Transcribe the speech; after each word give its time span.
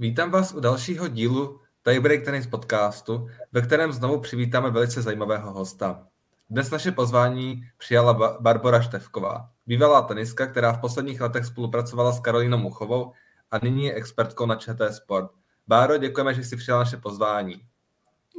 Vítám 0.00 0.30
vás 0.30 0.54
u 0.54 0.60
dalšího 0.60 1.08
dílu 1.08 1.60
Tiebreak 1.82 2.24
Tennis 2.24 2.46
podcastu, 2.46 3.28
ve 3.52 3.62
kterém 3.62 3.92
znovu 3.92 4.20
přivítáme 4.20 4.70
velice 4.70 5.02
zajímavého 5.02 5.52
hosta. 5.52 6.06
Dnes 6.50 6.70
naše 6.70 6.92
pozvání 6.92 7.62
přijala 7.78 8.38
Barbara 8.40 8.82
Števková, 8.82 9.50
bývalá 9.66 10.02
teniska, 10.02 10.46
která 10.46 10.72
v 10.72 10.80
posledních 10.80 11.20
letech 11.20 11.44
spolupracovala 11.44 12.12
s 12.12 12.20
Karolínou 12.20 12.58
Muchovou 12.58 13.12
a 13.50 13.58
nyní 13.58 13.84
je 13.84 13.94
expertkou 13.94 14.46
na 14.46 14.56
ČT 14.56 14.94
Sport. 14.94 15.30
Báro, 15.66 15.98
děkujeme, 15.98 16.34
že 16.34 16.44
jsi 16.44 16.56
přijala 16.56 16.82
naše 16.82 16.96
pozvání. 16.96 17.62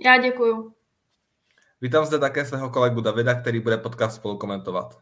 Já 0.05 0.17
děkuju. 0.17 0.73
Vítám 1.81 2.05
zde 2.05 2.19
také 2.19 2.45
svého 2.45 2.69
kolegu 2.69 3.01
Davida, 3.01 3.33
který 3.41 3.59
bude 3.59 3.77
podcast 3.77 4.15
spolu 4.15 4.37
komentovat. 4.37 4.99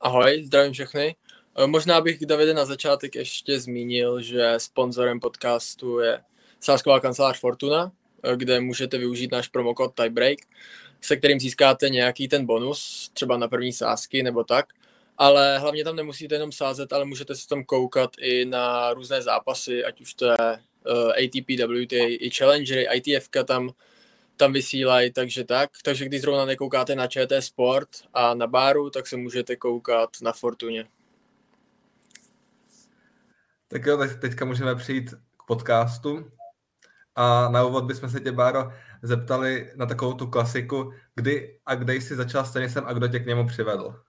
Ahoj, 0.00 0.42
zdravím 0.46 0.72
všechny. 0.72 1.16
E, 1.58 1.66
možná 1.66 2.00
bych 2.00 2.26
Davide 2.26 2.54
na 2.54 2.64
začátek 2.64 3.14
ještě 3.14 3.60
zmínil, 3.60 4.20
že 4.20 4.54
sponzorem 4.56 5.20
podcastu 5.20 5.98
je 5.98 6.20
sásková 6.60 7.00
kancelář 7.00 7.40
Fortuna, 7.40 7.92
e, 8.22 8.36
kde 8.36 8.60
můžete 8.60 8.98
využít 8.98 9.32
náš 9.32 9.48
promokód 9.48 9.94
Tiebreak, 9.94 10.38
se 11.00 11.16
kterým 11.16 11.40
získáte 11.40 11.88
nějaký 11.88 12.28
ten 12.28 12.46
bonus, 12.46 13.10
třeba 13.12 13.36
na 13.36 13.48
první 13.48 13.72
sázky 13.72 14.22
nebo 14.22 14.44
tak. 14.44 14.66
Ale 15.18 15.58
hlavně 15.58 15.84
tam 15.84 15.96
nemusíte 15.96 16.34
jenom 16.34 16.52
sázet, 16.52 16.92
ale 16.92 17.04
můžete 17.04 17.34
se 17.34 17.48
tam 17.48 17.64
koukat 17.64 18.10
i 18.18 18.44
na 18.44 18.94
různé 18.94 19.22
zápasy, 19.22 19.84
ať 19.84 20.00
už 20.00 20.14
to 20.14 20.26
je 20.26 20.36
e, 20.38 20.58
ATP, 21.24 21.50
WTA, 21.50 22.06
i 22.08 22.30
Challengery, 22.30 22.86
ITF 22.94 23.28
tam 23.44 23.70
tam 24.36 24.52
vysílají, 24.52 25.12
takže 25.12 25.44
tak. 25.44 25.70
Takže 25.84 26.04
když 26.04 26.20
zrovna 26.20 26.44
nekoukáte 26.44 26.94
na 26.94 27.06
ČT 27.06 27.42
Sport 27.44 27.88
a 28.14 28.34
na 28.34 28.46
Báru, 28.46 28.90
tak 28.90 29.06
se 29.06 29.16
můžete 29.16 29.56
koukat 29.56 30.10
na 30.22 30.32
Fortuně. 30.32 30.86
Tak 33.68 33.86
jo, 33.86 33.96
tak 33.96 34.20
teďka 34.20 34.44
můžeme 34.44 34.74
přijít 34.74 35.10
k 35.10 35.42
podcastu. 35.46 36.30
A 37.14 37.48
na 37.48 37.64
úvod 37.64 37.84
bychom 37.84 38.08
se 38.08 38.20
tě, 38.20 38.32
Báro, 38.32 38.72
zeptali 39.02 39.72
na 39.76 39.86
takovou 39.86 40.12
tu 40.14 40.26
klasiku, 40.26 40.92
kdy 41.14 41.58
a 41.66 41.74
kde 41.74 41.94
jsi 41.94 42.16
začal 42.16 42.44
s 42.44 42.52
tenisem 42.52 42.84
a 42.86 42.92
kdo 42.92 43.08
tě 43.08 43.18
k 43.18 43.26
němu 43.26 43.46
přivedl? 43.46 44.02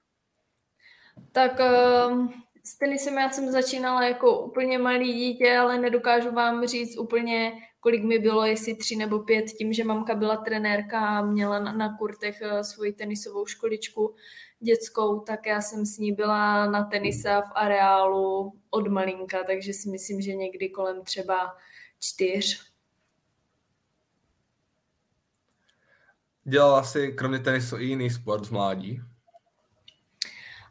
Tak 1.31 1.59
ehm, 1.59 2.29
s 2.63 2.77
tenisem 2.77 3.17
já 3.17 3.29
jsem 3.29 3.51
začínala 3.51 4.07
jako 4.07 4.39
úplně 4.39 4.77
malý 4.77 5.13
dítě, 5.13 5.57
ale 5.57 5.77
nedokážu 5.77 6.31
vám 6.31 6.67
říct 6.67 6.97
úplně, 6.97 7.53
kolik 7.79 8.03
mi 8.03 8.19
bylo, 8.19 8.45
jestli 8.45 8.75
tři 8.75 8.95
nebo 8.95 9.19
pět, 9.19 9.45
tím, 9.45 9.73
že 9.73 9.83
mamka 9.83 10.15
byla 10.15 10.37
trenérka 10.37 10.99
a 10.99 11.21
měla 11.21 11.59
na, 11.59 11.71
na 11.71 11.97
kurtech 11.97 12.41
eh, 12.41 12.63
svoji 12.63 12.93
tenisovou 12.93 13.45
školičku 13.45 14.15
dětskou, 14.59 15.19
tak 15.19 15.45
já 15.45 15.61
jsem 15.61 15.85
s 15.85 15.97
ní 15.97 16.11
byla 16.11 16.65
na 16.65 16.83
tenise 16.83 17.41
v 17.47 17.51
areálu 17.55 18.53
od 18.69 18.87
malinka, 18.87 19.43
takže 19.43 19.73
si 19.73 19.89
myslím, 19.89 20.21
že 20.21 20.35
někdy 20.35 20.69
kolem 20.69 21.03
třeba 21.03 21.55
čtyř. 21.99 22.71
Dělala 26.43 26.83
jsi 26.83 27.11
kromě 27.11 27.39
tenisu 27.39 27.77
i 27.77 27.85
jiný 27.85 28.09
sport 28.09 28.45
v 28.45 28.51
mládí? 28.51 29.01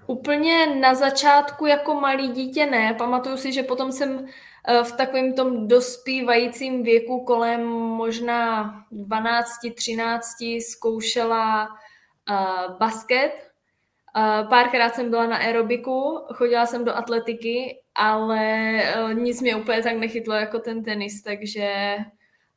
Úplně 0.07 0.81
na 0.81 0.95
začátku 0.95 1.67
jako 1.67 1.95
malý 1.95 2.29
dítě 2.29 2.67
ne. 2.67 2.95
Pamatuju 2.95 3.37
si, 3.37 3.53
že 3.53 3.63
potom 3.63 3.93
jsem 3.93 4.27
eh, 4.69 4.85
v 4.85 4.93
takovém 4.93 5.33
tom 5.35 5.69
dospívajícím 5.69 6.83
věku 6.83 7.25
kolem 7.25 7.67
možná 7.73 8.73
12, 8.91 9.51
13 9.75 10.27
zkoušela 10.71 11.69
uh, 12.31 12.79
basket. 12.79 13.46
Uh, 14.17 14.49
párkrát 14.49 14.95
jsem 14.95 15.11
byla 15.11 15.27
na 15.27 15.37
aerobiku, 15.37 16.27
chodila 16.35 16.67
jsem 16.67 16.85
do 16.85 16.97
atletiky, 16.97 17.83
ale 17.95 18.81
uh, 19.03 19.15
nic 19.15 19.43
mě 19.43 19.57
úplně 19.57 19.83
tak 19.83 19.97
nechytlo 19.97 20.35
jako 20.35 20.59
ten 20.59 20.85
tenis, 20.85 21.23
takže 21.23 21.97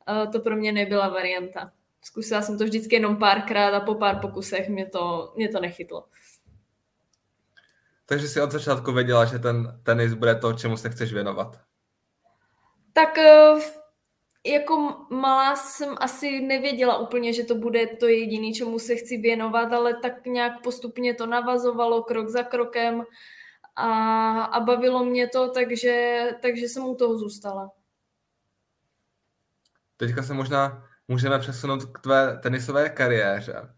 uh, 0.08 0.32
to 0.32 0.40
pro 0.40 0.56
mě 0.56 0.72
nebyla 0.72 1.08
varianta. 1.08 1.72
Zkusila 2.04 2.42
jsem 2.42 2.58
to 2.58 2.64
vždycky 2.64 2.94
jenom 2.94 3.16
párkrát 3.16 3.74
a 3.74 3.80
po 3.80 3.94
pár 3.94 4.20
pokusech 4.20 4.68
mě 4.68 4.86
to, 4.86 5.32
mě 5.36 5.48
to 5.48 5.60
nechytlo. 5.60 6.04
Takže 8.06 8.28
jsi 8.28 8.40
od 8.40 8.50
začátku 8.50 8.92
věděla, 8.92 9.24
že 9.24 9.38
ten 9.38 9.80
tenis 9.82 10.14
bude 10.14 10.34
to, 10.34 10.52
čemu 10.52 10.76
se 10.76 10.90
chceš 10.90 11.12
věnovat? 11.12 11.60
Tak 12.92 13.18
eh, 13.18 13.54
jako 14.46 15.06
malá 15.10 15.56
jsem 15.56 15.94
asi 16.00 16.40
nevěděla 16.40 16.98
úplně, 16.98 17.32
že 17.32 17.44
to 17.44 17.54
bude 17.54 17.86
to 17.86 18.06
jediné, 18.06 18.52
čemu 18.52 18.78
se 18.78 18.96
chci 18.96 19.16
věnovat, 19.16 19.72
ale 19.72 19.94
tak 19.94 20.26
nějak 20.26 20.62
postupně 20.62 21.14
to 21.14 21.26
navazovalo 21.26 22.02
krok 22.02 22.28
za 22.28 22.42
krokem 22.42 23.04
a, 23.76 24.42
a 24.42 24.60
bavilo 24.60 25.04
mě 25.04 25.28
to, 25.28 25.50
takže, 25.50 26.20
takže 26.42 26.68
jsem 26.68 26.84
u 26.84 26.94
toho 26.94 27.18
zůstala. 27.18 27.70
Teďka 29.96 30.22
se 30.22 30.34
možná 30.34 30.88
můžeme 31.08 31.38
přesunout 31.38 31.84
k 31.84 32.00
tvé 32.00 32.38
tenisové 32.42 32.88
kariéře. 32.88 33.74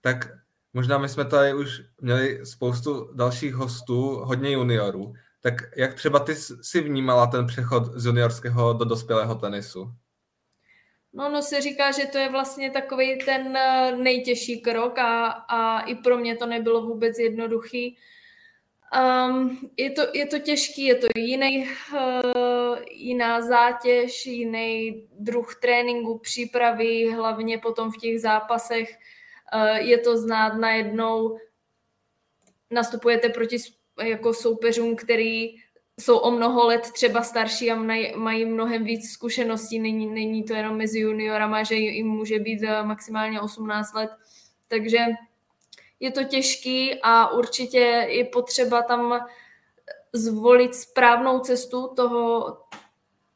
Tak 0.00 0.28
možná 0.72 0.98
my 0.98 1.08
jsme 1.08 1.24
tady 1.24 1.54
už 1.54 1.82
měli 2.00 2.46
spoustu 2.46 3.14
dalších 3.14 3.54
hostů, 3.54 4.20
hodně 4.24 4.50
juniorů. 4.50 5.12
Tak 5.42 5.54
jak 5.76 5.94
třeba 5.94 6.18
ty 6.18 6.34
si 6.36 6.80
vnímala 6.80 7.26
ten 7.26 7.46
přechod 7.46 7.84
z 7.94 8.06
juniorského 8.06 8.72
do 8.72 8.84
dospělého 8.84 9.34
tenisu? 9.34 9.92
No, 11.12 11.28
no 11.28 11.42
se 11.42 11.60
říká, 11.60 11.90
že 11.90 12.06
to 12.06 12.18
je 12.18 12.28
vlastně 12.28 12.70
takový 12.70 13.18
ten 13.18 13.56
eh, 13.56 13.96
nejtěžší 13.96 14.60
krok 14.60 14.98
a, 14.98 15.26
a 15.28 15.80
i 15.80 15.94
pro 15.94 16.18
mě 16.18 16.36
to 16.36 16.46
nebylo 16.46 16.82
vůbec 16.82 17.18
jednoduchý. 17.18 17.96
Um, 19.28 19.70
je, 19.76 19.90
to, 19.90 20.02
je 20.14 20.26
to 20.26 20.38
těžký, 20.38 20.84
je 20.84 20.94
to 20.94 21.06
jiný, 21.16 21.68
uh, 21.92 22.78
jiná 22.90 23.40
zátěž, 23.40 24.26
jiný 24.26 25.06
druh 25.18 25.54
tréninku, 25.54 26.18
přípravy, 26.18 27.10
hlavně 27.10 27.58
potom 27.58 27.92
v 27.92 27.96
těch 27.96 28.20
zápasech 28.20 28.98
uh, 29.54 29.76
je 29.76 29.98
to 29.98 30.16
znát 30.16 30.54
najednou, 30.54 31.38
nastupujete 32.70 33.28
proti 33.28 33.58
jako 34.02 34.34
soupeřům, 34.34 34.96
který 34.96 35.54
jsou 36.00 36.18
o 36.18 36.30
mnoho 36.30 36.66
let 36.66 36.90
třeba 36.92 37.22
starší 37.22 37.70
a 37.70 37.74
mají 38.16 38.44
mnohem 38.44 38.84
víc 38.84 39.10
zkušeností. 39.10 39.78
Není, 39.78 40.06
není 40.06 40.44
to 40.44 40.54
jenom 40.54 40.76
mezi 40.76 41.00
juniorama, 41.00 41.62
že 41.62 41.74
jim 41.74 42.06
může 42.06 42.38
být 42.38 42.62
eh, 42.62 42.82
maximálně 42.82 43.40
18 43.40 43.94
let. 43.94 44.10
Takže 44.68 44.98
je 46.00 46.10
to 46.10 46.24
těžký 46.24 46.94
a 47.02 47.30
určitě 47.30 47.78
je 48.08 48.24
potřeba 48.24 48.82
tam 48.82 49.26
zvolit 50.12 50.74
správnou 50.74 51.38
cestu 51.38 51.88
toho 51.96 52.56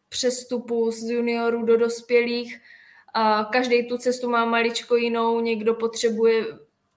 přestupu 0.08 0.90
z 0.90 1.10
juniorů 1.10 1.62
do 1.62 1.76
dospělých. 1.76 2.60
Každý 3.52 3.88
tu 3.88 3.98
cestu 3.98 4.30
má 4.30 4.44
maličko 4.44 4.96
jinou, 4.96 5.40
někdo 5.40 5.74
potřebuje 5.74 6.44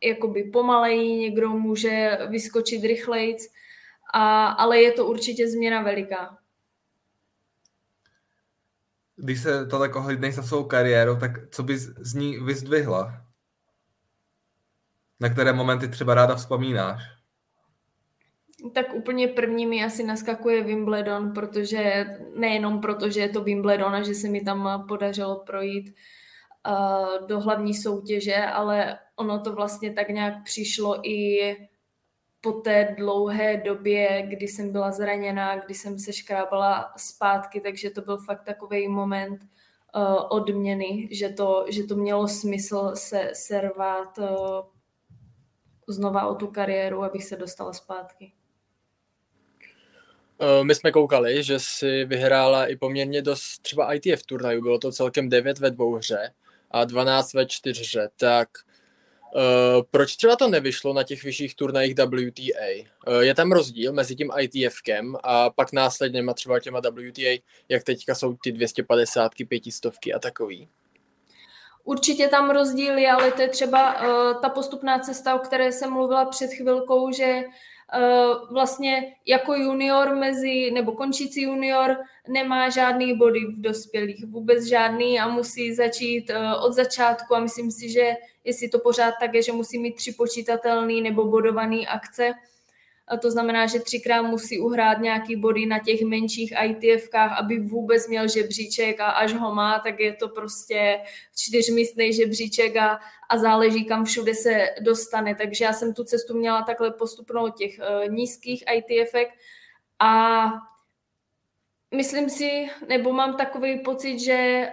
jakoby 0.04 0.44
pomaleji, 0.44 1.20
někdo 1.20 1.50
může 1.50 2.18
vyskočit 2.30 2.84
rychlejc, 2.84 3.48
a, 4.14 4.48
ale 4.48 4.82
je 4.82 4.92
to 4.92 5.06
určitě 5.06 5.50
změna 5.50 5.82
veliká. 5.82 6.38
Když 9.16 9.42
se 9.42 9.66
to 9.66 9.80
tak 9.80 9.96
ohlídneš 9.96 10.36
za 10.36 10.44
svou 10.44 10.64
kariéru, 10.64 11.20
tak 11.20 11.32
co 11.52 11.64
bys 11.64 11.82
z 11.82 12.14
ní 12.14 12.38
vyzdvihla? 12.38 13.26
Na 15.20 15.30
které 15.30 15.54
momenty 15.54 15.88
třeba 15.88 16.16
ráda 16.16 16.36
vzpomínáš? 16.36 17.04
Tak 18.74 18.94
úplně 18.94 19.28
první 19.28 19.66
mi 19.66 19.86
asi 19.86 20.04
naskakuje 20.04 20.64
Wimbledon, 20.64 21.34
protože 21.34 22.06
nejenom 22.36 22.82
proto, 22.82 23.10
že 23.10 23.20
je 23.20 23.30
to 23.30 23.44
Wimbledon 23.44 23.96
a 23.96 24.04
že 24.04 24.14
se 24.14 24.30
mi 24.30 24.42
tam 24.42 24.86
podařilo 24.88 25.44
projít 25.46 25.96
uh, 26.68 27.28
do 27.28 27.40
hlavní 27.40 27.74
soutěže, 27.74 28.36
ale 28.36 29.00
ono 29.20 29.40
to 29.40 29.54
vlastně 29.54 29.94
tak 29.94 30.10
nějak 30.10 30.44
přišlo 30.44 31.08
i 31.10 31.58
po 32.42 32.52
té 32.52 32.96
dlouhé 32.98 33.58
době, 33.58 34.24
kdy 34.28 34.48
jsem 34.48 34.72
byla 34.72 34.92
zraněná, 34.92 35.60
kdy 35.60 35.74
jsem 35.74 36.00
se 36.00 36.14
škrábala 36.14 36.94
zpátky, 36.98 37.62
takže 37.62 37.90
to 37.90 38.02
byl 38.02 38.18
fakt 38.18 38.44
takový 38.44 38.88
moment 38.88 39.42
uh, 39.96 40.02
odměny, 40.30 41.08
že 41.12 41.30
to, 41.30 41.66
že 41.70 41.84
to 41.84 41.96
mělo 41.96 42.28
smysl 42.28 42.92
se 42.94 43.32
servat 43.34 44.18
uh, 44.18 44.26
znova 45.88 46.28
o 46.28 46.36
tu 46.36 46.48
kariéru, 46.48 47.04
abych 47.04 47.24
se 47.24 47.36
dostala 47.36 47.74
zpátky. 47.74 48.34
Eh, 50.42 50.64
my 50.64 50.76
jsme 50.76 50.92
koukali, 50.92 51.44
že 51.44 51.60
si 51.60 52.06
vyhrála 52.06 52.68
i 52.68 52.76
poměrně 52.76 53.22
dost 53.22 53.60
třeba 53.62 53.94
ITF 53.94 54.24
turnajů, 54.26 54.62
bylo 54.62 54.80
to 54.80 54.92
celkem 54.92 55.30
9 55.30 55.60
ve 55.60 55.72
dvou 55.72 55.96
hře 55.96 56.34
a 56.72 56.86
12 56.86 57.34
ve 57.34 57.46
čtyřře, 57.46 58.10
tak 58.18 58.50
Uh, 59.36 59.84
proč 59.92 60.16
třeba 60.16 60.36
to 60.36 60.48
nevyšlo 60.48 60.94
na 60.94 61.04
těch 61.04 61.24
vyšších 61.24 61.56
turnajích 61.56 61.94
WTA? 61.94 62.88
Uh, 63.08 63.20
je 63.20 63.36
tam 63.36 63.52
rozdíl 63.52 63.94
mezi 63.94 64.16
tím 64.16 64.32
ITFkem 64.40 65.16
a 65.24 65.50
pak 65.50 65.74
následně 65.74 66.24
třeba 66.34 66.60
těma 66.60 66.80
WTA, 66.80 67.42
jak 67.70 67.84
teďka 67.84 68.16
jsou 68.16 68.36
ty 68.44 68.52
250, 68.52 69.32
500 69.50 69.94
a 70.16 70.20
takový? 70.20 70.70
Určitě 71.84 72.28
tam 72.28 72.50
rozdíl 72.50 72.98
je, 72.98 73.12
ale 73.12 73.32
to 73.32 73.42
je 73.42 73.50
třeba 73.50 74.02
uh, 74.02 74.42
ta 74.42 74.50
postupná 74.50 75.00
cesta, 75.00 75.36
o 75.36 75.40
které 75.40 75.72
jsem 75.72 75.94
mluvila 75.94 76.26
před 76.26 76.48
chvilkou, 76.48 77.12
že 77.12 77.44
vlastně 78.52 79.16
jako 79.26 79.56
junior 79.56 80.16
mezi, 80.16 80.72
nebo 80.72 80.92
končící 80.92 81.42
junior 81.42 81.98
nemá 82.28 82.70
žádný 82.70 83.18
body 83.18 83.40
v 83.40 83.62
dospělých, 83.62 84.26
vůbec 84.26 84.64
žádný 84.64 85.20
a 85.20 85.28
musí 85.28 85.74
začít 85.74 86.32
od 86.66 86.74
začátku 86.74 87.36
a 87.36 87.40
myslím 87.40 87.72
si, 87.72 87.90
že 87.90 88.14
jestli 88.44 88.70
to 88.70 88.80
pořád 88.80 89.14
tak 89.20 89.34
je, 89.34 89.44
že 89.44 89.52
musí 89.52 89.80
mít 89.80 89.96
tři 89.96 90.12
počítatelný 90.12 91.02
nebo 91.02 91.26
bodovaný 91.26 91.88
akce, 91.88 92.32
a 93.10 93.18
to 93.18 93.32
znamená, 93.32 93.66
že 93.66 93.80
třikrát 93.80 94.22
musí 94.22 94.60
uhrát 94.60 95.00
nějaký 95.00 95.36
body 95.36 95.66
na 95.66 95.80
těch 95.80 96.02
menších 96.02 96.54
ITFkách, 96.64 97.40
aby 97.40 97.60
vůbec 97.60 98.08
měl 98.08 98.28
žebříček 98.28 99.00
a 99.00 99.06
až 99.06 99.34
ho 99.34 99.56
má, 99.56 99.80
tak 99.80 100.00
je 100.00 100.14
to 100.14 100.30
prostě 100.30 101.02
čtyřmístný 101.38 102.14
žebříček 102.14 102.76
a, 102.76 103.00
a 103.30 103.38
záleží, 103.38 103.86
kam 103.86 104.06
všude 104.06 104.36
se 104.36 104.68
dostane. 104.82 105.36
Takže 105.36 105.66
já 105.66 105.74
jsem 105.74 105.94
tu 105.94 106.04
cestu 106.04 106.38
měla 106.38 106.62
takhle 106.62 106.92
postupnou 106.92 107.50
těch 107.50 107.80
uh, 107.80 108.14
nízkých 108.14 108.64
ITFek 108.74 109.30
a 110.00 110.46
myslím 111.96 112.30
si, 112.30 112.70
nebo 112.88 113.14
mám 113.14 113.38
takový 113.38 113.80
pocit, 113.80 114.20
že 114.20 114.70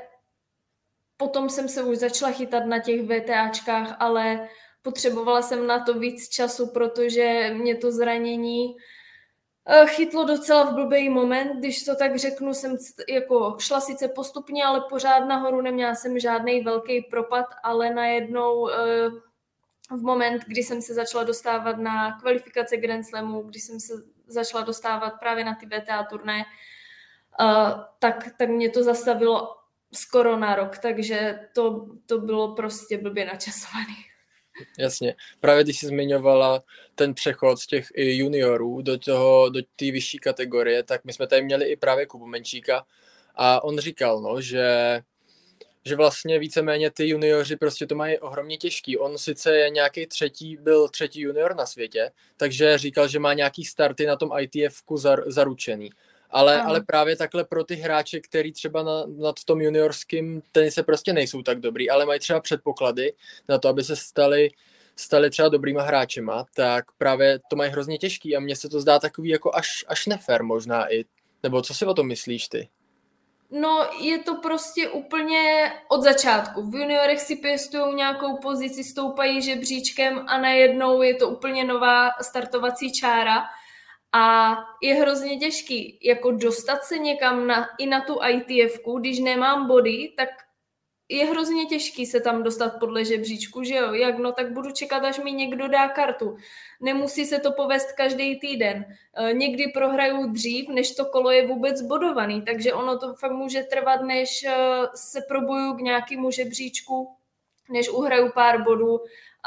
potom 1.17 1.49
jsem 1.49 1.69
se 1.69 1.83
už 1.83 1.99
začala 1.99 2.33
chytat 2.33 2.67
na 2.67 2.79
těch 2.79 3.01
VTAčkách, 3.03 3.97
ale 3.99 4.49
potřebovala 4.87 5.43
jsem 5.43 5.67
na 5.67 5.85
to 5.85 5.99
víc 5.99 6.29
času, 6.29 6.67
protože 6.67 7.51
mě 7.55 7.75
to 7.75 7.93
zranění 7.93 8.77
eh, 9.67 9.87
chytlo 9.87 10.25
docela 10.25 10.71
v 10.71 10.75
blbý 10.75 11.09
moment, 11.09 11.59
když 11.59 11.85
to 11.85 11.97
tak 11.97 12.17
řeknu, 12.17 12.55
jsem 12.55 12.77
jako 13.09 13.57
šla 13.59 13.81
sice 13.81 14.09
postupně, 14.09 14.65
ale 14.65 14.81
pořád 14.91 15.19
nahoru 15.19 15.61
neměla 15.61 15.95
jsem 15.95 16.19
žádný 16.19 16.61
velký 16.61 17.03
propad, 17.03 17.47
ale 17.63 17.91
najednou 17.91 18.71
eh, 18.71 19.11
v 19.91 20.03
moment, 20.03 20.43
kdy 20.47 20.63
jsem 20.63 20.83
se 20.83 20.95
začala 20.95 21.25
dostávat 21.25 21.79
na 21.79 22.21
kvalifikace 22.21 22.77
Grand 22.77 23.07
Slamu, 23.07 23.43
kdy 23.43 23.59
jsem 23.59 23.81
se 23.81 23.93
začala 24.27 24.65
dostávat 24.65 25.11
právě 25.11 25.45
na 25.45 25.55
ty 25.55 25.67
BTA 25.67 26.05
turné, 26.05 26.45
eh, 27.41 27.75
tak, 27.99 28.29
tak 28.39 28.49
mě 28.49 28.71
to 28.71 28.83
zastavilo 28.83 29.57
skoro 29.93 30.37
na 30.37 30.55
rok, 30.55 30.79
takže 30.79 31.49
to, 31.55 31.87
to 32.07 32.19
bylo 32.19 32.55
prostě 32.55 32.99
blbě 32.99 33.25
načasovaný. 33.25 34.16
Jasně. 34.79 35.15
Právě 35.41 35.65
když 35.65 35.79
jsi 35.79 35.87
zmiňovala 35.87 36.63
ten 36.95 37.15
přechod 37.15 37.59
z 37.59 37.67
těch 37.67 37.89
juniorů 37.97 38.83
do 38.83 38.99
toho, 38.99 39.49
do 39.51 39.63
té 39.77 39.91
vyšší 39.91 40.19
kategorie, 40.19 40.83
tak 40.83 41.05
my 41.05 41.13
jsme 41.13 41.27
tady 41.27 41.43
měli 41.43 41.65
i 41.65 41.77
právě 41.77 42.07
Kubu 42.07 42.27
Menčíka 42.27 42.87
a 43.35 43.65
on 43.65 43.79
říkal, 43.79 44.21
no, 44.21 44.41
že 44.41 45.01
že 45.87 45.97
vlastně 45.97 46.39
víceméně 46.39 46.91
ty 46.91 47.09
junioři 47.09 47.57
prostě 47.57 47.87
to 47.87 47.95
mají 47.95 48.19
ohromně 48.19 48.59
těžký. 48.59 48.99
On 48.99 49.19
sice 49.19 49.57
je 49.57 49.71
nějaký 49.71 50.07
třetí, 50.07 50.57
byl 50.57 50.89
třetí 50.89 51.21
junior 51.21 51.57
na 51.57 51.67
světě, 51.67 52.11
takže 52.37 52.79
říkal, 52.79 53.09
že 53.09 53.19
má 53.19 53.35
nějaký 53.35 53.65
starty 53.65 54.07
na 54.07 54.17
tom 54.17 54.31
ITF-ku 54.39 54.97
zaručený. 55.27 55.91
Ale, 56.31 56.63
ale 56.63 56.81
právě 56.81 57.17
takhle 57.17 57.45
pro 57.45 57.65
ty 57.65 57.75
hráče, 57.75 58.21
který 58.21 58.53
třeba 58.53 58.83
na, 58.83 59.05
na 59.07 59.33
tom 59.45 59.61
juniorském 59.61 60.43
tenise 60.53 60.83
prostě 60.83 61.13
nejsou 61.13 61.43
tak 61.43 61.61
dobrý, 61.61 61.91
ale 61.91 62.07
mají 62.07 62.21
třeba 62.21 62.41
předpoklady 62.41 63.13
na 63.49 63.59
to, 63.59 63.69
aby 63.69 63.85
se 63.85 63.97
stali, 63.97 64.51
stali 64.97 65.31
třeba 65.31 65.49
dobrýma 65.49 65.83
hráčema, 65.83 66.47
tak 66.55 66.85
právě 66.99 67.41
to 67.51 67.57
mají 67.57 67.71
hrozně 67.71 67.99
těžký 67.99 68.37
a 68.37 68.41
mně 68.41 68.57
se 68.57 68.69
to 68.69 68.81
zdá 68.81 68.99
takový 68.99 69.29
jako 69.29 69.55
až, 69.55 69.85
až 69.89 70.07
nefér 70.07 70.43
možná 70.43 70.93
i. 70.93 71.05
Nebo 71.43 71.63
co 71.63 71.75
si 71.75 71.87
o 71.87 71.95
tom 71.95 72.07
myslíš 72.07 72.49
ty? 72.49 72.69
No, 73.51 73.87
je 74.01 74.19
to 74.19 74.35
prostě 74.35 74.89
úplně 74.89 75.73
od 75.89 76.03
začátku. 76.03 76.71
V 76.71 76.75
juniorech 76.75 77.21
si 77.21 77.37
pěstují 77.37 77.95
nějakou 77.95 78.37
pozici, 78.37 78.85
stoupají 78.85 79.43
žebříčkem 79.43 80.25
a 80.29 80.39
najednou 80.39 81.03
je 81.03 81.15
to 81.15 81.29
úplně 81.29 81.65
nová 81.65 82.11
startovací 82.23 82.93
čára 82.93 83.45
a 84.13 84.57
je 84.83 84.95
hrozně 84.95 85.37
těžký 85.37 85.99
jako 86.03 86.31
dostat 86.31 86.85
se 86.85 86.99
někam 86.99 87.47
na, 87.47 87.69
i 87.79 87.87
na 87.87 88.01
tu 88.01 88.19
itf 88.29 88.81
když 89.01 89.19
nemám 89.19 89.67
body, 89.67 90.13
tak 90.17 90.29
je 91.09 91.25
hrozně 91.27 91.67
těžký 91.67 92.07
se 92.07 92.21
tam 92.21 92.43
dostat 92.43 92.79
podle 92.81 93.05
žebříčku, 93.05 93.63
že 93.63 93.75
jo? 93.75 93.93
Jak 93.93 94.19
no, 94.19 94.33
tak 94.33 94.53
budu 94.53 94.71
čekat, 94.71 95.05
až 95.05 95.19
mi 95.19 95.33
někdo 95.33 95.69
dá 95.69 95.89
kartu. 95.89 96.37
Nemusí 96.81 97.25
se 97.25 97.39
to 97.39 97.53
povést 97.53 97.93
každý 97.93 98.41
týden. 98.41 98.85
E, 99.17 99.33
někdy 99.33 99.65
prohraju 99.75 100.33
dřív, 100.33 100.69
než 100.69 100.95
to 100.95 101.05
kolo 101.05 101.31
je 101.31 101.47
vůbec 101.47 101.83
bodovaný, 101.83 102.43
takže 102.43 102.73
ono 102.73 102.99
to 102.99 103.15
fakt 103.15 103.33
může 103.33 103.63
trvat, 103.63 104.01
než 104.03 104.45
e, 104.45 104.55
se 104.95 105.21
probuju 105.29 105.75
k 105.75 105.81
nějakému 105.81 106.31
žebříčku, 106.31 107.09
než 107.71 107.89
uhraju 107.89 108.33
pár 108.35 108.63
bodů 108.63 109.01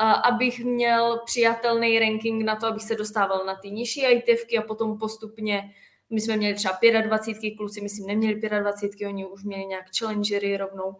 abych 0.05 0.65
měl 0.65 1.21
přijatelný 1.25 1.99
ranking 1.99 2.43
na 2.43 2.55
to, 2.55 2.67
abych 2.67 2.83
se 2.83 2.95
dostával 2.95 3.45
na 3.45 3.55
ty 3.55 3.71
nižší 3.71 4.05
ITFky 4.05 4.57
a 4.57 4.61
potom 4.61 4.97
postupně 4.97 5.73
my 6.09 6.21
jsme 6.21 6.37
měli 6.37 6.55
třeba 6.55 6.79
25, 7.01 7.51
kluci 7.51 7.81
myslím 7.81 8.07
neměli 8.07 8.41
25, 8.59 9.07
oni 9.07 9.25
už 9.25 9.43
měli 9.43 9.65
nějak 9.65 9.85
challengery 9.99 10.57
rovnou. 10.57 10.95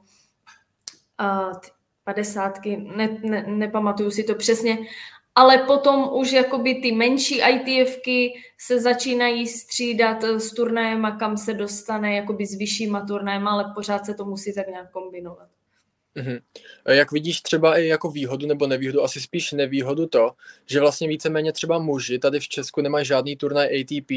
A 1.18 1.52
50, 2.04 2.60
ne, 2.78 3.18
ne, 3.24 3.44
nepamatuju 3.48 4.12
si 4.12 4.24
to 4.24 4.36
přesně, 4.36 4.78
ale 5.36 5.58
potom 5.58 6.10
už 6.14 6.32
jakoby 6.32 6.76
ty 6.76 6.92
menší 6.92 7.42
ITFky 7.42 8.34
se 8.58 8.80
začínají 8.80 9.48
střídat 9.48 10.24
s 10.24 10.54
turnajem, 10.54 11.16
kam 11.20 11.38
se 11.38 11.54
dostane 11.54 12.16
jakoby 12.16 12.46
s 12.46 12.56
vyššíma 12.56 13.06
turnajem, 13.06 13.48
ale 13.48 13.72
pořád 13.76 14.06
se 14.06 14.14
to 14.14 14.26
musí 14.26 14.54
tak 14.54 14.68
nějak 14.68 14.92
kombinovat. 14.92 15.50
Mm-hmm. 16.20 16.42
Jak 16.88 17.12
vidíš 17.12 17.42
třeba 17.42 17.78
i 17.78 17.88
jako 17.88 18.12
výhodu 18.12 18.48
nebo 18.48 18.68
nevýhodu, 18.68 19.04
asi 19.04 19.22
spíš 19.22 19.52
nevýhodu 19.52 20.08
to, 20.08 20.32
že 20.66 20.80
vlastně 20.80 21.08
víceméně 21.08 21.52
třeba 21.52 21.80
muži 21.80 22.20
tady 22.20 22.40
v 22.40 22.48
Česku 22.48 22.82
nemají 22.82 23.06
žádný 23.06 23.36
turnaj 23.36 23.82
ATP 23.82 24.12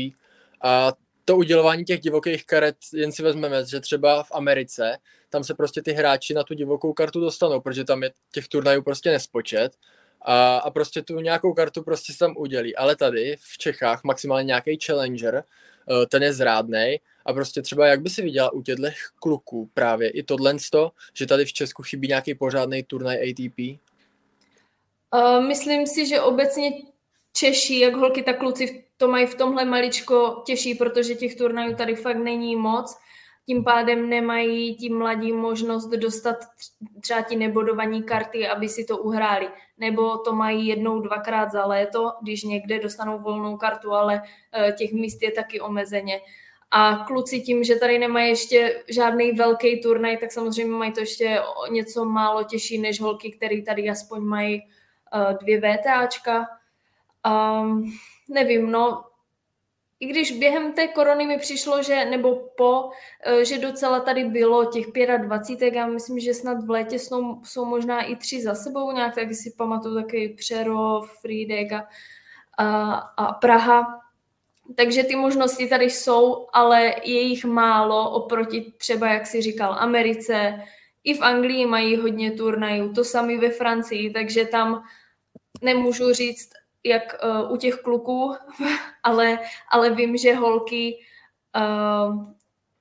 a 0.62 0.92
to 1.24 1.36
udělování 1.36 1.84
těch 1.84 2.00
divokých 2.00 2.46
karet, 2.46 2.76
jen 2.94 3.12
si 3.12 3.22
vezmeme, 3.22 3.64
že 3.64 3.80
třeba 3.80 4.22
v 4.22 4.32
Americe, 4.32 4.98
tam 5.30 5.44
se 5.44 5.54
prostě 5.54 5.82
ty 5.82 5.92
hráči 5.92 6.34
na 6.34 6.42
tu 6.42 6.54
divokou 6.54 6.92
kartu 6.92 7.20
dostanou, 7.20 7.60
protože 7.60 7.84
tam 7.84 8.02
je 8.02 8.10
těch 8.32 8.48
turnajů 8.48 8.82
prostě 8.82 9.10
nespočet 9.10 9.76
a, 10.22 10.56
a 10.56 10.70
prostě 10.70 11.02
tu 11.02 11.20
nějakou 11.20 11.52
kartu 11.52 11.82
prostě 11.82 12.12
se 12.12 12.18
tam 12.18 12.34
udělí. 12.36 12.76
Ale 12.76 12.96
tady 12.96 13.36
v 13.40 13.58
Čechách 13.58 14.04
maximálně 14.04 14.46
nějaký 14.46 14.78
challenger, 14.86 15.44
eh, 15.44 16.06
ten 16.06 16.22
je 16.22 16.32
zrádnej 16.32 17.00
a 17.26 17.32
prostě 17.32 17.62
třeba 17.62 17.86
jak 17.86 18.00
by 18.00 18.10
si 18.10 18.22
viděla 18.22 18.52
u 18.52 18.62
těchto 18.62 18.88
kluků 19.20 19.70
právě 19.74 20.10
i 20.10 20.22
tohle, 20.22 20.56
že 21.14 21.26
tady 21.26 21.44
v 21.44 21.52
Česku 21.52 21.82
chybí 21.82 22.08
nějaký 22.08 22.34
pořádný 22.34 22.82
turnaj 22.82 23.30
ATP? 23.30 23.58
Uh, 25.14 25.44
myslím 25.46 25.86
si, 25.86 26.06
že 26.06 26.20
obecně 26.20 26.72
Češi, 27.32 27.78
jak 27.78 27.94
holky, 27.94 28.22
tak 28.22 28.38
kluci 28.38 28.84
to 28.96 29.08
mají 29.08 29.26
v 29.26 29.34
tomhle 29.34 29.64
maličko 29.64 30.42
těžší, 30.46 30.74
protože 30.74 31.14
těch 31.14 31.34
turnajů 31.34 31.76
tady 31.76 31.94
fakt 31.94 32.16
není 32.16 32.56
moc. 32.56 32.98
Tím 33.46 33.64
pádem 33.64 34.08
nemají 34.08 34.74
ti 34.76 34.90
mladí 34.90 35.32
možnost 35.32 35.90
dostat 35.90 36.36
třeba 37.00 37.22
ti 37.22 37.36
nebodovaní 37.36 38.02
karty, 38.02 38.48
aby 38.48 38.68
si 38.68 38.84
to 38.84 38.98
uhráli. 38.98 39.48
Nebo 39.78 40.18
to 40.18 40.32
mají 40.32 40.66
jednou, 40.66 41.00
dvakrát 41.00 41.52
za 41.52 41.66
léto, 41.66 42.12
když 42.22 42.42
někde 42.42 42.78
dostanou 42.78 43.18
volnou 43.18 43.56
kartu, 43.56 43.92
ale 43.92 44.22
eh, 44.52 44.72
těch 44.72 44.92
míst 44.92 45.22
je 45.22 45.30
taky 45.30 45.60
omezeně. 45.60 46.20
A 46.74 47.04
kluci 47.06 47.40
tím, 47.40 47.64
že 47.64 47.76
tady 47.76 47.98
nemají 47.98 48.28
ještě 48.28 48.82
žádný 48.88 49.32
velký 49.32 49.80
turnaj, 49.80 50.16
tak 50.16 50.32
samozřejmě 50.32 50.72
mají 50.72 50.92
to 50.92 51.00
ještě 51.00 51.40
něco 51.70 52.04
málo 52.04 52.44
těžší 52.44 52.78
než 52.78 53.00
holky, 53.00 53.30
které 53.30 53.62
tady 53.62 53.90
aspoň 53.90 54.22
mají 54.22 54.62
uh, 55.14 55.38
dvě 55.38 55.60
VTAčka. 55.60 56.46
Um, 57.62 57.92
nevím, 58.28 58.70
no, 58.70 59.04
i 60.00 60.06
když 60.06 60.32
během 60.32 60.72
té 60.72 60.88
korony 60.88 61.26
mi 61.26 61.38
přišlo, 61.38 61.82
že, 61.82 62.04
nebo 62.04 62.34
po, 62.56 62.82
uh, 62.82 62.90
že 63.42 63.58
docela 63.58 64.00
tady 64.00 64.24
bylo 64.24 64.64
těch 64.64 64.86
25, 65.18 65.74
já 65.74 65.86
myslím, 65.86 66.18
že 66.18 66.34
snad 66.34 66.64
v 66.64 66.70
létě 66.70 66.98
jsou, 66.98 67.40
jsou 67.44 67.64
možná 67.64 68.02
i 68.02 68.16
tři 68.16 68.42
za 68.42 68.54
sebou 68.54 68.92
nějak, 68.92 69.14
tak 69.14 69.34
si 69.34 69.54
pamatuju 69.58 69.94
takový 69.94 70.28
Přerov, 70.28 71.18
Friedek 71.20 71.72
a, 71.72 71.86
a, 72.58 72.94
a 72.94 73.32
Praha, 73.32 74.01
takže 74.76 75.04
ty 75.04 75.16
možnosti 75.16 75.68
tady 75.68 75.84
jsou, 75.84 76.46
ale 76.52 76.94
je 77.04 77.20
jich 77.20 77.44
málo 77.44 78.10
oproti 78.10 78.72
třeba, 78.78 79.08
jak 79.08 79.26
si 79.26 79.42
říkal, 79.42 79.76
Americe. 79.78 80.62
I 81.04 81.14
v 81.14 81.22
Anglii 81.22 81.66
mají 81.66 81.96
hodně 81.96 82.30
turnajů, 82.30 82.92
to 82.92 83.04
sami 83.04 83.38
ve 83.38 83.50
Francii, 83.50 84.10
takže 84.10 84.44
tam 84.44 84.82
nemůžu 85.62 86.12
říct, 86.12 86.50
jak 86.84 87.02
uh, 87.24 87.52
u 87.52 87.56
těch 87.56 87.74
kluků, 87.74 88.34
ale, 89.02 89.38
ale 89.70 89.90
vím, 89.90 90.16
že 90.16 90.34
holky 90.34 90.98
uh, 91.56 92.32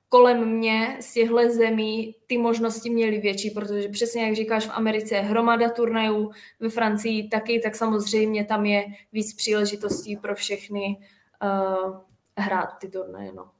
kolem 0.08 0.48
mě 0.48 0.96
z 1.00 1.12
těchto 1.12 1.50
zemí 1.50 2.14
ty 2.26 2.38
možnosti 2.38 2.90
měly 2.90 3.18
větší, 3.18 3.50
protože 3.50 3.88
přesně 3.88 4.24
jak 4.24 4.36
říkáš, 4.36 4.66
v 4.66 4.72
Americe 4.74 5.14
je 5.14 5.20
hromada 5.20 5.70
turnajů, 5.70 6.30
ve 6.60 6.68
Francii 6.68 7.28
taky, 7.28 7.60
tak 7.60 7.76
samozřejmě 7.76 8.44
tam 8.44 8.66
je 8.66 8.84
víc 9.12 9.34
příležitostí 9.34 10.16
pro 10.16 10.34
všechny 10.34 10.98
uh, 11.42 12.00
hrát 12.38 12.78
ty 12.78 12.88
turnaje. 12.88 13.32
No. 13.32 13.50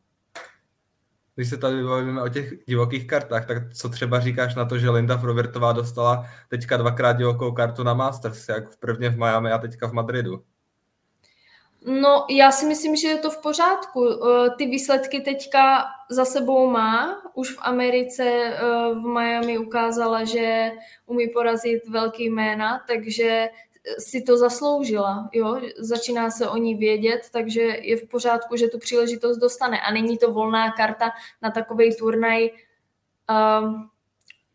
Když 1.35 1.49
se 1.49 1.57
tady 1.57 1.85
bavíme 1.85 2.23
o 2.23 2.29
těch 2.29 2.65
divokých 2.67 3.07
kartách, 3.07 3.47
tak 3.47 3.75
co 3.75 3.89
třeba 3.89 4.21
říkáš 4.21 4.55
na 4.55 4.65
to, 4.65 4.79
že 4.79 4.91
Linda 4.91 5.19
Frovertová 5.19 5.73
dostala 5.73 6.27
teďka 6.49 6.77
dvakrát 6.77 7.13
divokou 7.13 7.53
kartu 7.53 7.83
na 7.83 7.95
Masters, 7.95 8.49
jak 8.49 8.77
prvně 8.77 9.11
v 9.11 9.19
Miami 9.19 9.53
a 9.53 9.59
teďka 9.59 9.89
v 9.89 9.93
Madridu? 9.93 10.43
No, 11.87 12.27
já 12.31 12.53
si 12.53 12.67
myslím, 12.67 12.97
že 12.97 13.09
je 13.09 13.19
to 13.19 13.31
v 13.31 13.43
pořádku. 13.43 14.09
Eh, 14.09 14.51
ty 14.59 14.67
výsledky 14.67 15.21
teďka 15.21 15.85
za 16.11 16.25
sebou 16.25 16.71
má. 16.71 17.23
Už 17.35 17.51
v 17.51 17.59
Americe 17.61 18.25
eh, 18.25 18.61
v 18.95 19.07
Miami 19.15 19.59
ukázala, 19.59 20.25
že 20.25 20.73
umí 21.07 21.29
porazit 21.29 21.89
velký 21.89 22.31
jména, 22.31 22.85
takže 22.87 23.49
si 23.99 24.23
to 24.23 24.37
zasloužila. 24.37 25.29
Jo? 25.33 25.61
Začíná 25.79 26.31
se 26.31 26.49
o 26.49 26.57
ní 26.57 26.75
vědět, 26.75 27.21
takže 27.33 27.61
je 27.61 27.97
v 27.97 28.09
pořádku, 28.09 28.57
že 28.57 28.69
tu 28.69 28.79
příležitost 28.79 29.39
dostane. 29.39 29.81
A 29.81 29.93
není 29.93 30.19
to 30.19 30.33
volná 30.33 30.73
karta 30.73 31.11
na 31.43 31.51
takový 31.51 31.97
turnaj. 31.97 32.51
Um, 33.61 33.91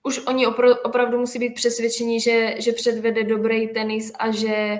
už 0.04 0.26
oni 0.28 0.48
opr- 0.48 0.78
opravdu 0.84 1.18
musí 1.18 1.40
být 1.40 1.54
přesvědčeni, 1.54 2.22
že, 2.22 2.56
že 2.62 2.72
předvede 2.72 3.24
dobrý 3.24 3.68
tenis 3.68 4.12
a 4.20 4.32
že 4.32 4.80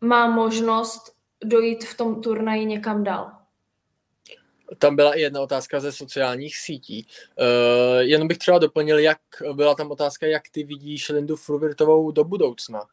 má 0.00 0.30
možnost 0.30 1.12
dojít 1.44 1.84
v 1.84 1.96
tom 1.96 2.22
turnaji 2.22 2.66
někam 2.66 3.04
dál. 3.04 3.30
Tam 4.78 4.96
byla 4.96 5.14
i 5.14 5.20
jedna 5.20 5.40
otázka 5.40 5.80
ze 5.80 5.92
sociálních 5.92 6.56
sítí. 6.56 7.06
Uh, 7.38 7.98
jenom 7.98 8.28
bych 8.28 8.38
třeba 8.38 8.58
doplnil, 8.58 8.98
jak 8.98 9.18
byla 9.52 9.74
tam 9.74 9.90
otázka, 9.90 10.26
jak 10.26 10.42
ty 10.52 10.64
vidíš 10.64 11.08
Lindu 11.08 11.36
Fruvirtovou 11.36 12.10
do 12.10 12.24
budoucna. 12.24 12.86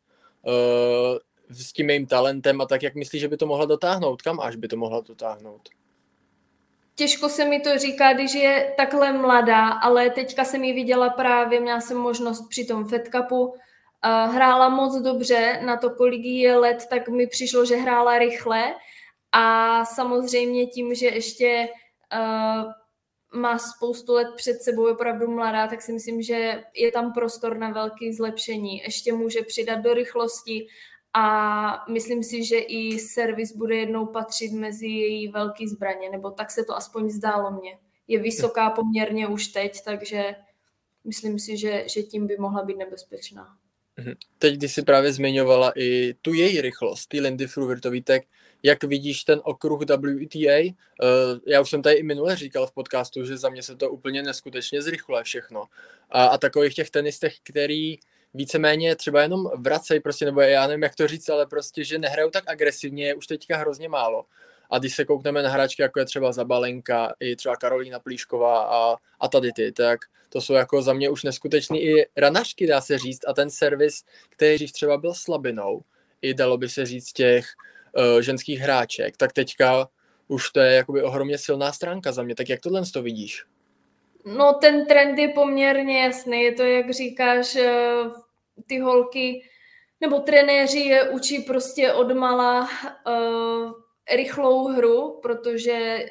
Uh, 0.46 1.18
s 1.50 1.74
tím 1.74 1.90
jejím 1.90 2.06
talentem 2.06 2.62
a 2.62 2.66
tak, 2.66 2.84
jak 2.84 2.96
myslíš, 2.96 3.22
že 3.22 3.28
by 3.28 3.38
to 3.38 3.46
mohla 3.46 3.66
dotáhnout? 3.66 4.22
Kam 4.22 4.40
až 4.40 4.56
by 4.56 4.68
to 4.68 4.78
mohla 4.78 5.02
dotáhnout? 5.02 5.70
Těžko 6.96 7.30
se 7.30 7.46
mi 7.46 7.60
to 7.60 7.78
říká, 7.78 8.14
když 8.14 8.34
je 8.34 8.74
takhle 8.78 9.14
mladá, 9.14 9.68
ale 9.68 10.10
teďka 10.10 10.46
jsem 10.46 10.64
ji 10.64 10.74
viděla 10.74 11.10
právě, 11.10 11.60
měla 11.60 11.82
jsem 11.82 11.98
možnost 11.98 12.50
při 12.50 12.66
tom 12.66 12.88
Fed 12.88 13.10
Cupu, 13.16 13.54
hrála 14.04 14.70
moc 14.70 15.02
dobře, 15.02 15.62
na 15.66 15.78
to, 15.78 15.90
kolik 15.90 16.26
je 16.26 16.58
let, 16.58 16.88
tak 16.90 17.10
mi 17.10 17.28
přišlo, 17.28 17.66
že 17.66 17.76
hrála 17.76 18.18
rychle 18.18 18.76
a 19.32 19.86
samozřejmě 19.86 20.68
tím, 20.68 20.96
že 20.96 21.06
ještě 21.06 21.68
uh, 22.14 22.72
má 23.36 23.60
spoustu 23.60 24.14
let 24.14 24.28
před 24.36 24.62
sebou, 24.62 24.88
je 24.88 24.94
opravdu 24.94 25.32
mladá, 25.32 25.68
tak 25.68 25.82
si 25.82 25.94
myslím, 25.94 26.22
že 26.22 26.64
je 26.76 26.92
tam 26.92 27.14
prostor 27.14 27.58
na 27.58 27.70
velké 27.70 28.14
zlepšení. 28.14 28.78
Ještě 28.78 29.14
může 29.14 29.42
přidat 29.42 29.76
do 29.76 29.94
rychlosti 29.94 30.68
a 31.14 31.86
myslím 31.90 32.24
si, 32.24 32.44
že 32.44 32.58
i 32.58 33.00
servis 33.00 33.56
bude 33.56 33.76
jednou 33.76 34.06
patřit 34.06 34.52
mezi 34.52 34.88
její 34.88 35.28
velký 35.28 35.68
zbraně, 35.68 36.10
nebo 36.10 36.32
tak 36.32 36.52
se 36.52 36.64
to 36.64 36.76
aspoň 36.76 37.10
zdálo 37.10 37.52
mně. 37.52 37.78
Je 38.08 38.20
vysoká 38.20 38.70
poměrně 38.70 39.28
už 39.28 39.48
teď, 39.48 39.78
takže 39.86 40.36
myslím 41.04 41.40
si, 41.40 41.58
že, 41.58 41.86
že 41.94 42.04
tím 42.04 42.28
by 42.28 42.38
mohla 42.38 42.64
být 42.64 42.78
nebezpečná. 42.78 43.58
Mhm. 43.98 44.14
Teď, 44.38 44.56
když 44.56 44.74
jsi 44.74 44.82
právě 44.82 45.14
zmiňovala 45.14 45.72
i 45.76 46.14
tu 46.14 46.34
její 46.34 46.62
rychlost, 46.62 47.08
ty 47.08 47.20
Lindy 47.20 47.48
Fruvertový, 47.48 48.02
tak 48.02 48.22
jak 48.66 48.84
vidíš 48.84 49.24
ten 49.24 49.42
okruh 49.44 49.82
WTA? 49.82 50.60
Uh, 50.60 51.40
já 51.46 51.62
už 51.62 51.70
jsem 51.70 51.82
tady 51.82 51.96
i 51.96 52.04
minule 52.04 52.36
říkal 52.36 52.68
v 52.68 52.72
podcastu, 52.72 53.26
že 53.26 53.38
za 53.38 53.50
mě 53.50 53.64
se 53.64 53.76
to 53.76 53.90
úplně 53.90 54.24
neskutečně 54.24 54.82
zrychluje 54.82 55.24
všechno. 55.24 55.64
A, 56.10 56.26
a 56.26 56.38
takových 56.38 56.74
těch 56.74 56.90
tenistech, 56.90 57.36
který 57.44 57.98
víceméně 58.34 58.96
třeba 58.96 59.22
jenom 59.22 59.50
vracej, 59.58 60.00
prostě, 60.00 60.26
nebo 60.26 60.42
já 60.42 60.68
nevím, 60.68 60.84
jak 60.84 60.96
to 60.96 61.08
říct, 61.08 61.30
ale 61.30 61.46
prostě, 61.46 61.84
že 61.84 62.00
nehrajou 62.00 62.30
tak 62.30 62.44
agresivně, 62.48 63.08
je 63.08 63.16
už 63.16 63.28
teďka 63.28 63.58
hrozně 63.58 63.90
málo. 63.90 64.26
A 64.70 64.80
když 64.80 64.96
se 64.96 65.06
koukneme 65.06 65.44
na 65.44 65.50
hráčky, 65.50 65.82
jako 65.82 66.00
je 66.00 66.06
třeba 66.06 66.32
Zabalenka, 66.32 67.14
i 67.20 67.36
třeba 67.36 67.56
Karolína 67.56 68.00
Plíšková 68.00 68.64
a, 68.64 68.98
a 69.20 69.28
tady 69.28 69.52
ty, 69.52 69.72
tak 69.72 70.00
to 70.30 70.42
jsou 70.42 70.54
jako 70.54 70.82
za 70.82 70.94
mě 70.94 71.10
už 71.10 71.24
neskutečný 71.24 71.82
i 71.84 72.06
ranařky, 72.18 72.68
dá 72.68 72.82
se 72.82 72.98
říct, 72.98 73.28
a 73.28 73.34
ten 73.34 73.50
servis, 73.50 74.04
který 74.30 74.72
třeba 74.72 74.98
byl 74.98 75.14
slabinou, 75.14 75.82
i 76.22 76.34
dalo 76.34 76.58
by 76.58 76.70
se 76.70 76.86
říct 76.86 77.14
těch 77.14 77.46
uh, 77.96 78.22
ženských 78.22 78.60
hráček, 78.60 79.18
tak 79.18 79.34
teďka 79.34 79.88
už 80.28 80.50
to 80.50 80.60
je 80.60 80.74
jakoby 80.74 81.04
ohromně 81.04 81.38
silná 81.38 81.72
stránka 81.72 82.12
za 82.12 82.24
mě. 82.24 82.36
Tak 82.36 82.50
jak 82.50 82.60
tohle 82.60 82.82
to 82.94 83.02
vidíš? 83.02 83.44
No 84.26 84.54
ten 84.54 84.86
trend 84.86 85.20
je 85.20 85.28
poměrně 85.28 86.02
jasný. 86.04 86.42
Je 86.42 86.52
to, 86.52 86.64
jak 86.64 86.94
říkáš, 86.94 87.56
eh, 87.56 88.10
ty 88.68 88.80
holky 88.80 89.42
nebo 90.02 90.20
trenéři 90.20 90.80
je 90.80 91.10
učí 91.10 91.40
prostě 91.40 91.94
od 91.94 92.12
mala 92.12 92.62
uh, 93.08 93.72
rychlou 94.16 94.68
hru, 94.68 95.20
protože 95.22 96.06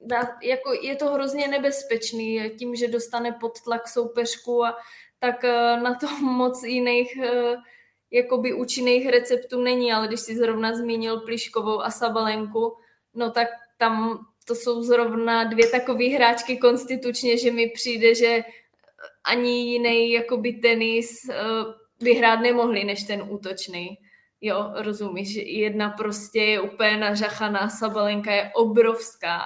dá, 0.00 0.36
jako 0.42 0.72
je 0.72 0.96
to 0.96 1.06
hrozně 1.06 1.48
nebezpečný 1.48 2.50
tím, 2.58 2.74
že 2.74 2.88
dostane 2.88 3.32
pod 3.32 3.60
tlak 3.60 3.88
soupeřku 3.88 4.64
a 4.64 4.76
tak 5.18 5.44
uh, 5.44 5.82
na 5.82 5.94
to 5.94 6.06
moc 6.20 6.62
jiných 6.62 7.18
uh, 7.18 7.60
jakoby 8.12 8.52
účinných 8.52 9.08
receptů 9.08 9.62
není, 9.62 9.92
ale 9.92 10.08
když 10.08 10.20
si 10.20 10.36
zrovna 10.36 10.74
zmínil 10.74 11.20
Pliškovou 11.20 11.80
a 11.82 11.90
Sabalenku, 11.90 12.76
no 13.14 13.30
tak 13.30 13.48
tam 13.78 14.26
to 14.44 14.54
jsou 14.54 14.82
zrovna 14.82 15.44
dvě 15.44 15.68
takové 15.68 16.04
hráčky 16.04 16.56
konstitučně, 16.56 17.38
že 17.38 17.50
mi 17.50 17.68
přijde, 17.68 18.14
že 18.14 18.44
ani 19.24 19.72
jiný 19.72 20.12
jakoby 20.12 20.52
tenis 20.52 21.10
uh, 21.28 21.72
vyhrát 22.00 22.40
nemohli 22.40 22.84
než 22.84 23.02
ten 23.02 23.22
útočný. 23.28 23.98
Jo, 24.40 24.70
rozumíš, 24.74 25.34
jedna 25.34 25.90
prostě 25.90 26.42
je 26.42 26.60
úplně 26.60 26.96
nařachaná, 26.96 27.68
Sabalenka 27.68 28.32
je 28.32 28.50
obrovská 28.54 29.40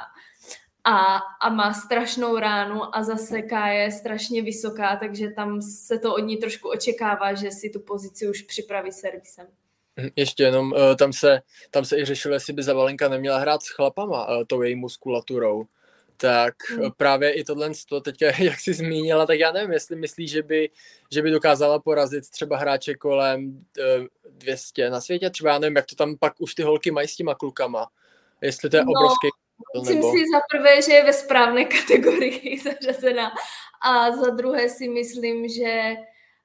a, 0.87 1.17
a 1.41 1.49
má 1.49 1.75
strašnou 1.75 2.39
ránu 2.39 2.97
a 2.97 3.03
zase 3.03 3.43
K 3.43 3.73
je 3.73 3.93
strašně 3.93 4.43
vysoká, 4.43 4.97
takže 4.97 5.29
tam 5.29 5.63
se 5.63 5.99
to 5.99 6.15
od 6.15 6.19
ní 6.19 6.37
trošku 6.37 6.69
očekává, 6.69 7.35
že 7.35 7.51
si 7.51 7.71
tu 7.71 7.81
pozici 7.81 8.29
už 8.29 8.43
připraví 8.43 8.93
servisem. 8.93 9.47
Hm, 10.01 10.09
ještě 10.17 10.43
jenom, 10.43 10.75
eh, 10.77 10.97
tam 10.97 11.13
se, 11.13 11.41
tam 11.71 11.85
se 11.85 11.99
i 11.99 12.05
řešilo, 12.05 12.35
jestli 12.35 12.53
by 12.53 12.63
Zavalenka 12.63 13.09
neměla 13.09 13.39
hrát 13.39 13.63
s 13.63 13.69
chlapama, 13.69 14.27
eh, 14.31 14.45
tou 14.45 14.63
její 14.63 14.75
muskulaturou. 14.75 15.65
Tak 16.17 16.55
hmm. 16.71 16.91
právě 16.97 17.33
i 17.33 17.45
tohle, 17.45 17.71
to 17.89 18.01
teďka, 18.01 18.27
jak 18.43 18.61
jsi 18.61 18.75
zmínila, 18.75 19.27
tak 19.27 19.39
já 19.39 19.53
nevím, 19.53 19.73
jestli 19.73 19.97
myslíš, 19.97 20.31
že 20.31 20.43
by, 20.43 20.71
že 21.13 21.23
by 21.23 21.31
dokázala 21.31 21.79
porazit 21.79 22.31
třeba 22.31 22.57
hráče 22.57 22.95
kolem 22.95 23.65
200 24.31 24.91
na 24.91 25.01
světě, 25.01 25.31
třeba 25.31 25.53
já 25.53 25.59
nevím, 25.59 25.77
jak 25.77 25.87
to 25.87 25.95
tam 25.95 26.17
pak 26.17 26.41
už 26.41 26.55
ty 26.55 26.63
holky 26.63 26.91
mají 26.91 27.09
s 27.09 27.17
těma 27.17 27.35
klukama. 27.35 27.89
Jestli 28.41 28.71
to 28.71 28.77
je 28.77 28.85
no, 28.85 28.91
obrovský 28.91 29.29
Myslím 29.75 29.97
nebo... 29.97 30.13
si 30.13 30.19
za 30.19 30.41
prvé, 30.51 30.83
že 30.83 30.93
je 30.93 31.05
ve 31.05 31.13
správné 31.13 31.65
kategorii 31.65 32.59
zařazena 32.65 33.31
a 33.83 34.17
za 34.17 34.31
druhé 34.31 34.69
si 34.69 34.89
myslím, 34.89 35.49
že 35.49 35.95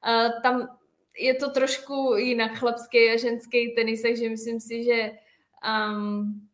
uh, 0.07 0.41
tam 0.41 0.77
je 1.17 1.33
to 1.33 1.49
trošku 1.49 2.15
jinak 2.15 2.57
chlapský 2.57 3.09
a 3.09 3.17
ženský 3.17 3.75
tenis, 3.75 4.01
takže 4.01 4.29
myslím 4.29 4.59
si, 4.59 4.83
že 4.83 5.11
um, 5.91 6.47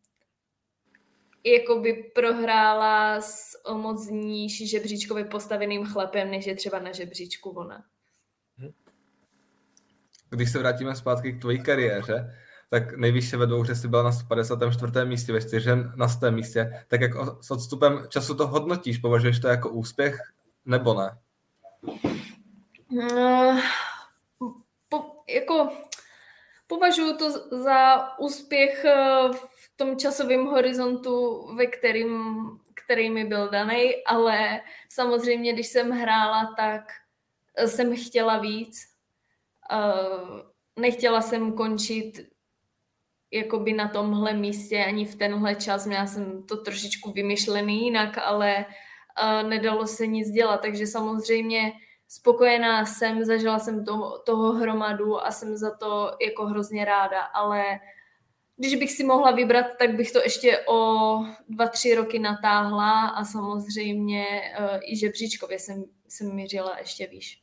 jakoby 1.44 2.10
prohrála 2.14 3.20
s 3.20 3.64
o 3.64 3.74
moc 3.74 4.08
níž 4.08 4.70
žebříčkově 4.70 5.24
postaveným 5.24 5.86
chlapem, 5.86 6.30
než 6.30 6.46
je 6.46 6.54
třeba 6.54 6.78
na 6.78 6.92
žebříčku 6.92 7.50
ona. 7.50 7.84
Když 10.30 10.52
se 10.52 10.58
vrátíme 10.58 10.96
zpátky 10.96 11.32
k 11.32 11.40
tvojí 11.40 11.62
kariéře, 11.62 12.34
tak 12.70 12.96
nejvyšší 12.96 13.36
ve 13.36 13.46
dvouhře 13.46 13.74
si 13.74 13.88
byla 13.88 14.02
na 14.02 14.12
154. 14.12 15.04
místě, 15.04 15.32
ve 15.32 15.40
čtyři 15.40 15.70
na 15.96 16.08
100. 16.08 16.30
místě. 16.30 16.84
Tak 16.88 17.00
jak 17.00 17.10
s 17.40 17.50
odstupem 17.50 18.06
času 18.08 18.34
to 18.34 18.46
hodnotíš? 18.46 18.98
Považuješ 18.98 19.40
to 19.40 19.48
jako 19.48 19.70
úspěch 19.70 20.18
nebo 20.64 20.94
ne? 20.94 21.18
Uh, 22.90 23.60
po, 24.88 25.04
jako, 25.28 25.68
považuji 26.66 27.16
to 27.16 27.30
za 27.64 28.08
úspěch 28.18 28.84
eh, 28.84 29.28
v 29.32 29.76
tom 29.76 29.96
časovém 29.96 30.46
horizontu, 30.46 31.46
ve 31.56 31.66
kterým, 31.66 32.34
který 32.74 33.10
mi 33.10 33.24
byl 33.24 33.48
daný, 33.48 34.04
ale 34.06 34.60
samozřejmě, 34.88 35.52
když 35.52 35.66
jsem 35.66 35.90
hrála, 35.90 36.54
tak 36.56 36.82
jsem 37.66 37.96
chtěla 37.96 38.38
víc. 38.38 38.88
Uh, 39.72 40.40
nechtěla 40.76 41.20
jsem 41.20 41.52
končit 41.52 42.28
jakoby 43.30 43.72
na 43.72 43.88
tomhle 43.88 44.32
místě 44.34 44.84
ani 44.84 45.04
v 45.04 45.14
tenhle 45.14 45.54
čas. 45.54 45.86
Měla 45.86 46.06
jsem 46.06 46.42
to 46.42 46.56
trošičku 46.56 47.12
vymyšlený 47.12 47.84
jinak, 47.84 48.18
ale 48.18 48.66
uh, 48.66 49.48
nedalo 49.48 49.86
se 49.86 50.06
nic 50.06 50.30
dělat. 50.30 50.60
Takže 50.60 50.86
samozřejmě 50.86 51.72
spokojená 52.08 52.86
jsem, 52.86 53.24
zažila 53.24 53.58
jsem 53.58 53.84
to, 53.84 54.22
toho 54.26 54.52
hromadu 54.52 55.24
a 55.24 55.30
jsem 55.30 55.56
za 55.56 55.76
to 55.76 56.10
jako 56.26 56.46
hrozně 56.46 56.84
ráda, 56.84 57.20
ale 57.20 57.64
když 58.56 58.76
bych 58.76 58.92
si 58.92 59.04
mohla 59.04 59.30
vybrat, 59.30 59.66
tak 59.78 59.96
bych 59.96 60.12
to 60.12 60.18
ještě 60.18 60.58
o 60.68 61.08
dva, 61.48 61.68
tři 61.68 61.94
roky 61.94 62.18
natáhla 62.18 63.08
a 63.08 63.24
samozřejmě 63.24 64.24
uh, 64.60 64.92
i 64.92 64.96
žebříčkově 64.96 65.58
jsem, 65.58 65.84
jsem 66.08 66.34
mířila 66.34 66.78
ještě 66.78 67.06
výš. 67.06 67.42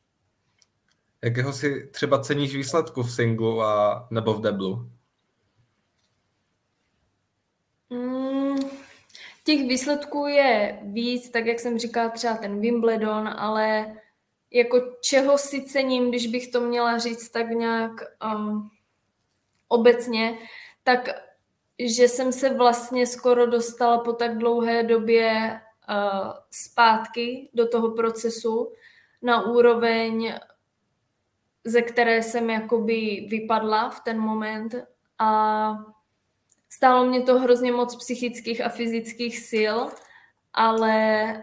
Jakého 1.24 1.54
si 1.54 1.90
třeba 1.92 2.20
ceníš 2.20 2.56
výsledku 2.56 3.04
v 3.04 3.12
singlu 3.12 3.62
a 3.62 4.08
nebo 4.12 4.34
v 4.34 4.42
deblu? 4.42 4.90
Mm, 7.90 8.58
těch 9.44 9.68
výsledků 9.68 10.28
je 10.28 10.80
víc, 10.84 11.30
tak 11.30 11.46
jak 11.46 11.60
jsem 11.60 11.80
říkala, 11.80 12.10
třeba 12.10 12.38
ten 12.38 12.62
Wimbledon, 12.62 13.28
ale 13.28 13.96
jako 14.52 14.82
čeho 15.02 15.38
si 15.38 15.62
cením, 15.62 16.10
když 16.10 16.28
bych 16.28 16.48
to 16.48 16.62
měla 16.62 16.98
říct 16.98 17.30
tak 17.30 17.50
nějak 17.50 17.92
um, 18.36 18.70
obecně, 19.68 20.38
tak 20.84 21.10
že 21.80 22.08
jsem 22.08 22.32
se 22.32 22.54
vlastně 22.54 23.08
skoro 23.08 23.48
dostala 23.48 24.00
po 24.00 24.14
tak 24.14 24.38
dlouhé 24.38 24.84
době 24.84 25.60
uh, 25.90 26.32
zpátky 26.52 27.50
do 27.54 27.68
toho 27.68 27.92
procesu 27.92 28.74
na 29.22 29.46
úroveň, 29.46 30.34
ze 31.64 31.82
které 31.82 32.24
jsem 32.24 32.50
jakoby 32.50 33.28
vypadla 33.30 33.90
v 33.90 34.00
ten 34.00 34.20
moment 34.20 34.76
a 35.20 35.95
stálo 36.76 37.06
mě 37.06 37.22
to 37.22 37.40
hrozně 37.40 37.72
moc 37.72 37.96
psychických 37.96 38.62
a 38.62 38.70
fyzických 38.70 39.40
sil, 39.50 39.78
ale, 40.54 40.98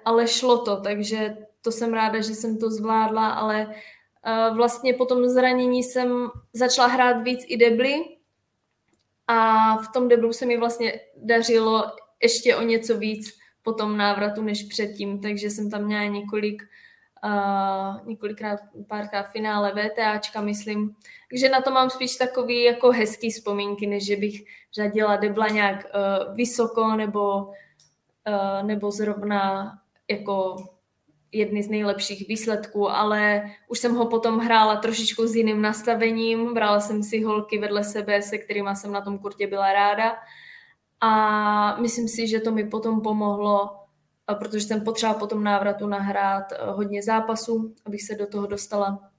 ale 0.04 0.28
šlo 0.28 0.64
to, 0.64 0.80
takže 0.80 1.36
to 1.62 1.72
jsem 1.72 1.94
ráda, 1.94 2.20
že 2.20 2.34
jsem 2.34 2.58
to 2.58 2.70
zvládla, 2.70 3.28
ale 3.30 3.66
uh, 3.66 4.56
vlastně 4.56 4.94
po 4.94 5.06
tom 5.06 5.28
zranění 5.28 5.82
jsem 5.82 6.30
začala 6.52 6.88
hrát 6.88 7.22
víc 7.22 7.44
i 7.48 7.56
debly 7.56 8.04
a 9.26 9.76
v 9.76 9.92
tom 9.92 10.08
deblu 10.08 10.32
se 10.32 10.46
mi 10.46 10.58
vlastně 10.58 11.00
dařilo 11.16 11.84
ještě 12.22 12.56
o 12.56 12.62
něco 12.62 12.98
víc 12.98 13.38
po 13.62 13.72
tom 13.72 13.96
návratu 13.96 14.42
než 14.42 14.62
předtím, 14.62 15.20
takže 15.20 15.50
jsem 15.50 15.70
tam 15.70 15.84
měla 15.84 16.04
několik 16.04 16.62
uh, 17.24 18.06
několikrát, 18.06 18.60
párkrát 18.86 19.22
finále 19.22 19.72
VTAčka, 19.72 20.40
myslím. 20.40 20.96
Takže 21.30 21.48
na 21.48 21.60
to 21.60 21.70
mám 21.70 21.90
spíš 21.90 22.16
takový 22.16 22.62
jako 22.62 22.90
hezký 22.90 23.30
vzpomínky, 23.30 23.86
než 23.86 24.06
že 24.06 24.16
bych 24.16 24.44
řadila 24.74 25.16
debla 25.16 25.48
nějak 25.48 25.86
uh, 25.94 26.34
vysoko 26.36 26.96
nebo, 26.96 27.36
uh, 27.36 28.62
nebo 28.62 28.90
zrovna 28.90 29.72
jako 30.10 30.56
jedny 31.32 31.62
z 31.62 31.68
nejlepších 31.68 32.28
výsledků, 32.28 32.90
ale 32.90 33.50
už 33.68 33.78
jsem 33.78 33.94
ho 33.94 34.06
potom 34.06 34.38
hrála 34.38 34.76
trošičku 34.76 35.26
s 35.26 35.34
jiným 35.34 35.62
nastavením, 35.62 36.54
brala 36.54 36.80
jsem 36.80 37.02
si 37.02 37.22
holky 37.22 37.58
vedle 37.58 37.84
sebe, 37.84 38.22
se 38.22 38.38
kterými 38.38 38.70
jsem 38.74 38.92
na 38.92 39.00
tom 39.00 39.18
kurtě 39.18 39.46
byla 39.46 39.72
ráda. 39.72 40.16
A 41.00 41.80
myslím 41.80 42.08
si, 42.08 42.28
že 42.28 42.40
to 42.40 42.52
mi 42.52 42.64
potom 42.64 43.00
pomohlo, 43.00 43.81
protože 44.26 44.60
jsem 44.60 44.80
potřeba 44.80 45.14
po 45.14 45.26
tom 45.26 45.44
návratu 45.44 45.86
nahrát 45.86 46.52
eh, 46.52 46.56
hodně 46.70 47.02
zápasů, 47.02 47.74
abych 47.86 48.02
se 48.02 48.14
do 48.14 48.26
toho 48.26 48.46
dostala. 48.46 49.10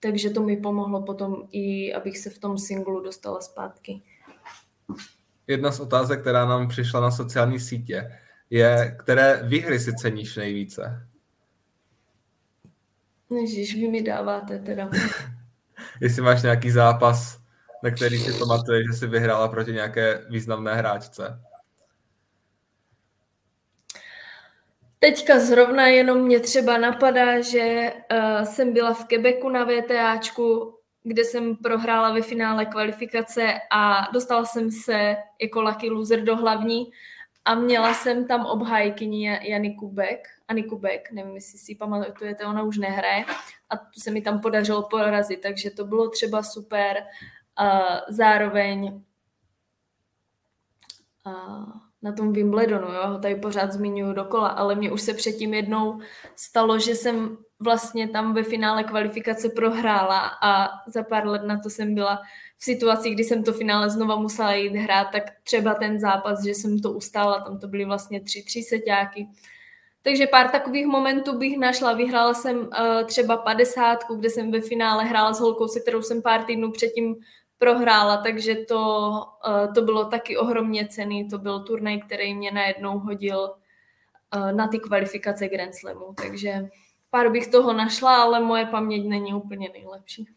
Takže 0.00 0.30
to 0.30 0.42
mi 0.42 0.56
pomohlo 0.56 1.02
potom 1.02 1.36
i, 1.50 1.94
abych 1.94 2.18
se 2.18 2.30
v 2.30 2.38
tom 2.38 2.58
singlu 2.58 3.00
dostala 3.00 3.40
zpátky. 3.40 4.02
Jedna 5.46 5.72
z 5.72 5.80
otázek, 5.80 6.20
která 6.20 6.44
nám 6.44 6.68
přišla 6.68 7.00
na 7.00 7.10
sociální 7.10 7.60
sítě, 7.60 8.18
je, 8.50 8.96
které 9.00 9.42
výhry 9.42 9.80
si 9.80 9.96
ceníš 9.96 10.36
nejvíce? 10.36 11.08
Ježíš, 13.30 13.74
vy 13.74 13.88
mi 13.88 14.02
dáváte 14.02 14.58
teda. 14.58 14.90
Jestli 16.00 16.22
máš 16.22 16.42
nějaký 16.42 16.70
zápas, 16.70 17.38
na 17.82 17.90
který 17.90 18.18
si 18.18 18.38
pamatuješ, 18.38 18.86
že 18.86 18.98
jsi 18.98 19.06
vyhrála 19.06 19.48
proti 19.48 19.72
nějaké 19.72 20.24
významné 20.30 20.74
hráčce. 20.74 21.40
Teďka 25.04 25.38
zrovna 25.38 25.86
jenom 25.86 26.18
mě 26.18 26.40
třeba 26.40 26.78
napadá, 26.78 27.40
že 27.40 27.92
uh, 28.12 28.42
jsem 28.44 28.72
byla 28.72 28.94
v 28.94 29.04
Quebecu 29.04 29.48
na 29.48 29.64
VTAčku, 29.64 30.78
kde 31.02 31.24
jsem 31.24 31.56
prohrála 31.56 32.12
ve 32.12 32.22
finále 32.22 32.66
kvalifikace 32.66 33.52
a 33.70 34.08
dostala 34.12 34.44
jsem 34.44 34.70
se 34.70 35.16
jako 35.42 35.62
lucky 35.62 35.90
loser 35.90 36.24
do 36.24 36.36
hlavní 36.36 36.90
a 37.44 37.54
měla 37.54 37.94
jsem 37.94 38.26
tam 38.26 38.46
obhájkyni 38.46 39.38
Janiku 39.42 39.88
Beck, 39.88 40.20
Aniku 40.48 40.78
Beck, 40.78 41.10
nevím, 41.12 41.34
jestli 41.34 41.58
si 41.58 41.74
pamatujete, 41.74 42.46
ona 42.46 42.62
už 42.62 42.78
nehraje 42.78 43.24
a 43.70 43.76
to 43.76 44.00
se 44.00 44.10
mi 44.10 44.22
tam 44.22 44.40
podařilo 44.40 44.82
porazit, 44.82 45.40
takže 45.40 45.70
to 45.70 45.84
bylo 45.84 46.08
třeba 46.08 46.42
super. 46.42 46.96
Uh, 47.60 47.98
zároveň 48.08 49.02
uh, 51.26 51.72
na 52.04 52.12
tom 52.12 52.32
Wimbledonu, 52.32 52.86
jo, 52.86 53.06
ho 53.06 53.18
tady 53.18 53.34
pořád 53.34 53.72
zmiňuji 53.72 54.12
dokola, 54.12 54.48
ale 54.48 54.74
mě 54.74 54.92
už 54.92 55.02
se 55.02 55.14
předtím 55.14 55.54
jednou 55.54 56.00
stalo, 56.36 56.78
že 56.78 56.94
jsem 56.94 57.36
vlastně 57.60 58.08
tam 58.08 58.34
ve 58.34 58.42
finále 58.42 58.84
kvalifikace 58.84 59.48
prohrála 59.48 60.30
a 60.42 60.68
za 60.86 61.02
pár 61.02 61.26
let 61.26 61.42
na 61.42 61.60
to 61.60 61.70
jsem 61.70 61.94
byla 61.94 62.22
v 62.58 62.64
situaci, 62.64 63.10
kdy 63.10 63.24
jsem 63.24 63.44
to 63.44 63.52
finále 63.52 63.90
znova 63.90 64.16
musela 64.16 64.54
jít 64.54 64.76
hrát, 64.76 65.08
tak 65.12 65.22
třeba 65.42 65.74
ten 65.74 66.00
zápas, 66.00 66.44
že 66.44 66.50
jsem 66.50 66.78
to 66.78 66.92
ustála, 66.92 67.40
tam 67.40 67.58
to 67.58 67.68
byly 67.68 67.84
vlastně 67.84 68.20
tři, 68.20 68.42
tři 68.42 68.62
seťáky. 68.62 69.26
Takže 70.02 70.26
pár 70.26 70.48
takových 70.48 70.86
momentů 70.86 71.38
bych 71.38 71.58
našla. 71.58 71.92
Vyhrála 71.92 72.34
jsem 72.34 72.58
uh, 72.58 72.68
třeba 73.06 73.36
padesátku, 73.36 74.16
kde 74.16 74.30
jsem 74.30 74.50
ve 74.50 74.60
finále 74.60 75.04
hrála 75.04 75.32
s 75.32 75.40
holkou, 75.40 75.68
se 75.68 75.80
kterou 75.80 76.02
jsem 76.02 76.22
pár 76.22 76.44
týdnů 76.44 76.72
předtím 76.72 77.16
prohrála, 77.58 78.16
takže 78.16 78.54
to, 78.54 79.10
uh, 79.48 79.74
to 79.74 79.82
bylo 79.82 80.04
taky 80.04 80.36
ohromně 80.36 80.88
cený. 80.88 81.28
To 81.28 81.38
byl 81.38 81.60
turnaj, 81.60 82.00
který 82.00 82.34
mě 82.34 82.50
najednou 82.50 82.98
hodil 82.98 83.54
uh, 84.36 84.52
na 84.52 84.68
ty 84.68 84.78
kvalifikace 84.78 85.48
Grand 85.48 85.74
Slamu, 85.74 86.14
takže 86.14 86.68
pár 87.10 87.30
bych 87.30 87.46
toho 87.46 87.72
našla, 87.72 88.22
ale 88.22 88.40
moje 88.40 88.66
paměť 88.66 89.08
není 89.08 89.34
úplně 89.34 89.68
nejlepší. 89.72 90.28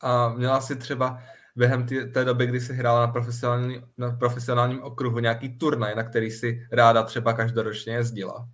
A 0.00 0.28
měla 0.28 0.60
si 0.60 0.76
třeba 0.76 1.22
během 1.56 1.86
tý, 1.86 2.12
té 2.12 2.24
doby, 2.24 2.46
kdy 2.46 2.60
jsi 2.60 2.74
hrála 2.74 3.00
na, 3.00 3.12
profesionální, 3.12 3.82
na 3.98 4.10
profesionálním 4.10 4.82
okruhu 4.82 5.18
nějaký 5.18 5.58
turnaj, 5.58 5.94
na 5.94 6.02
který 6.02 6.30
si 6.30 6.66
ráda 6.72 7.02
třeba 7.02 7.32
každoročně 7.32 7.92
jezdila? 7.92 8.48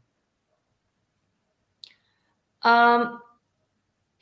Um, 2.67 3.21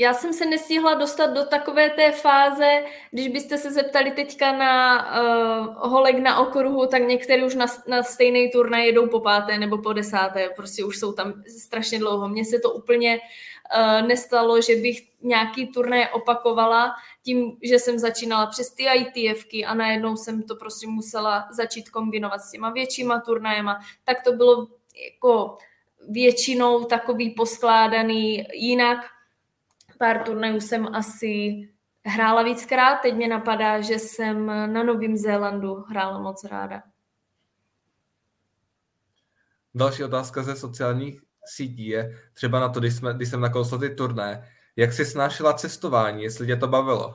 já 0.01 0.15
jsem 0.15 0.33
se 0.33 0.47
nestihla 0.47 0.95
dostat 0.95 1.27
do 1.27 1.45
takové 1.45 1.91
té 1.91 2.13
fáze, 2.13 2.85
když 3.11 3.29
byste 3.29 3.59
se 3.59 3.73
zeptali 3.73 4.11
teďka 4.11 4.53
na 4.53 5.05
uh, 5.21 5.91
holek 5.91 6.19
na 6.19 6.39
okruhu, 6.39 6.87
tak 6.87 7.03
některý 7.03 7.45
už 7.45 7.55
na, 7.55 7.67
na 7.89 8.03
stejný 8.03 8.51
turnaj 8.51 8.87
jedou 8.87 9.09
po 9.09 9.21
páté 9.21 9.59
nebo 9.59 9.79
po 9.79 9.93
desáté, 9.93 10.49
prostě 10.57 10.85
už 10.85 10.99
jsou 10.99 11.13
tam 11.13 11.43
strašně 11.59 11.99
dlouho. 11.99 12.29
Mně 12.29 12.45
se 12.45 12.59
to 12.59 12.71
úplně 12.71 13.19
uh, 13.19 14.09
nestalo, 14.09 14.63
že 14.63 14.77
bych 14.77 15.03
nějaký 15.23 15.67
turnaj 15.67 16.09
opakovala 16.13 16.95
tím, 17.25 17.57
že 17.63 17.79
jsem 17.79 17.99
začínala 17.99 18.47
přes 18.47 18.75
ty 18.75 18.85
ITFky 18.85 19.65
a 19.65 19.75
najednou 19.75 20.17
jsem 20.17 20.43
to 20.43 20.57
prostě 20.57 20.87
musela 20.87 21.49
začít 21.51 21.89
kombinovat 21.89 22.41
s 22.41 22.51
těma 22.51 22.71
většíma 22.71 23.21
turnajema, 23.21 23.81
tak 24.05 24.23
to 24.23 24.33
bylo 24.33 24.69
jako 25.13 25.57
většinou 26.09 26.85
takový 26.85 27.31
poskládaný 27.31 28.47
jinak. 28.53 29.18
Pár 29.99 30.23
turnajů 30.23 30.61
jsem 30.61 30.95
asi 30.95 31.53
hrála 32.05 32.43
víckrát, 32.43 33.01
teď 33.01 33.15
mě 33.15 33.29
napadá, 33.29 33.81
že 33.81 33.95
jsem 33.95 34.47
na 34.47 34.83
Novém 34.83 35.17
Zélandu 35.17 35.75
hrála 35.75 36.19
moc 36.19 36.45
ráda. 36.45 36.83
Další 39.75 40.05
otázka 40.05 40.43
ze 40.43 40.57
sociálních 40.57 41.21
sítí 41.45 41.87
je 41.87 42.19
třeba 42.33 42.61
na 42.61 42.69
to, 42.69 42.81
když, 42.81 42.95
jsme, 42.95 43.15
když 43.15 43.29
jsem 43.29 43.41
nakousl 43.41 43.79
ty 43.79 43.91
turné, 43.91 44.49
jak 44.77 44.93
jsi 44.93 45.05
snášela 45.05 45.53
cestování, 45.53 46.23
jestli 46.23 46.47
tě 46.47 46.57
to 46.57 46.69
bavilo? 46.69 47.15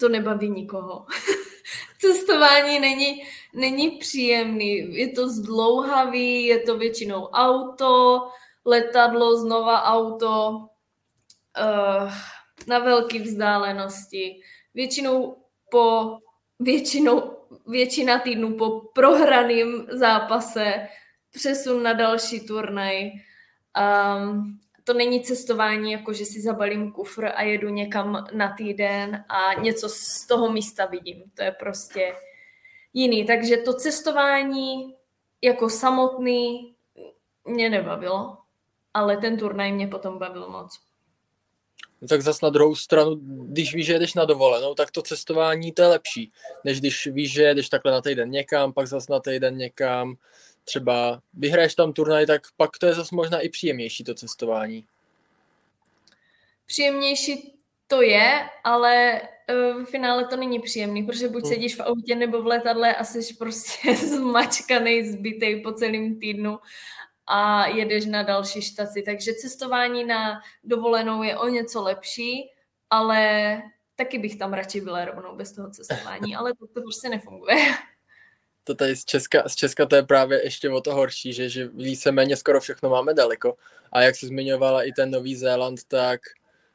To 0.00 0.08
nebaví 0.08 0.50
nikoho. 0.50 1.06
Cestování 2.00 2.78
není, 2.78 3.22
není 3.54 3.90
příjemný. 3.90 4.96
Je 4.98 5.08
to 5.08 5.28
zdlouhavý, 5.28 6.44
je 6.44 6.58
to 6.58 6.78
většinou 6.78 7.24
auto, 7.26 8.20
letadlo, 8.66 9.36
znova 9.36 9.82
auto, 9.82 10.50
uh, 11.58 12.12
na 12.66 12.78
velké 12.78 13.18
vzdálenosti. 13.18 14.40
Většinou 14.74 15.36
po 15.70 16.16
většinou, 16.60 17.36
většina 17.66 18.18
týdnů 18.18 18.56
po 18.56 18.80
prohraném 18.80 19.86
zápase 19.90 20.88
přesun 21.30 21.82
na 21.82 21.92
další 21.92 22.46
turnaj. 22.46 23.10
Um, 23.10 24.58
to 24.84 24.94
není 24.94 25.22
cestování, 25.22 25.92
jako 25.92 26.12
že 26.12 26.24
si 26.24 26.40
zabalím 26.40 26.92
kufr 26.92 27.24
a 27.34 27.42
jedu 27.42 27.68
někam 27.68 28.26
na 28.32 28.54
týden 28.54 29.24
a 29.28 29.54
něco 29.54 29.88
z 29.88 30.26
toho 30.26 30.52
místa 30.52 30.86
vidím. 30.86 31.22
To 31.34 31.42
je 31.42 31.52
prostě 31.52 32.14
jiný. 32.92 33.26
Takže 33.26 33.56
to 33.56 33.74
cestování 33.74 34.96
jako 35.42 35.70
samotný 35.70 36.74
mě 37.44 37.70
nebavilo, 37.70 38.38
ale 38.96 39.16
ten 39.16 39.36
turnaj 39.36 39.72
mě 39.72 39.86
potom 39.86 40.18
bavil 40.18 40.48
moc. 40.48 40.80
No 42.00 42.08
tak 42.08 42.22
zase 42.22 42.38
na 42.42 42.50
druhou 42.50 42.74
stranu, 42.74 43.14
když 43.48 43.74
víš, 43.74 43.86
že 43.86 43.92
jedeš 43.92 44.14
na 44.14 44.24
dovolenou, 44.24 44.74
tak 44.74 44.90
to 44.90 45.02
cestování 45.02 45.72
to 45.72 45.82
je 45.82 45.88
lepší, 45.88 46.32
než 46.64 46.80
když 46.80 47.06
víš, 47.06 47.32
že 47.32 47.42
jedeš 47.42 47.68
takhle 47.68 47.92
na 47.92 48.00
týden 48.00 48.30
někam, 48.30 48.72
pak 48.72 48.86
zase 48.86 49.12
na 49.12 49.20
týden 49.20 49.56
někam, 49.56 50.16
třeba 50.64 51.20
vyhraješ 51.34 51.74
tam 51.74 51.92
turnaj, 51.92 52.26
tak 52.26 52.42
pak 52.56 52.78
to 52.78 52.86
je 52.86 52.94
zase 52.94 53.14
možná 53.14 53.40
i 53.40 53.48
příjemnější 53.48 54.04
to 54.04 54.14
cestování. 54.14 54.84
Příjemnější 56.66 57.54
to 57.86 58.02
je, 58.02 58.48
ale 58.64 59.20
eh, 59.22 59.72
v 59.72 59.84
finále 59.84 60.24
to 60.24 60.36
není 60.36 60.58
příjemný, 60.58 61.02
protože 61.02 61.28
buď 61.28 61.42
hmm. 61.42 61.52
sedíš 61.52 61.76
v 61.76 61.80
autě 61.80 62.14
nebo 62.14 62.42
v 62.42 62.46
letadle 62.46 62.94
a 62.94 63.04
jsi 63.04 63.34
prostě 63.34 63.96
zmačkaný, 64.06 65.08
zbytej 65.08 65.60
po 65.60 65.72
celém 65.72 66.20
týdnu 66.20 66.58
a 67.26 67.66
jedeš 67.66 68.06
na 68.06 68.22
další 68.22 68.62
štaci. 68.62 69.02
Takže 69.02 69.34
cestování 69.34 70.04
na 70.04 70.40
dovolenou 70.64 71.22
je 71.22 71.38
o 71.38 71.48
něco 71.48 71.82
lepší, 71.82 72.50
ale 72.90 73.62
taky 73.96 74.18
bych 74.18 74.36
tam 74.36 74.52
radši 74.52 74.80
byla 74.80 75.04
rovnou 75.04 75.36
bez 75.36 75.52
toho 75.52 75.70
cestování, 75.70 76.36
ale 76.36 76.54
to, 76.54 76.66
to 76.66 76.80
prostě 76.80 77.08
nefunguje. 77.08 77.56
To 78.64 78.74
tady 78.74 78.96
z 78.96 79.04
Česka, 79.04 79.48
z 79.48 79.54
Česka 79.54 79.86
to 79.86 79.96
je 79.96 80.02
právě 80.02 80.44
ještě 80.44 80.70
o 80.70 80.80
to 80.80 80.94
horší, 80.94 81.32
že, 81.32 81.48
že 81.48 81.68
víceméně 81.68 82.36
skoro 82.36 82.60
všechno 82.60 82.90
máme 82.90 83.14
daleko. 83.14 83.56
A 83.92 84.02
jak 84.02 84.16
se 84.16 84.26
zmiňovala 84.26 84.82
i 84.82 84.92
ten 84.92 85.10
Nový 85.10 85.36
Zéland, 85.36 85.80
tak 85.88 86.20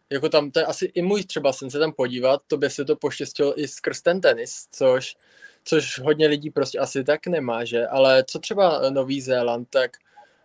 jako 0.10 0.30
tam, 0.30 0.52
to 0.52 0.60
je 0.60 0.66
asi 0.66 0.86
i 0.86 1.02
můj 1.02 1.24
třeba 1.24 1.54
sen 1.54 1.70
se 1.70 1.80
tam 1.80 1.94
podívat, 1.94 2.42
to 2.48 2.58
by 2.58 2.70
se 2.70 2.86
to 2.86 2.96
poštěstilo 2.96 3.60
i 3.60 3.68
skrz 3.68 4.02
ten 4.02 4.22
tenis, 4.22 4.68
což, 4.72 5.16
což 5.64 6.00
hodně 6.00 6.28
lidí 6.28 6.50
prostě 6.50 6.80
asi 6.80 7.04
tak 7.04 7.28
nemá, 7.28 7.66
že? 7.66 7.88
Ale 7.88 8.24
co 8.28 8.40
třeba 8.40 8.90
Nový 8.90 9.22
Zéland, 9.22 9.70
tak 9.70 9.92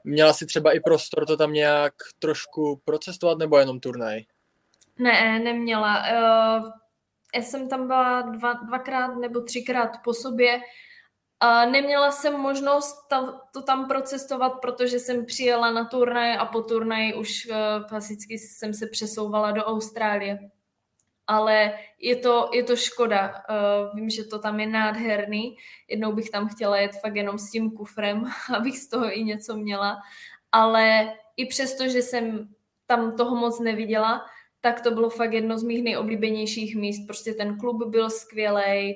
měla 0.06 0.32
si 0.32 0.46
třeba 0.46 0.72
i 0.72 0.80
prostor 0.80 1.26
to 1.26 1.36
tam 1.36 1.52
nějak 1.52 1.94
trošku 2.18 2.80
procestovat 2.84 3.38
nebo 3.38 3.58
jenom 3.58 3.80
turnaj? 3.80 4.20
Ne, 4.98 5.38
neměla. 5.38 5.98
Uh, 5.98 6.70
já 7.34 7.42
jsem 7.42 7.68
tam 7.68 7.86
byla 7.86 8.22
dva, 8.22 8.52
dvakrát 8.52 9.14
nebo 9.14 9.40
třikrát 9.40 9.90
po 10.04 10.14
sobě. 10.14 10.60
A 11.40 11.64
neměla 11.64 12.12
jsem 12.12 12.40
možnost 12.40 12.96
to 13.52 13.62
tam 13.62 13.88
procestovat, 13.88 14.52
protože 14.60 14.98
jsem 14.98 15.24
přijela 15.24 15.70
na 15.70 15.84
turnaj 15.84 16.36
a 16.36 16.44
po 16.44 16.62
turnaji 16.62 17.14
už 17.14 17.46
uh, 17.46 17.56
klasicky 17.88 18.38
jsem 18.38 18.74
se 18.74 18.86
přesouvala 18.86 19.50
do 19.50 19.64
Austrálie. 19.64 20.50
Ale 21.26 21.78
je 21.98 22.16
to, 22.16 22.50
je 22.54 22.62
to 22.62 22.76
škoda. 22.76 23.34
Uh, 23.50 23.96
vím, 23.96 24.10
že 24.10 24.24
to 24.24 24.38
tam 24.38 24.60
je 24.60 24.66
nádherný. 24.66 25.56
Jednou 25.88 26.12
bych 26.12 26.30
tam 26.30 26.48
chtěla 26.48 26.76
jet 26.76 27.00
fakt 27.00 27.16
jenom 27.16 27.38
s 27.38 27.50
tím 27.50 27.70
kufrem, 27.70 28.24
abych 28.56 28.78
z 28.78 28.88
toho 28.88 29.18
i 29.18 29.24
něco 29.24 29.56
měla. 29.56 29.98
Ale 30.52 31.12
i 31.36 31.46
přesto, 31.46 31.88
že 31.88 32.02
jsem 32.02 32.48
tam 32.86 33.16
toho 33.16 33.36
moc 33.36 33.60
neviděla, 33.60 34.26
tak 34.60 34.80
to 34.80 34.90
bylo 34.90 35.10
fakt 35.10 35.32
jedno 35.32 35.58
z 35.58 35.62
mých 35.62 35.84
nejoblíbenějších 35.84 36.76
míst. 36.76 37.06
Prostě 37.06 37.34
ten 37.34 37.58
klub 37.58 37.84
byl 37.86 38.10
skvělý, 38.10 38.62
eh, 38.62 38.94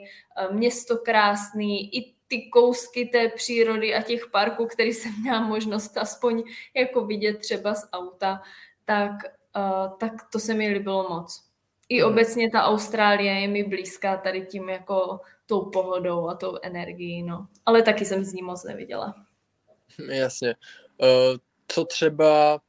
město 0.51 0.99
krásný, 0.99 1.97
i 1.97 2.15
ty 2.31 2.51
kousky 2.51 3.07
té 3.07 3.29
přírody 3.29 3.95
a 3.95 4.03
těch 4.03 4.27
parků, 4.27 4.67
který 4.67 4.93
jsem 4.93 5.21
měla 5.21 5.41
možnost 5.41 5.99
aspoň 5.99 6.43
jako 6.75 7.05
vidět 7.05 7.39
třeba 7.39 7.75
z 7.75 7.89
auta, 7.93 8.43
tak, 8.85 9.13
uh, 9.57 9.99
tak 9.99 10.13
to 10.33 10.39
se 10.39 10.55
mi 10.55 10.69
líbilo 10.69 11.09
moc. 11.09 11.50
I 11.91 12.01
hmm. 12.01 12.13
obecně 12.13 12.51
ta 12.51 12.63
Austrálie 12.63 13.33
je 13.33 13.49
mi 13.49 13.65
blízká 13.65 14.17
tady 14.17 14.47
tím 14.47 14.69
jako 14.69 15.21
tou 15.47 15.71
pohodou 15.71 16.29
a 16.29 16.35
tou 16.35 16.59
energií, 16.63 17.23
no. 17.23 17.47
Ale 17.67 17.83
taky 17.83 18.05
jsem 18.05 18.25
z 18.25 18.33
ní 18.33 18.43
moc 18.43 18.65
neviděla. 18.65 19.15
Jasně. 20.09 20.55
Uh, 20.99 21.39
co 21.69 21.85
třeba 21.85 22.61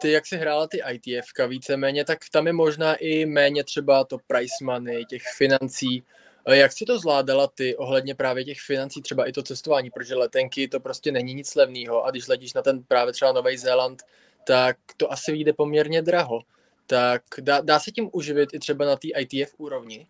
ty, 0.00 0.10
jak 0.10 0.26
jsi 0.26 0.36
hrála 0.36 0.66
ty 0.66 0.80
ITF 0.92 1.26
víceméně, 1.48 2.04
tak 2.04 2.18
tam 2.32 2.46
je 2.46 2.52
možná 2.52 2.94
i 2.94 3.26
méně 3.26 3.64
třeba 3.64 4.04
to 4.04 4.18
price 4.26 4.64
money, 4.64 5.04
těch 5.04 5.22
financí. 5.36 6.04
Eh, 6.46 6.56
jak 6.56 6.72
si 6.72 6.84
to 6.84 6.98
zvládala 6.98 7.46
ty 7.46 7.76
ohledně 7.76 8.14
právě 8.14 8.44
těch 8.44 8.60
financí, 8.60 9.02
třeba 9.02 9.28
i 9.28 9.32
to 9.32 9.42
cestování, 9.42 9.90
protože 9.90 10.14
letenky 10.14 10.68
to 10.68 10.80
prostě 10.80 11.12
není 11.12 11.34
nic 11.34 11.54
levného 11.54 12.04
a 12.04 12.10
když 12.10 12.28
letíš 12.28 12.54
na 12.54 12.62
ten 12.62 12.82
právě 12.82 13.12
třeba 13.12 13.32
Nový 13.32 13.56
Zéland, 13.56 14.02
tak 14.46 14.76
to 14.96 15.12
asi 15.12 15.32
vyjde 15.32 15.52
poměrně 15.52 16.02
draho. 16.02 16.40
Tak 16.90 17.22
dá, 17.40 17.60
dá 17.60 17.80
se 17.80 17.90
tím 17.90 18.10
uživit 18.12 18.48
i 18.52 18.58
třeba 18.58 18.84
na 18.84 18.96
té 18.96 19.08
ITF 19.20 19.54
úrovni? 19.58 20.08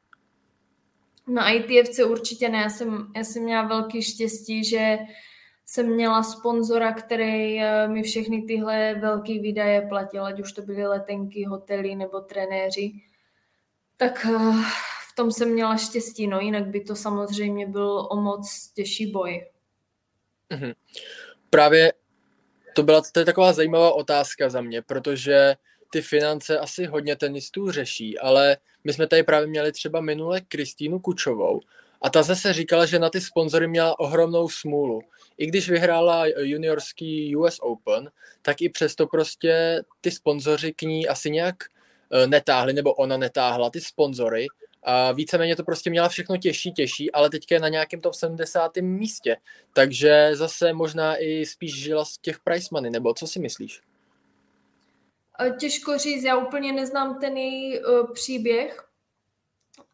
Na 1.26 1.50
ITFce 1.50 2.04
určitě 2.04 2.48
ne. 2.48 2.58
Já 2.58 2.70
jsem, 2.70 3.12
já 3.16 3.24
jsem 3.24 3.42
měla 3.42 3.62
velký 3.62 4.02
štěstí, 4.02 4.64
že 4.64 4.98
jsem 5.66 5.94
měla 5.94 6.22
sponzora, 6.22 6.92
který 6.92 7.60
eh, 7.60 7.88
mi 7.88 8.02
všechny 8.02 8.42
tyhle 8.42 8.94
velké 8.94 9.32
výdaje 9.32 9.86
platil, 9.88 10.24
ať 10.24 10.40
už 10.40 10.52
to 10.52 10.62
byly 10.62 10.86
letenky, 10.86 11.44
hotely 11.44 11.94
nebo 11.94 12.20
trenéři. 12.20 12.92
Tak 13.96 14.26
eh, 14.26 14.38
v 15.10 15.14
tom 15.16 15.32
jsem 15.32 15.52
měla 15.52 15.76
štěstí, 15.76 16.26
no 16.26 16.40
jinak 16.40 16.66
by 16.66 16.80
to 16.80 16.96
samozřejmě 16.96 17.66
byl 17.66 18.08
o 18.10 18.16
moc 18.16 18.72
těžší 18.74 19.12
boj. 19.12 19.50
Mhm. 20.52 20.72
Právě 21.50 21.92
to 22.74 22.82
byla 22.82 23.02
to 23.12 23.20
je 23.20 23.26
taková 23.26 23.52
zajímavá 23.52 23.92
otázka 23.92 24.50
za 24.50 24.60
mě, 24.60 24.82
protože 24.82 25.54
ty 25.90 26.02
finance 26.02 26.58
asi 26.58 26.86
hodně 26.86 27.16
tenistů 27.16 27.70
řeší, 27.70 28.18
ale 28.18 28.56
my 28.84 28.92
jsme 28.92 29.06
tady 29.06 29.22
právě 29.22 29.46
měli 29.46 29.72
třeba 29.72 30.00
minule 30.00 30.40
Kristýnu 30.40 30.98
Kučovou 31.00 31.60
a 32.02 32.10
ta 32.10 32.22
zase 32.22 32.52
říkala, 32.52 32.86
že 32.86 32.98
na 32.98 33.10
ty 33.10 33.20
sponzory 33.20 33.68
měla 33.68 34.00
ohromnou 34.00 34.48
smůlu. 34.48 35.00
I 35.38 35.46
když 35.46 35.70
vyhrála 35.70 36.26
juniorský 36.26 37.36
US 37.36 37.58
Open, 37.60 38.10
tak 38.42 38.62
i 38.62 38.68
přesto 38.68 39.06
prostě 39.06 39.82
ty 40.00 40.10
sponzoři 40.10 40.72
k 40.72 40.82
ní 40.82 41.08
asi 41.08 41.30
nějak 41.30 41.56
eh, 42.12 42.26
netáhli, 42.26 42.72
nebo 42.72 42.94
ona 42.94 43.16
netáhla 43.16 43.70
ty 43.70 43.80
sponzory 43.80 44.46
a 44.82 45.12
víceméně 45.12 45.56
to 45.56 45.64
prostě 45.64 45.90
měla 45.90 46.08
všechno 46.08 46.36
těžší, 46.36 46.72
těžší, 46.72 47.12
ale 47.12 47.30
teďka 47.30 47.54
je 47.54 47.60
na 47.60 47.68
nějakém 47.68 48.00
top 48.00 48.14
70. 48.14 48.76
místě. 48.76 49.36
Takže 49.72 50.30
zase 50.32 50.72
možná 50.72 51.16
i 51.16 51.46
spíš 51.46 51.82
žila 51.82 52.04
z 52.04 52.18
těch 52.18 52.40
price 52.40 52.68
money, 52.72 52.90
nebo 52.90 53.14
co 53.14 53.26
si 53.26 53.38
myslíš? 53.38 53.80
Těžko 55.60 55.98
říct, 55.98 56.24
já 56.24 56.36
úplně 56.36 56.72
neznám 56.72 57.20
ten 57.20 57.36
její 57.36 57.80
uh, 57.80 58.12
příběh, 58.12 58.84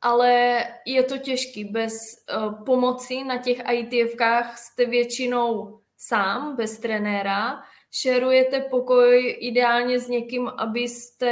ale 0.01 0.59
je 0.87 1.03
to 1.03 1.19
těžký. 1.19 1.65
Bez 1.65 1.93
uh, 2.37 2.65
pomoci 2.65 3.25
na 3.25 3.39
těch 3.39 3.59
ITFkách 3.73 4.59
jste 4.59 4.85
většinou 4.85 5.81
sám, 5.99 6.57
bez 6.57 6.79
trenéra, 6.79 7.63
šerujete 7.91 8.61
pokoj 8.61 9.37
ideálně 9.41 10.01
s 10.01 10.09
někým, 10.09 10.49
abyste 10.49 11.31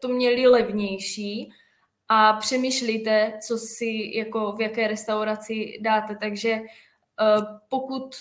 to 0.00 0.08
měli 0.08 0.46
levnější 0.46 1.52
a 2.08 2.32
přemýšlíte, 2.32 3.38
co 3.46 3.58
si 3.58 4.10
jako 4.14 4.52
v 4.52 4.60
jaké 4.60 4.88
restauraci 4.88 5.78
dáte. 5.80 6.16
Takže 6.16 6.60
pokud 7.68 8.16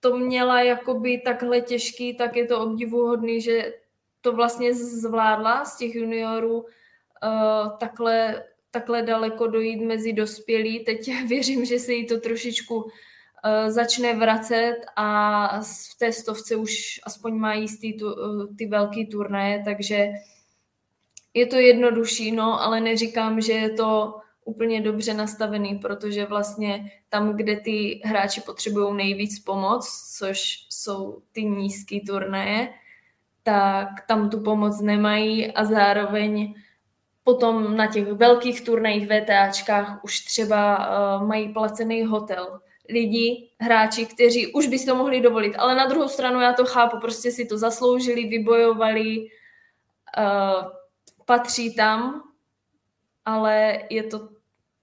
to 0.00 0.18
měla 0.18 0.62
jakoby 0.62 1.18
takhle 1.18 1.60
těžký, 1.60 2.16
tak 2.16 2.36
je 2.36 2.46
to 2.46 2.60
obdivuhodný, 2.60 3.40
že 3.40 3.72
to 4.28 4.36
vlastně 4.36 4.74
zvládla 4.74 5.64
z 5.64 5.76
těch 5.76 5.94
juniorů 5.94 6.60
uh, 6.60 7.78
takhle 7.78 8.44
takhle 8.70 9.02
daleko 9.02 9.46
dojít 9.46 9.80
mezi 9.80 10.12
dospělí. 10.12 10.84
Teď 10.84 11.10
věřím, 11.28 11.64
že 11.64 11.78
se 11.78 11.92
jí 11.92 12.06
to 12.06 12.20
trošičku 12.20 12.76
uh, 12.76 12.90
začne 13.68 14.14
vracet 14.14 14.76
a 14.96 15.60
v 15.60 15.98
té 15.98 16.12
stovce 16.12 16.56
už 16.56 17.00
aspoň 17.04 17.34
má 17.34 17.54
jistý 17.54 17.98
tu, 17.98 18.06
uh, 18.12 18.56
ty 18.56 18.66
velký 18.66 19.06
turnaje, 19.06 19.62
takže 19.64 20.08
je 21.34 21.46
to 21.46 21.56
jednodušší, 21.56 22.32
no, 22.32 22.62
ale 22.62 22.80
neříkám, 22.80 23.40
že 23.40 23.52
je 23.52 23.70
to 23.70 24.14
úplně 24.44 24.80
dobře 24.80 25.14
nastavený, 25.14 25.78
protože 25.78 26.26
vlastně 26.26 26.92
tam, 27.08 27.36
kde 27.36 27.56
ty 27.56 28.00
hráči 28.04 28.40
potřebují 28.40 28.96
nejvíc 28.96 29.40
pomoc, 29.40 29.88
což 30.18 30.66
jsou 30.68 31.22
ty 31.32 31.44
nízké 31.44 31.98
turnaje, 32.06 32.68
tak 33.48 34.04
tam 34.06 34.30
tu 34.30 34.40
pomoc 34.40 34.80
nemají 34.80 35.52
a 35.52 35.64
zároveň 35.64 36.54
Potom 37.28 37.76
na 37.76 37.86
těch 37.86 38.12
velkých 38.12 38.60
turnajích 38.64 39.08
VTAčkách 39.08 40.04
už 40.04 40.20
třeba 40.20 40.88
uh, 40.88 41.26
mají 41.26 41.52
placený 41.52 42.04
hotel. 42.04 42.60
Lidi, 42.88 43.50
hráči, 43.60 44.06
kteří 44.06 44.52
už 44.52 44.66
by 44.66 44.78
si 44.78 44.86
to 44.86 44.94
mohli 44.94 45.20
dovolit. 45.20 45.54
Ale 45.56 45.74
na 45.74 45.86
druhou 45.86 46.08
stranu 46.08 46.40
já 46.40 46.52
to 46.52 46.64
chápu, 46.64 47.00
prostě 47.00 47.30
si 47.30 47.44
to 47.44 47.58
zasloužili, 47.58 48.24
vybojovali, 48.24 49.18
uh, 49.18 50.72
patří 51.24 51.74
tam, 51.74 52.22
ale 53.24 53.78
je 53.90 54.02
to 54.02 54.28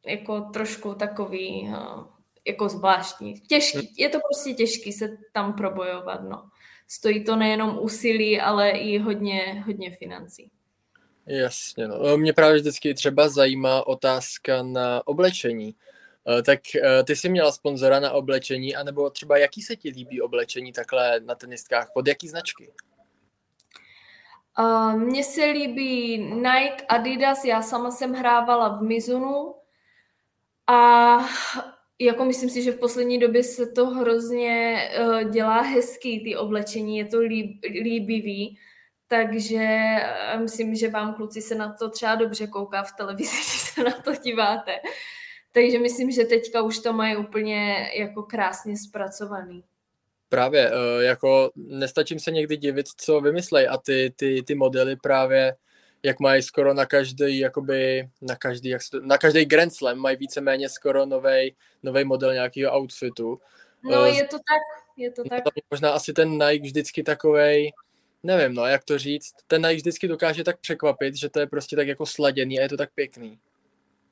jako 0.06 0.42
trošku 0.42 0.94
takový 0.94 1.70
uh, 1.70 2.04
jako 2.48 2.70
zvláštní. 2.70 3.34
Těžký, 3.34 3.94
je 3.98 4.10
to 4.10 4.20
prostě 4.20 4.54
těžký 4.54 4.94
se 4.94 5.18
tam 5.34 5.54
probojovat, 5.54 6.22
no. 6.30 6.50
Stojí 6.88 7.24
to 7.24 7.36
nejenom 7.36 7.78
úsilí, 7.82 8.42
ale 8.42 8.70
i 8.70 8.98
hodně, 8.98 9.64
hodně 9.66 9.92
financí. 9.92 10.52
Jasně, 11.26 11.88
no. 11.88 12.18
Mě 12.18 12.34
právě 12.34 12.60
vždycky 12.60 12.94
třeba 12.94 13.30
zajímá 13.30 13.88
otázka 13.88 14.64
na 14.64 15.08
oblečení. 15.08 15.76
Eh, 16.28 16.44
tak 16.44 16.60
eh, 16.76 17.04
ty 17.04 17.16
jsi 17.16 17.30
měla 17.30 17.52
sponzora 17.52 18.00
na 18.00 18.12
oblečení, 18.12 18.76
anebo 18.76 19.10
třeba 19.10 19.38
jaký 19.38 19.62
se 19.62 19.76
ti 19.76 19.90
líbí 19.90 20.22
oblečení 20.22 20.74
takhle 20.74 21.20
na 21.20 21.36
tenistkách? 21.36 21.90
Pod 21.94 22.08
jaký 22.08 22.28
značky? 22.28 22.72
Uh, 24.60 24.94
mně 24.94 25.24
se 25.24 25.46
líbí 25.46 26.18
Nike, 26.18 26.86
Adidas, 26.90 27.46
já 27.46 27.62
sama 27.62 27.92
jsem 27.92 28.14
hrávala 28.14 28.70
v 28.70 28.82
Mizunu 28.82 29.56
a 30.68 31.18
jako 32.00 32.26
myslím 32.26 32.50
si, 32.50 32.64
že 32.64 32.72
v 32.72 32.80
poslední 32.80 33.20
době 33.20 33.44
se 33.44 33.66
to 33.66 33.86
hrozně 33.86 34.78
uh, 35.00 35.24
dělá 35.24 35.62
hezký, 35.62 36.24
ty 36.24 36.36
oblečení, 36.36 36.98
je 36.98 37.06
to 37.06 37.20
líb, 37.20 37.60
líbivý. 37.64 38.58
Takže 39.08 39.64
eh, 39.64 40.38
myslím, 40.40 40.76
že 40.76 40.90
vám 40.90 41.14
kluci 41.14 41.42
se 41.42 41.56
na 41.56 41.74
to 41.74 41.90
třeba 41.90 42.16
dobře 42.16 42.48
kouká 42.48 42.84
v 42.84 42.96
televizi, 42.98 43.32
když 43.36 43.62
se 43.62 43.84
na 43.84 43.92
to 43.92 44.16
díváte. 44.16 44.72
Takže 45.52 45.80
myslím, 45.80 46.12
že 46.12 46.24
teďka 46.24 46.62
už 46.62 46.80
to 46.80 46.94
mají 46.94 47.18
úplně 47.18 47.90
jako 47.96 48.24
krásně 48.24 48.78
zpracovaný. 48.78 49.64
Právě, 50.30 50.72
eh, 50.72 51.04
jako 51.04 51.52
nestačím 51.56 52.20
se 52.20 52.32
někdy 52.32 52.58
divit, 52.58 52.86
co 52.98 53.22
vymyslej 53.22 53.68
a 53.68 53.78
ty, 53.78 54.14
ty, 54.16 54.44
ty 54.44 54.56
modely 54.56 54.96
právě 54.96 55.56
jak 56.04 56.20
mají 56.20 56.42
skoro 56.42 56.74
na 56.74 56.86
každý, 56.86 57.40
jakoby, 57.40 58.10
na 58.22 58.36
každý, 58.36 58.70
jak 58.70 58.82
se, 58.82 58.98
na 59.02 59.18
každý 59.18 59.46
Grand 59.46 59.74
Slam 59.74 59.98
mají 59.98 60.18
víceméně 60.18 60.70
skoro 60.70 61.06
nový 61.84 62.04
model 62.04 62.34
nějakého 62.34 62.78
outfitu. 62.78 63.38
No, 63.84 64.02
uh, 64.02 64.06
je 64.06 64.28
to 64.28 64.38
tak, 64.38 64.86
je 64.98 65.12
to 65.12 65.24
tak. 65.24 65.44
Možná 65.72 65.92
asi 65.92 66.14
ten 66.14 66.30
Nike 66.30 66.66
vždycky 66.66 67.04
takovej, 67.04 67.72
nevím, 68.24 68.56
no, 68.56 68.66
jak 68.66 68.84
to 68.84 68.98
říct, 68.98 69.34
ten 69.48 69.62
Nike 69.62 69.76
vždycky 69.76 70.08
dokáže 70.08 70.44
tak 70.44 70.60
překvapit, 70.60 71.16
že 71.16 71.30
to 71.30 71.40
je 71.40 71.48
prostě 71.48 71.76
tak 71.76 71.88
jako 71.88 72.06
sladěný 72.06 72.60
a 72.60 72.62
je 72.62 72.70
to 72.70 72.78
tak 72.78 72.90
pěkný. 72.96 73.40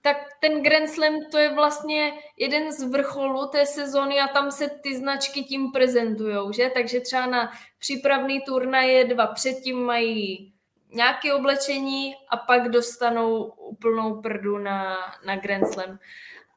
Tak 0.02 0.18
ten 0.42 0.64
Grand 0.64 0.90
Slam 0.90 1.14
to 1.32 1.38
je 1.38 1.56
vlastně 1.56 2.14
jeden 2.38 2.72
z 2.72 2.84
vrcholů 2.84 3.48
té 3.48 3.66
sezóny 3.66 4.20
a 4.20 4.28
tam 4.28 4.52
se 4.52 4.70
ty 4.84 4.98
značky 4.98 5.44
tím 5.44 5.72
prezentujou, 5.72 6.52
že? 6.52 6.72
Takže 6.74 7.00
třeba 7.00 7.26
na 7.26 7.52
přípravný 7.80 8.42
turnaje 8.42 9.06
dva 9.06 9.28
předtím 9.28 9.80
mají 9.80 10.53
nějaké 10.94 11.34
oblečení 11.34 12.16
a 12.30 12.38
pak 12.38 12.70
dostanou 12.70 13.44
úplnou 13.44 14.22
prdu 14.22 14.58
na, 14.58 14.98
na 15.26 15.36
Grand 15.36 15.74
Slam. 15.74 16.00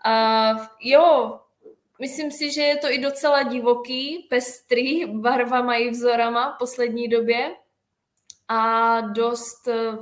A 0.04 0.52
jo, 0.80 1.40
myslím 2.00 2.30
si, 2.30 2.52
že 2.52 2.62
je 2.62 2.76
to 2.76 2.90
i 2.90 2.98
docela 2.98 3.42
divoký, 3.42 4.26
pestrý, 4.30 5.06
barvama 5.20 5.74
i 5.74 5.90
vzorama 5.90 6.52
v 6.52 6.58
poslední 6.58 7.08
době 7.08 7.56
a 8.48 9.00
dost 9.00 9.68
eh, 9.68 9.98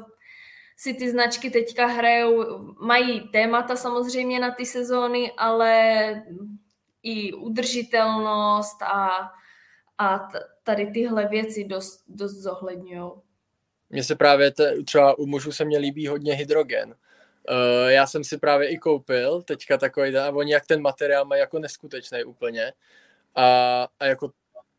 si 0.76 0.94
ty 0.94 1.10
značky 1.10 1.50
teďka 1.50 1.86
hrajou, 1.86 2.58
mají 2.80 3.28
témata 3.28 3.76
samozřejmě 3.76 4.40
na 4.40 4.50
ty 4.50 4.66
sezóny, 4.66 5.32
ale 5.36 6.04
i 7.02 7.32
udržitelnost 7.32 8.82
a, 8.82 9.30
a 9.98 10.28
tady 10.62 10.86
tyhle 10.86 11.28
věci 11.28 11.64
dost, 11.64 12.04
dost 12.08 12.34
zohledňují. 12.34 13.10
Mně 13.94 14.04
se 14.04 14.14
právě 14.14 14.50
te, 14.50 14.82
třeba 14.84 15.18
u 15.18 15.26
mužů 15.26 15.52
se 15.52 15.64
mě 15.64 15.78
líbí 15.78 16.06
hodně 16.06 16.34
hydrogen. 16.34 16.88
Uh, 16.88 17.88
já 17.88 18.06
jsem 18.06 18.24
si 18.24 18.38
právě 18.38 18.68
i 18.68 18.78
koupil 18.78 19.42
teďka 19.42 19.78
takový, 19.78 20.16
a 20.16 20.30
oni 20.30 20.52
jak 20.52 20.66
ten 20.66 20.82
materiál 20.82 21.24
mají 21.24 21.40
jako 21.40 21.58
neskutečný 21.58 22.24
úplně. 22.24 22.72
A, 23.34 23.88
a 24.00 24.04
jako 24.04 24.30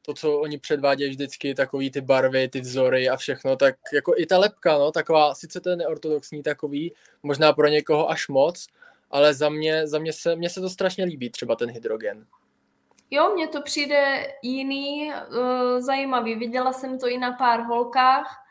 to, 0.02 0.14
co 0.14 0.40
oni 0.40 0.58
předvádějí 0.58 1.10
vždycky, 1.10 1.56
takový 1.56 1.92
ty 1.92 2.02
barvy, 2.02 2.48
ty 2.48 2.62
vzory 2.62 3.10
a 3.10 3.18
všechno, 3.18 3.56
tak 3.56 3.76
jako 3.94 4.14
i 4.18 4.26
ta 4.26 4.38
lepka, 4.38 4.78
no, 4.78 4.92
taková, 4.92 5.36
sice 5.36 5.62
to 5.62 5.70
je 5.70 5.76
neortodoxní 5.76 6.44
takový, 6.44 6.94
možná 7.24 7.54
pro 7.54 7.68
někoho 7.68 8.10
až 8.10 8.28
moc, 8.28 8.68
ale 9.12 9.34
za 9.34 9.50
mě, 9.50 9.88
za 9.88 10.00
mě 10.00 10.14
se, 10.14 10.36
mně 10.36 10.50
se 10.50 10.62
to 10.62 10.70
strašně 10.70 11.04
líbí, 11.04 11.30
třeba 11.30 11.56
ten 11.56 11.70
hydrogen. 11.70 12.26
Jo, 13.12 13.32
mně 13.34 13.48
to 13.48 13.62
přijde 13.62 14.28
jiný, 14.42 15.12
uh, 15.30 15.80
zajímavý. 15.80 16.36
Viděla 16.36 16.74
jsem 16.74 17.00
to 17.00 17.08
i 17.08 17.18
na 17.18 17.32
pár 17.32 17.60
holkách, 17.60 18.45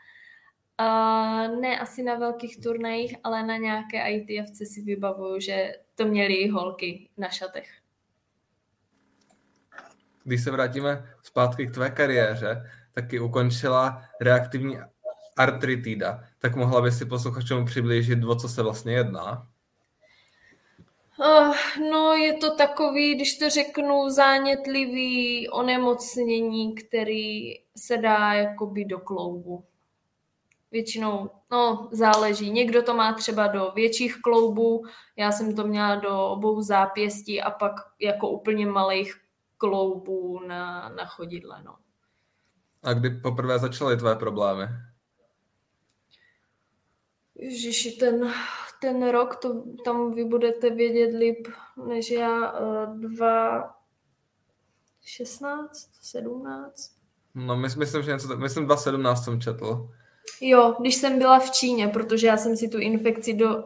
Uh, 0.81 1.59
ne 1.61 1.79
asi 1.79 2.03
na 2.03 2.15
velkých 2.15 2.61
turnajích, 2.61 3.15
ale 3.23 3.43
na 3.43 3.57
nějaké 3.57 4.09
ITFC 4.09 4.57
si 4.73 4.81
vybavuju, 4.81 5.39
že 5.39 5.71
to 5.95 6.05
měly 6.05 6.33
i 6.33 6.49
holky 6.49 7.09
na 7.17 7.29
šatech. 7.29 7.69
Když 10.23 10.43
se 10.43 10.51
vrátíme 10.51 11.09
zpátky 11.23 11.67
k 11.67 11.73
tvé 11.73 11.89
kariéře, 11.89 12.69
taky 12.93 13.19
ukončila 13.19 14.01
reaktivní 14.21 14.77
artritida. 15.37 16.23
Tak 16.39 16.55
mohla 16.55 16.81
by 16.81 16.91
si 16.91 17.05
posluchačům 17.05 17.65
přiblížit, 17.65 18.23
o 18.23 18.35
co 18.35 18.49
se 18.49 18.63
vlastně 18.63 18.93
jedná? 18.93 19.47
Uh, 21.19 21.55
no, 21.91 22.13
je 22.13 22.33
to 22.33 22.55
takový, 22.55 23.15
když 23.15 23.37
to 23.37 23.49
řeknu, 23.49 24.09
zánětlivý 24.09 25.49
onemocnění, 25.49 26.75
který 26.75 27.53
se 27.77 27.97
dá 27.97 28.33
jakoby 28.33 28.85
do 28.85 28.99
kloubu 28.99 29.63
většinou, 30.75 31.29
no 31.51 31.89
záleží. 31.91 32.51
Někdo 32.51 32.83
to 32.83 32.93
má 32.93 33.13
třeba 33.13 33.47
do 33.47 33.71
větších 33.75 34.21
kloubů, 34.21 34.85
já 35.17 35.31
jsem 35.31 35.55
to 35.55 35.67
měla 35.67 35.95
do 35.95 36.27
obou 36.27 36.61
zápěstí 36.61 37.41
a 37.41 37.51
pak 37.51 37.71
jako 37.99 38.29
úplně 38.29 38.65
malých 38.65 39.15
kloubů 39.57 40.39
na, 40.47 40.89
na 40.89 41.05
chodidle, 41.05 41.63
no. 41.63 41.75
A 42.83 42.93
kdy 42.93 43.09
poprvé 43.09 43.59
začaly 43.59 43.97
tvé 43.97 44.15
problémy? 44.15 44.67
Ježiši, 47.35 47.91
ten, 47.91 48.33
ten 48.81 49.09
rok, 49.09 49.35
to, 49.35 49.63
tam 49.85 50.13
vy 50.13 50.25
budete 50.25 50.69
vědět 50.69 51.17
líp 51.17 51.47
než 51.87 52.11
já, 52.11 52.59
uh, 52.59 52.99
dva, 52.99 53.75
16, 55.01 55.89
17? 56.01 56.91
No, 57.35 57.55
my, 57.55 57.67
myslím, 57.77 58.03
že 58.03 58.11
něco, 58.11 58.37
myslím 58.37 58.65
2017 58.65 59.23
jsem 59.23 59.41
četl. 59.41 59.89
Jo, 60.41 60.75
když 60.79 60.95
jsem 60.95 61.19
byla 61.19 61.39
v 61.39 61.51
Číně, 61.51 61.87
protože 61.87 62.27
já 62.27 62.37
jsem 62.37 62.57
si 62.57 62.67
tu 62.67 62.77
infekci 62.77 63.33
do, 63.33 63.63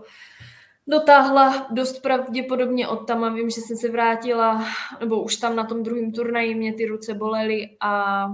dotáhla 0.88 1.68
dost 1.72 2.00
pravděpodobně 2.00 2.88
od 2.88 3.08
tam 3.08 3.24
a 3.24 3.30
vím, 3.30 3.50
že 3.50 3.62
jsem 3.62 3.78
se 3.78 3.90
vrátila, 3.90 4.66
nebo 5.00 5.24
už 5.24 5.36
tam 5.36 5.56
na 5.56 5.64
tom 5.64 5.84
druhém 5.84 6.12
turnaji 6.12 6.56
mě 6.56 6.74
ty 6.74 6.86
ruce 6.86 7.14
bolely 7.14 7.78
a 7.82 8.26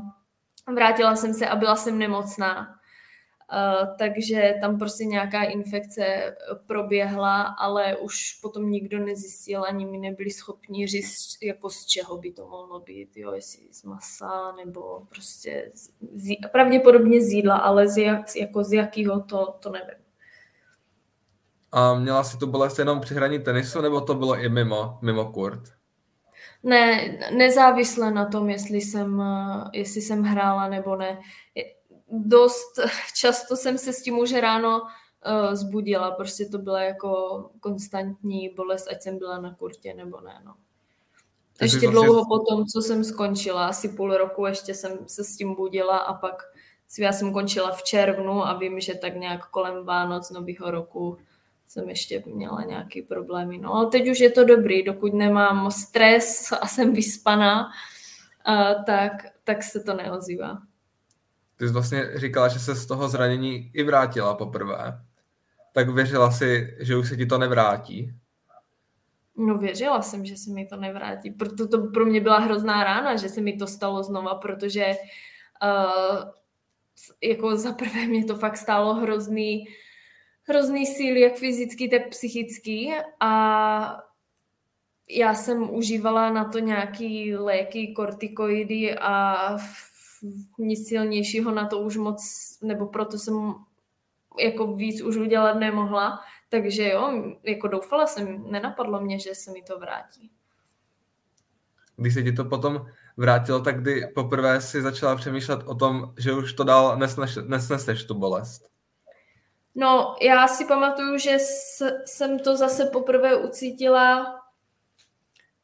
vrátila 0.75 1.15
jsem 1.15 1.33
se 1.33 1.47
a 1.47 1.55
byla 1.55 1.75
jsem 1.75 1.99
nemocná. 1.99 2.75
Takže 3.97 4.53
tam 4.61 4.79
prostě 4.79 5.05
nějaká 5.05 5.43
infekce 5.43 6.35
proběhla, 6.65 7.41
ale 7.41 7.97
už 7.97 8.39
potom 8.41 8.71
nikdo 8.71 8.99
nezjistil, 8.99 9.63
ani 9.63 9.85
mi 9.85 9.97
nebyli 9.97 10.31
schopni 10.31 10.87
říct, 10.87 11.37
jako 11.41 11.69
z 11.69 11.85
čeho 11.85 12.17
by 12.17 12.31
to 12.31 12.47
mohlo 12.47 12.79
být, 12.79 13.17
jo, 13.17 13.31
jestli 13.31 13.67
z 13.71 13.83
masa, 13.83 14.51
nebo 14.51 15.01
prostě 15.09 15.71
z, 15.73 15.89
pravděpodobně 16.51 17.21
z 17.21 17.29
jídla, 17.29 17.57
ale 17.57 17.87
z, 17.87 17.97
jak, 17.97 18.35
jako 18.35 18.63
z 18.63 18.73
jakého 18.73 19.19
to, 19.19 19.55
to 19.59 19.69
nevím. 19.69 20.05
A 21.71 21.95
měla 21.95 22.23
si 22.23 22.37
tu 22.37 22.47
bolest 22.47 22.79
jenom 22.79 23.01
při 23.01 23.15
hraní 23.15 23.39
tenisu, 23.39 23.81
nebo 23.81 24.01
to 24.01 24.13
bylo 24.13 24.37
i 24.37 24.49
mimo, 24.49 24.99
mimo 25.01 25.31
kurt? 25.31 25.61
Ne, 26.63 27.17
nezávisle 27.37 28.11
na 28.11 28.25
tom, 28.25 28.49
jestli 28.49 28.81
jsem, 28.81 29.23
jestli 29.73 30.01
jsem 30.01 30.23
hrála 30.23 30.69
nebo 30.69 30.95
ne 30.95 31.19
dost 32.11 32.79
často 33.15 33.55
jsem 33.55 33.77
se 33.77 33.93
s 33.93 34.01
tím 34.01 34.17
už 34.17 34.33
ráno 34.33 34.81
uh, 34.81 35.55
zbudila, 35.55 36.11
prostě 36.11 36.45
to 36.45 36.57
byla 36.57 36.81
jako 36.81 37.45
konstantní 37.59 38.49
bolest, 38.55 38.87
ať 38.91 39.01
jsem 39.01 39.17
byla 39.17 39.37
na 39.37 39.55
kurtě 39.55 39.93
nebo 39.93 40.21
ne, 40.21 40.41
no. 40.45 40.55
Ještě 41.61 41.77
vlastně... 41.77 41.89
dlouho 41.91 42.25
potom, 42.25 42.65
co 42.65 42.81
jsem 42.81 43.03
skončila, 43.03 43.67
asi 43.67 43.89
půl 43.89 44.17
roku 44.17 44.45
ještě 44.45 44.73
jsem 44.73 44.97
se 45.07 45.23
s 45.23 45.35
tím 45.35 45.55
budila 45.55 45.97
a 45.97 46.13
pak 46.13 46.43
já 46.99 47.13
jsem 47.13 47.33
končila 47.33 47.71
v 47.71 47.83
červnu 47.83 48.45
a 48.45 48.57
vím, 48.57 48.79
že 48.79 48.95
tak 48.95 49.15
nějak 49.15 49.49
kolem 49.49 49.85
Vánoc 49.85 50.29
nového 50.29 50.71
roku 50.71 51.17
jsem 51.67 51.89
ještě 51.89 52.23
měla 52.25 52.63
nějaký 52.63 53.01
problémy. 53.01 53.57
No 53.57 53.73
ale 53.73 53.87
teď 53.87 54.09
už 54.09 54.19
je 54.19 54.29
to 54.29 54.43
dobrý, 54.43 54.83
dokud 54.83 55.13
nemám 55.13 55.71
stres 55.71 56.51
a 56.61 56.67
jsem 56.67 56.93
vyspaná, 56.93 57.69
uh, 58.47 58.83
tak, 58.85 59.11
tak 59.43 59.63
se 59.63 59.79
to 59.79 59.93
neozývá. 59.93 60.57
Ty 61.57 61.67
jsi 61.67 61.73
vlastně 61.73 62.09
říkala, 62.15 62.47
že 62.47 62.59
se 62.59 62.75
z 62.75 62.85
toho 62.85 63.09
zranění 63.09 63.71
i 63.73 63.83
vrátila 63.83 64.33
poprvé. 64.33 65.01
Tak 65.73 65.89
věřila 65.89 66.31
si, 66.31 66.77
že 66.79 66.97
už 66.97 67.09
se 67.09 67.17
ti 67.17 67.25
to 67.25 67.37
nevrátí? 67.37 68.13
No 69.37 69.57
věřila 69.57 70.01
jsem, 70.01 70.25
že 70.25 70.37
se 70.37 70.51
mi 70.51 70.65
to 70.65 70.75
nevrátí. 70.75 71.31
Proto 71.31 71.67
to 71.67 71.77
pro 71.77 72.05
mě 72.05 72.21
byla 72.21 72.39
hrozná 72.39 72.83
rána, 72.83 73.15
že 73.15 73.29
se 73.29 73.41
mi 73.41 73.53
to 73.53 73.67
stalo 73.67 74.03
znova, 74.03 74.35
protože 74.35 74.95
uh, 75.63 76.31
jako 77.21 77.57
za 77.57 77.71
prvé 77.71 78.07
mě 78.07 78.25
to 78.25 78.35
fakt 78.35 78.57
stálo 78.57 78.93
hrozný, 78.93 79.65
hrozný 80.43 80.85
síly, 80.85 81.21
jak 81.21 81.35
fyzický, 81.35 81.89
tak 81.89 82.09
psychický 82.09 82.93
a 83.19 84.01
já 85.09 85.35
jsem 85.35 85.75
užívala 85.75 86.29
na 86.29 86.45
to 86.45 86.59
nějaký 86.59 87.35
léky, 87.35 87.87
kortikoidy 87.87 88.95
a 88.95 89.57
nic 90.57 90.87
silnějšího 90.87 91.51
na 91.51 91.67
to 91.67 91.79
už 91.79 91.97
moc, 91.97 92.21
nebo 92.61 92.85
proto 92.85 93.17
jsem 93.17 93.53
jako 94.39 94.73
víc 94.73 95.01
už 95.01 95.15
udělat 95.15 95.53
nemohla. 95.53 96.19
Takže 96.49 96.89
jo, 96.89 97.33
jako 97.43 97.67
doufala 97.67 98.07
jsem, 98.07 98.51
nenapadlo 98.51 99.01
mě, 99.01 99.19
že 99.19 99.35
se 99.35 99.51
mi 99.51 99.61
to 99.61 99.79
vrátí. 99.79 100.31
Když 101.97 102.13
se 102.13 102.23
ti 102.23 102.31
to 102.31 102.45
potom 102.45 102.85
vrátilo, 103.17 103.59
tak 103.59 103.81
kdy 103.81 104.07
poprvé 104.15 104.61
si 104.61 104.81
začala 104.81 105.15
přemýšlet 105.15 105.59
o 105.65 105.75
tom, 105.75 106.13
že 106.17 106.33
už 106.33 106.53
to 106.53 106.63
dál 106.63 106.97
nesneš, 106.97 107.37
nesneseš 107.47 108.03
tu 108.05 108.13
bolest? 108.13 108.69
No, 109.75 110.15
já 110.21 110.47
si 110.47 110.65
pamatuju, 110.65 111.17
že 111.17 111.37
jsem 112.05 112.39
to 112.39 112.57
zase 112.57 112.85
poprvé 112.85 113.35
ucítila 113.35 114.35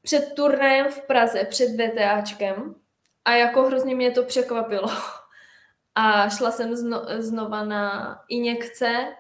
před 0.02 0.34
turnajem 0.36 0.92
v 0.92 1.02
Praze, 1.02 1.44
před 1.50 1.68
VTAčkem, 1.68 2.76
a 3.26 3.36
jako 3.36 3.64
hrozně 3.64 3.96
mě 3.96 4.12
to 4.12 4.24
překvapilo. 4.24 4.90
A 5.96 6.30
šla 6.30 6.52
jsem 6.52 6.76
zno, 6.76 7.06
znova 7.18 7.66
na 7.66 8.16
injekce, 8.30 9.16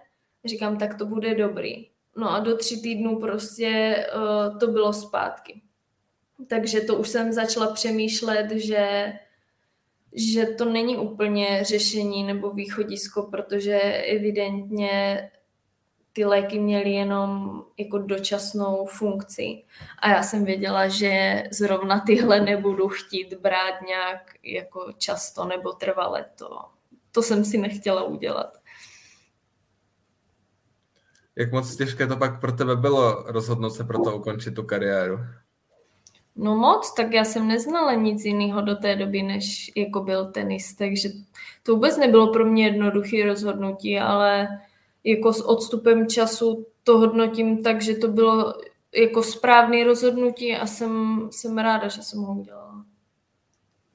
říkám, 0.46 0.78
tak 0.78 0.98
to 0.98 1.06
bude 1.06 1.36
dobrý. 1.36 1.90
No 2.16 2.32
a 2.32 2.40
do 2.40 2.58
tří 2.58 2.82
týdnů 2.82 3.20
prostě 3.20 3.96
uh, 4.16 4.60
to 4.60 4.68
bylo 4.68 4.94
zpátky. 4.94 5.62
Takže 6.48 6.82
to 6.82 6.96
už 6.96 7.10
jsem 7.10 7.34
začala 7.34 7.74
přemýšlet, 7.74 8.52
že 8.52 9.14
že 10.14 10.46
to 10.46 10.66
není 10.66 10.98
úplně 10.98 11.64
řešení 11.64 12.24
nebo 12.24 12.52
východisko, 12.52 13.24
protože 13.24 13.80
evidentně 14.08 15.32
ty 16.14 16.26
léky 16.26 16.60
měly 16.60 16.92
jenom 16.92 17.62
jako 17.78 17.98
dočasnou 17.98 18.86
funkci. 18.86 19.64
A 20.00 20.10
já 20.10 20.24
jsem 20.24 20.46
věděla, 20.46 20.88
že 20.88 21.44
zrovna 21.52 22.00
tyhle 22.00 22.42
nebudu 22.42 22.88
chtít 22.88 23.34
brát 23.34 23.82
nějak 23.88 24.34
jako 24.44 24.92
často 24.98 25.46
nebo 25.46 25.74
trvale. 25.74 26.26
To, 26.38 26.60
to 27.12 27.22
jsem 27.22 27.46
si 27.46 27.58
nechtěla 27.58 28.04
udělat. 28.04 28.58
Jak 31.36 31.52
moc 31.52 31.76
těžké 31.76 32.08
to 32.08 32.18
pak 32.18 32.42
pro 32.42 32.52
tebe 32.52 32.76
bylo 32.76 33.24
rozhodnout 33.28 33.70
se 33.70 33.84
pro 33.84 34.00
to 34.04 34.18
ukončit 34.18 34.52
tu 34.52 34.64
kariéru? 34.64 35.20
No 36.36 36.56
moc, 36.56 36.94
tak 36.94 37.14
já 37.14 37.26
jsem 37.26 37.48
neznala 37.48 37.94
nic 37.94 38.26
jiného 38.26 38.62
do 38.62 38.76
té 38.76 38.96
doby, 38.96 39.22
než 39.24 39.72
jako 39.76 40.00
byl 40.00 40.32
tenis, 40.32 40.76
takže 40.76 41.10
to 41.64 41.74
vůbec 41.74 41.98
nebylo 41.98 42.34
pro 42.34 42.46
mě 42.46 42.66
jednoduché 42.66 43.26
rozhodnutí, 43.26 44.00
ale 44.00 44.48
jako 45.04 45.34
s 45.34 45.42
odstupem 45.42 46.08
času 46.08 46.68
to 46.84 46.98
hodnotím 46.98 47.64
tak, 47.64 47.82
že 47.82 47.96
to 47.96 48.08
bylo 48.08 48.54
jako 48.96 49.24
správné 49.24 49.84
rozhodnutí 49.84 50.56
a 50.56 50.68
jsem, 50.68 51.22
jsem 51.32 51.58
ráda, 51.58 51.88
že 51.88 52.02
jsem 52.02 52.20
ho 52.20 52.34
udělala. 52.34 52.86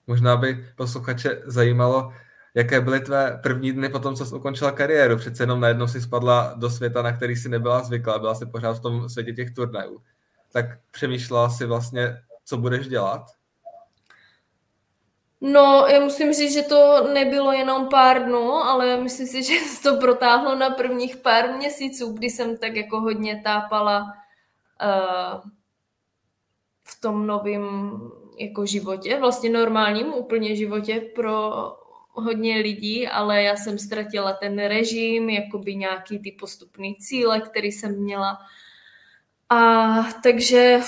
Možná 0.07 0.37
by 0.37 0.67
posluchače 0.77 1.43
zajímalo, 1.47 2.13
jaké 2.55 2.81
byly 2.81 3.01
tvé 3.01 3.41
první 3.43 3.73
dny 3.73 3.89
po 3.89 3.99
tom, 3.99 4.15
co 4.15 4.27
jsi 4.27 4.35
ukončila 4.35 4.73
kariéru. 4.73 5.17
Přece 5.17 5.43
jenom 5.43 5.61
najednou 5.61 5.87
si 5.87 6.01
spadla 6.01 6.55
do 6.57 6.71
světa, 6.71 7.03
na 7.03 7.13
který 7.13 7.37
si 7.37 7.49
nebyla 7.49 7.83
zvyklá, 7.83 8.19
byla 8.19 8.35
si 8.35 8.47
pořád 8.47 8.73
v 8.73 8.81
tom 8.81 9.09
světě 9.09 9.33
těch 9.33 9.51
turnajů. 9.51 10.01
Tak 10.53 10.67
přemýšlela 10.91 11.51
si 11.51 11.67
vlastně, 11.67 12.17
co 12.45 12.57
budeš 12.57 12.89
dělat? 12.89 13.36
No, 15.41 15.87
já 15.89 16.01
musím 16.01 16.33
říct, 16.33 16.53
že 16.53 16.63
to 16.63 17.09
nebylo 17.13 17.53
jenom 17.53 17.89
pár 17.89 18.25
dnů, 18.25 18.53
ale 18.53 18.97
myslím 18.97 19.27
si, 19.27 19.43
že 19.53 19.59
se 19.59 19.83
to 19.83 19.97
protáhlo 19.97 20.55
na 20.55 20.71
prvních 20.71 21.17
pár 21.17 21.57
měsíců, 21.57 22.13
kdy 22.13 22.31
jsem 22.31 22.57
tak 22.57 22.77
jako 22.77 23.01
hodně 23.01 23.41
tápala 23.45 24.03
uh, 24.03 25.51
v 26.85 27.01
tom 27.01 27.27
novém 27.27 27.99
jako 28.39 28.67
životě, 28.67 29.19
vlastně 29.21 29.51
normálním 29.51 30.15
úplně 30.15 30.57
životě 30.57 31.01
pro 31.15 31.53
hodně 32.13 32.57
lidí, 32.57 33.09
ale 33.09 33.43
já 33.43 33.57
jsem 33.57 33.79
ztratila 33.79 34.33
ten 34.33 34.59
režim, 34.59 35.31
jakoby 35.31 35.77
nějaký 35.77 36.19
ty 36.19 36.33
postupný 36.33 36.97
cíle, 36.97 37.41
který 37.41 37.73
jsem 37.73 38.03
měla. 38.03 38.39
A 39.49 39.95
takže 40.23 40.81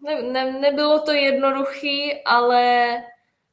ne, 0.00 0.22
ne, 0.22 0.52
nebylo 0.60 1.00
to 1.00 1.12
jednoduchý, 1.12 2.22
ale 2.24 2.94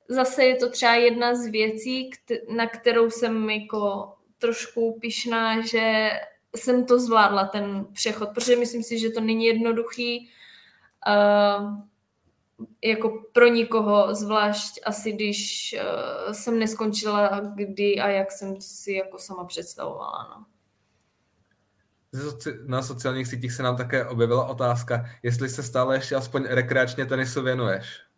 zase 0.10 0.44
je 0.44 0.56
to 0.56 0.70
třeba 0.70 0.96
jedna 0.96 1.36
z 1.36 1.46
věcí, 1.46 2.10
na 2.56 2.68
kterou 2.68 3.10
jsem 3.10 3.50
jako 3.50 4.14
trošku 4.38 4.98
pišná, 5.02 5.62
že 5.62 6.10
jsem 6.56 6.86
to 6.86 7.00
zvládla, 7.00 7.46
ten 7.46 7.86
přechod, 7.94 8.30
protože 8.30 8.56
myslím 8.56 8.84
si, 8.84 9.00
že 9.00 9.10
to 9.10 9.22
není 9.22 9.46
jednoduchý 9.46 10.30
uh, 11.08 11.80
jako 12.84 13.24
pro 13.34 13.48
nikoho, 13.48 14.16
zvlášť 14.16 14.80
asi 14.86 15.12
když 15.12 15.76
uh, 15.78 16.34
jsem 16.34 16.60
neskončila 16.60 17.42
kdy 17.56 18.00
a 18.00 18.08
jak 18.08 18.32
jsem 18.32 18.62
si 18.62 18.94
jako 18.94 19.20
sama 19.20 19.46
představovala. 19.46 20.28
No. 20.38 20.46
Na 22.66 22.82
sociálních 22.82 23.28
sítích 23.28 23.52
se 23.52 23.64
nám 23.64 23.78
také 23.78 24.06
objevila 24.06 24.46
otázka, 24.46 25.06
jestli 25.24 25.50
se 25.50 25.64
stále 25.64 25.96
ještě 25.96 26.16
aspoň 26.16 26.44
rekreačně 26.44 27.06
tenisu 27.06 27.42
věnuješ. 27.42 28.09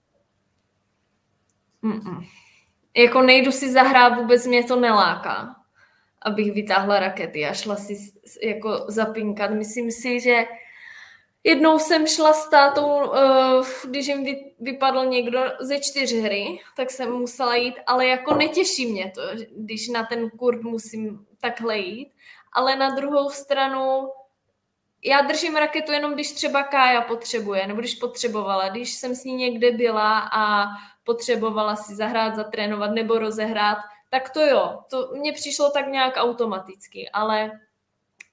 Mm-mm. 1.83 2.25
Jako 2.97 3.21
nejdu 3.21 3.51
si 3.51 3.71
zahrát, 3.71 4.17
vůbec 4.17 4.45
mě 4.45 4.63
to 4.63 4.75
neláká, 4.75 5.55
abych 6.21 6.51
vytáhla 6.51 6.99
rakety 6.99 7.45
a 7.45 7.53
šla 7.53 7.75
si 7.75 7.97
jako 8.43 8.85
zapinkat. 8.87 9.51
Myslím 9.51 9.91
si, 9.91 10.19
že 10.19 10.45
jednou 11.43 11.79
jsem 11.79 12.07
šla 12.07 12.33
s 12.33 12.49
tátou, 12.49 12.85
uh, 12.85 13.67
když 13.89 14.07
jim 14.07 14.25
vypadl 14.59 15.05
někdo 15.05 15.43
ze 15.59 15.79
čtyř 15.79 16.13
hry, 16.13 16.59
tak 16.75 16.91
jsem 16.91 17.11
musela 17.11 17.55
jít, 17.55 17.75
ale 17.87 18.07
jako 18.07 18.35
netěší 18.35 18.91
mě 18.91 19.11
to, 19.15 19.21
když 19.57 19.87
na 19.87 20.03
ten 20.03 20.29
kurd 20.29 20.63
musím 20.63 21.25
takhle 21.39 21.77
jít. 21.77 22.11
Ale 22.53 22.75
na 22.75 22.95
druhou 22.95 23.29
stranu 23.29 24.09
já 25.03 25.21
držím 25.21 25.55
raketu 25.55 25.91
jenom, 25.91 26.13
když 26.13 26.31
třeba 26.31 26.63
Kája 26.63 27.01
potřebuje, 27.01 27.67
nebo 27.67 27.79
když 27.79 27.95
potřebovala, 27.95 28.69
když 28.69 28.93
jsem 28.93 29.15
s 29.15 29.23
ní 29.23 29.35
někde 29.35 29.71
byla 29.71 30.19
a 30.19 30.65
potřebovala 31.03 31.75
si 31.75 31.95
zahrát, 31.95 32.35
zatrénovat 32.35 32.91
nebo 32.91 33.19
rozehrát, 33.19 33.77
tak 34.09 34.29
to 34.29 34.39
jo, 34.39 34.79
to 34.89 35.09
mně 35.13 35.33
přišlo 35.33 35.69
tak 35.69 35.87
nějak 35.87 36.13
automaticky, 36.17 37.09
ale 37.09 37.51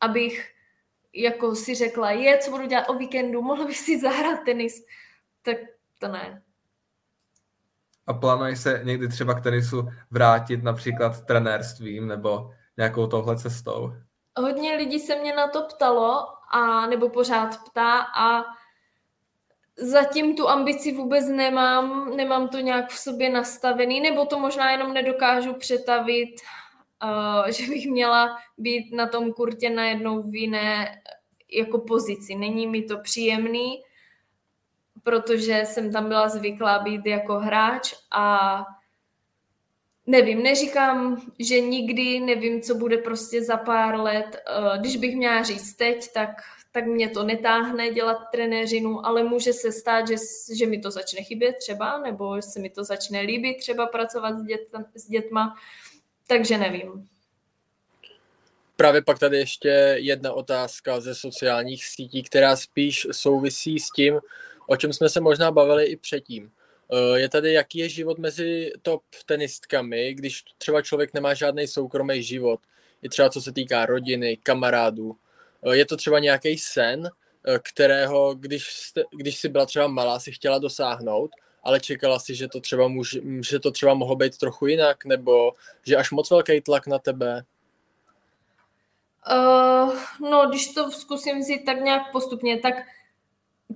abych 0.01 0.53
jako 1.13 1.55
si 1.55 1.75
řekla, 1.75 2.11
je, 2.11 2.39
co 2.39 2.51
budu 2.51 2.67
dělat 2.67 2.89
o 2.89 2.95
víkendu, 2.95 3.43
mohla 3.43 3.67
bych 3.67 3.79
si 3.79 4.01
zahrát 4.01 4.45
tenis, 4.45 4.85
tak 5.43 5.57
to 5.99 6.09
ne. 6.09 6.43
A 8.07 8.13
plánuješ 8.13 8.59
se 8.59 8.81
někdy 8.85 9.09
třeba 9.09 9.35
k 9.35 9.43
tenisu 9.43 9.89
vrátit 10.11 10.63
například 10.63 11.27
trenérstvím 11.27 12.09
nebo 12.09 12.51
nějakou 12.77 13.07
touhle 13.07 13.39
cestou? 13.39 13.93
Hodně 14.39 14.77
lidí 14.77 14.99
se 14.99 15.17
mě 15.17 15.35
na 15.35 15.49
to 15.49 15.63
ptalo, 15.63 16.27
a 16.51 16.87
nebo 16.87 17.09
pořád 17.09 17.57
ptá 17.65 17.99
a 17.99 18.45
zatím 19.79 20.37
tu 20.37 20.49
ambici 20.49 20.93
vůbec 20.93 21.29
nemám, 21.29 22.17
nemám 22.17 22.49
to 22.49 22.59
nějak 22.59 22.91
v 22.91 22.99
sobě 22.99 23.31
nastavený, 23.31 24.01
nebo 24.01 24.25
to 24.25 24.39
možná 24.39 24.71
jenom 24.71 24.95
nedokážu 24.95 25.55
přetavit, 25.55 26.31
uh, 27.03 27.51
že 27.51 27.67
bych 27.67 27.87
měla 27.87 28.39
být 28.59 28.93
na 28.93 29.07
tom 29.07 29.33
kurtě 29.33 29.71
najednou 29.71 30.23
v 30.23 30.35
jiné 30.35 31.03
jako 31.53 31.79
pozici. 31.79 32.35
Není 32.35 32.67
mi 32.67 32.83
to 32.83 32.99
příjemný, 32.99 33.83
protože 35.03 35.63
jsem 35.65 35.93
tam 35.93 36.09
byla 36.09 36.29
zvyklá 36.29 36.79
být 36.79 37.07
jako 37.07 37.35
hráč 37.35 37.95
a 38.11 38.65
nevím, 40.09 40.43
neříkám, 40.43 41.23
že 41.39 41.61
nikdy, 41.61 42.21
nevím, 42.21 42.63
co 42.63 42.75
bude 42.75 42.99
prostě 42.99 43.45
za 43.45 43.57
pár 43.57 44.01
let. 44.01 44.37
Když 44.81 44.97
bych 44.97 45.17
měla 45.17 45.43
říct 45.43 45.75
teď, 45.75 46.13
tak 46.13 46.31
tak 46.73 46.87
mě 46.87 47.11
to 47.11 47.23
netáhne 47.23 47.91
dělat 47.91 48.19
trenéřinu, 48.33 49.07
ale 49.07 49.23
může 49.23 49.53
se 49.53 49.73
stát, 49.73 50.09
že, 50.09 50.15
že 50.57 50.67
mi 50.67 50.79
to 50.79 50.91
začne 50.91 51.23
chybět 51.23 51.57
třeba, 51.61 51.99
nebo 51.99 52.43
se 52.43 52.61
mi 52.61 52.71
to 52.71 52.85
začne 52.85 53.21
líbit 53.21 53.57
třeba 53.59 53.87
pracovat 53.87 54.39
s, 54.39 54.43
dět, 54.43 54.61
s 54.95 55.09
dětma, 55.09 55.55
takže 56.27 56.59
nevím. 56.59 57.09
Právě 58.77 59.03
pak 59.03 59.19
tady 59.19 59.39
ještě 59.39 59.69
jedna 59.99 60.33
otázka 60.33 61.01
ze 61.01 61.15
sociálních 61.15 61.85
sítí, 61.85 62.23
která 62.23 62.57
spíš 62.57 63.07
souvisí 63.13 63.79
s 63.79 63.91
tím, 63.91 64.21
o 64.67 64.77
čem 64.77 64.93
jsme 64.93 65.09
se 65.09 65.21
možná 65.21 65.51
bavili 65.51 65.85
i 65.85 65.97
předtím. 65.97 66.51
Eh, 66.93 67.21
je 67.21 67.29
tady, 67.29 67.53
jaký 67.53 67.79
je 67.79 67.89
život 67.89 68.19
mezi 68.19 68.73
top 68.83 69.03
tenistkami, 69.27 70.15
když 70.15 70.45
třeba 70.59 70.83
člověk 70.83 71.15
nemá 71.15 71.35
žádný 71.35 71.67
soukromý 71.67 72.23
život, 72.23 72.61
i 73.03 73.09
třeba 73.09 73.31
co 73.31 73.43
se 73.43 73.53
týká 73.53 73.87
rodiny, 73.87 74.37
kamarádů. 74.37 75.17
Eh, 75.67 75.77
je 75.77 75.87
to 75.87 75.97
třeba 75.97 76.19
nějaký 76.19 76.59
sen, 76.59 77.11
eh, 77.47 77.59
kterého, 77.59 78.35
když, 78.35 78.73
jste, 78.73 79.05
když 79.11 79.39
jsi 79.39 79.49
byla 79.49 79.67
třeba 79.67 79.87
malá, 79.87 80.21
si 80.21 80.33
chtěla 80.33 80.59
dosáhnout, 80.59 81.31
ale 81.63 81.81
čekala 81.81 82.19
si, 82.19 82.35
že 82.35 82.49
to 82.49 82.61
třeba, 82.61 82.89
můž, 82.89 83.19
že 83.49 83.59
to 83.59 83.71
třeba 83.71 83.95
mohlo 83.95 84.17
být 84.17 84.39
trochu 84.39 84.67
jinak, 84.67 85.05
nebo 85.05 85.53
že 85.87 85.97
až 85.97 86.11
moc 86.11 86.31
velký 86.31 86.61
tlak 86.61 86.87
na 86.87 86.99
tebe? 86.99 87.45
Uh, 89.33 89.95
no, 90.31 90.47
když 90.49 90.73
to 90.75 90.91
zkusím 90.91 91.39
vzít 91.39 91.65
tak 91.65 91.81
nějak 91.81 92.13
postupně, 92.13 92.59
tak 92.59 92.75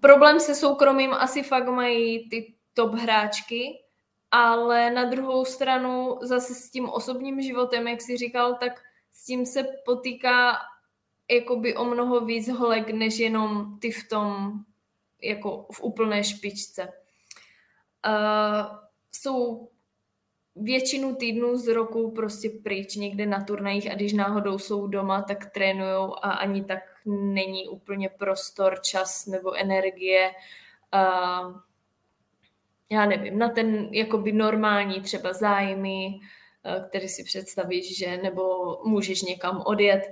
problém 0.00 0.40
se 0.40 0.54
soukromím 0.54 1.12
asi 1.14 1.42
fakt 1.42 1.68
mají 1.68 2.28
ty 2.28 2.54
top 2.74 2.94
hráčky, 2.94 3.78
ale 4.30 4.90
na 4.90 5.04
druhou 5.04 5.44
stranu 5.44 6.18
zase 6.22 6.54
s 6.54 6.70
tím 6.70 6.88
osobním 6.88 7.42
životem, 7.42 7.88
jak 7.88 8.00
jsi 8.00 8.16
říkal, 8.16 8.54
tak 8.54 8.82
s 9.12 9.24
tím 9.24 9.46
se 9.46 9.64
potýká 9.84 10.58
jakoby 11.30 11.76
o 11.76 11.84
mnoho 11.84 12.20
víc 12.20 12.48
holek, 12.48 12.90
než 12.90 13.18
jenom 13.18 13.78
ty 13.78 13.90
v 13.90 14.08
tom, 14.08 14.52
jako 15.22 15.66
v 15.72 15.82
úplné 15.82 16.24
špičce. 16.24 16.92
Uh, 18.06 18.76
jsou 19.12 19.68
většinu 20.56 21.16
týdnů 21.16 21.56
z 21.56 21.68
roku 21.68 22.10
prostě 22.10 22.50
pryč 22.62 22.96
někde 22.96 23.26
na 23.26 23.44
turnajích 23.44 23.90
a 23.90 23.94
když 23.94 24.12
náhodou 24.12 24.58
jsou 24.58 24.86
doma, 24.86 25.22
tak 25.22 25.50
trénujou 25.50 26.14
a 26.14 26.30
ani 26.30 26.64
tak 26.64 26.82
není 27.06 27.68
úplně 27.68 28.08
prostor, 28.08 28.80
čas 28.82 29.26
nebo 29.26 29.54
energie. 29.54 30.30
Uh, 30.94 31.60
já 32.92 33.06
nevím, 33.06 33.38
na 33.38 33.48
ten 33.48 33.88
jakoby 33.90 34.32
normální 34.32 35.00
třeba 35.00 35.32
zájmy, 35.32 36.06
uh, 36.06 36.88
který 36.88 37.08
si 37.08 37.24
představíš, 37.24 37.98
že 37.98 38.16
nebo 38.16 38.42
můžeš 38.84 39.22
někam 39.22 39.62
odjet, 39.66 40.02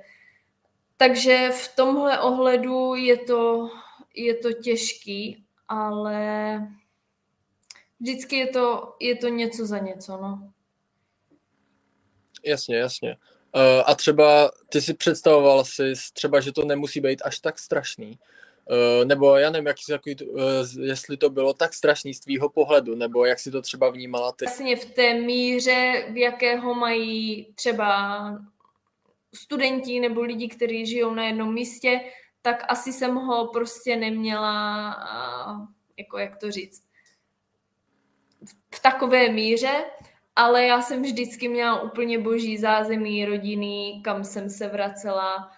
takže 0.96 1.50
v 1.50 1.76
tomhle 1.76 2.20
ohledu 2.20 2.94
je 2.94 3.16
to, 3.16 3.70
je 4.14 4.34
to 4.34 4.52
těžký, 4.52 5.44
ale 5.68 6.60
vždycky 8.00 8.36
je 8.36 8.46
to, 8.46 8.96
je 9.00 9.16
to 9.16 9.28
něco 9.28 9.66
za 9.66 9.78
něco, 9.78 10.16
no. 10.16 10.52
Jasně, 12.44 12.76
jasně. 12.76 13.16
Uh, 13.54 13.82
a 13.86 13.94
třeba 13.94 14.50
ty 14.68 14.80
si 14.80 14.94
představoval 14.94 15.64
si 15.64 15.92
třeba, 16.12 16.40
že 16.40 16.52
to 16.52 16.64
nemusí 16.64 17.00
být 17.00 17.22
až 17.24 17.38
tak 17.38 17.58
strašný. 17.58 18.18
Uh, 18.70 19.04
nebo 19.04 19.36
já 19.36 19.50
nevím, 19.50 19.66
jak 19.66 19.76
jsi, 19.78 19.92
uh, 20.26 20.40
jestli 20.80 21.16
to 21.16 21.30
bylo 21.30 21.54
tak 21.54 21.74
strašný 21.74 22.14
z 22.14 22.20
tvýho 22.20 22.48
pohledu, 22.48 22.94
nebo 22.94 23.24
jak 23.24 23.38
si 23.38 23.50
to 23.50 23.62
třeba 23.62 23.90
vnímala 23.90 24.32
ty. 24.32 24.44
Vlastně 24.44 24.76
v 24.76 24.84
té 24.84 25.14
míře, 25.14 26.06
v 26.12 26.16
jakého 26.16 26.74
mají 26.74 27.52
třeba 27.54 28.20
studenti 29.34 30.00
nebo 30.00 30.20
lidi, 30.20 30.48
kteří 30.48 30.86
žijou 30.86 31.14
na 31.14 31.24
jednom 31.24 31.54
místě, 31.54 32.00
tak 32.42 32.64
asi 32.68 32.92
jsem 32.92 33.14
ho 33.14 33.46
prostě 33.46 33.96
neměla, 33.96 34.96
jako 35.98 36.18
jak 36.18 36.36
to 36.36 36.50
říct, 36.50 36.82
v 38.74 38.82
takové 38.82 39.28
míře, 39.28 39.84
ale 40.36 40.64
já 40.64 40.82
jsem 40.82 41.02
vždycky 41.02 41.48
měla 41.48 41.80
úplně 41.80 42.18
boží 42.18 42.58
zázemí 42.58 43.24
rodiny, 43.24 44.00
kam 44.04 44.24
jsem 44.24 44.50
se 44.50 44.68
vracela. 44.68 45.50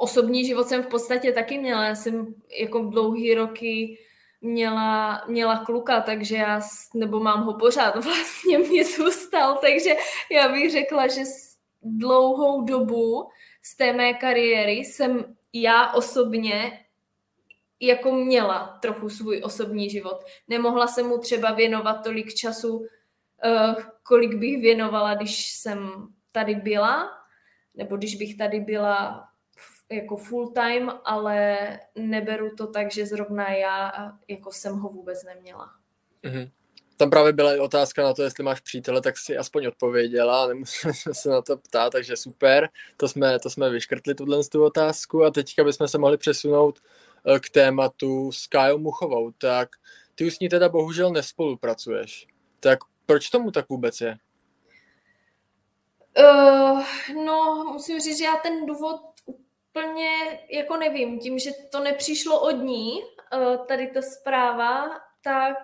Osobní 0.00 0.44
život 0.44 0.68
jsem 0.68 0.82
v 0.82 0.86
podstatě 0.86 1.32
taky 1.32 1.58
měla. 1.58 1.84
Já 1.84 1.94
jsem 1.94 2.34
jako 2.60 2.78
dlouhý 2.78 3.34
roky 3.34 3.98
měla, 4.40 5.22
měla 5.28 5.64
kluka, 5.64 6.00
takže 6.00 6.36
já, 6.36 6.60
nebo 6.94 7.20
mám 7.20 7.44
ho 7.44 7.54
pořád, 7.54 7.94
vlastně 8.04 8.58
mě 8.58 8.84
zůstal, 8.84 9.58
takže 9.60 9.90
já 10.30 10.48
bych 10.48 10.70
řekla, 10.70 11.06
že 11.06 11.20
dlouhou 11.82 12.64
dobu 12.64 13.28
z 13.62 13.76
té 13.76 13.92
mé 13.92 14.14
kariéry 14.14 14.72
jsem 14.72 15.36
já 15.52 15.92
osobně 15.92 16.86
jako 17.80 18.12
měla 18.12 18.78
trochu 18.82 19.08
svůj 19.08 19.40
osobní 19.44 19.90
život. 19.90 20.24
Nemohla 20.48 20.86
jsem 20.86 21.06
mu 21.06 21.18
třeba 21.18 21.52
věnovat 21.52 21.94
tolik 22.04 22.34
času, 22.34 22.76
uh, 22.78 22.86
kolik 24.02 24.34
bych 24.34 24.60
věnovala, 24.60 25.14
když 25.14 25.52
jsem 25.52 26.08
tady 26.32 26.54
byla, 26.54 27.10
nebo 27.74 27.96
když 27.96 28.14
bych 28.16 28.36
tady 28.36 28.60
byla 28.60 29.29
jako 29.90 30.16
full 30.16 30.52
time, 30.52 30.92
ale 31.04 31.58
neberu 31.94 32.50
to 32.56 32.66
tak, 32.66 32.92
že 32.92 33.06
zrovna 33.06 33.48
já 33.48 33.92
jako 34.28 34.52
jsem 34.52 34.76
ho 34.76 34.88
vůbec 34.88 35.24
neměla. 35.24 35.70
Mm-hmm. 36.24 36.50
Tam 36.96 37.10
právě 37.10 37.32
byla 37.32 37.54
i 37.54 37.58
otázka 37.58 38.02
na 38.02 38.14
to, 38.14 38.22
jestli 38.22 38.44
máš 38.44 38.60
přítele, 38.60 39.00
tak 39.00 39.18
si 39.18 39.36
aspoň 39.36 39.66
odpověděla, 39.66 40.46
nemusíme 40.46 40.92
se 41.12 41.28
na 41.28 41.42
to 41.42 41.56
ptát, 41.56 41.92
takže 41.92 42.16
super. 42.16 42.68
To 42.96 43.08
jsme, 43.08 43.38
to 43.38 43.50
jsme 43.50 43.70
vyškrtli 43.70 44.14
tuhle 44.14 44.44
tu 44.44 44.64
otázku 44.64 45.24
a 45.24 45.30
teďka 45.30 45.64
bychom 45.64 45.88
se 45.88 45.98
mohli 45.98 46.16
přesunout 46.16 46.78
Eh, 47.26 47.40
k 47.40 47.50
tématu 47.50 48.32
s 48.32 48.46
Kájou 48.46 48.78
Muchovou, 48.78 49.30
tak 49.30 49.68
ty 50.14 50.26
už 50.26 50.34
s 50.34 50.40
ní 50.40 50.48
teda 50.48 50.68
bohužel 50.68 51.12
nespolupracuješ. 51.12 52.26
Tak 52.60 52.78
proč 53.06 53.30
tomu 53.30 53.50
tak 53.50 53.68
vůbec 53.68 54.00
je? 54.00 54.16
Uh, 56.18 56.82
no, 57.24 57.64
musím 57.72 58.00
říct, 58.00 58.18
že 58.18 58.24
já 58.24 58.36
ten 58.36 58.66
důvod 58.66 59.00
úplně 59.70 60.40
jako 60.50 60.76
nevím. 60.76 61.18
Tím, 61.18 61.38
že 61.38 61.50
to 61.72 61.80
nepřišlo 61.80 62.40
od 62.40 62.50
ní, 62.50 63.02
uh, 63.02 63.66
tady 63.66 63.86
ta 63.86 64.02
zpráva, 64.02 65.00
tak 65.22 65.56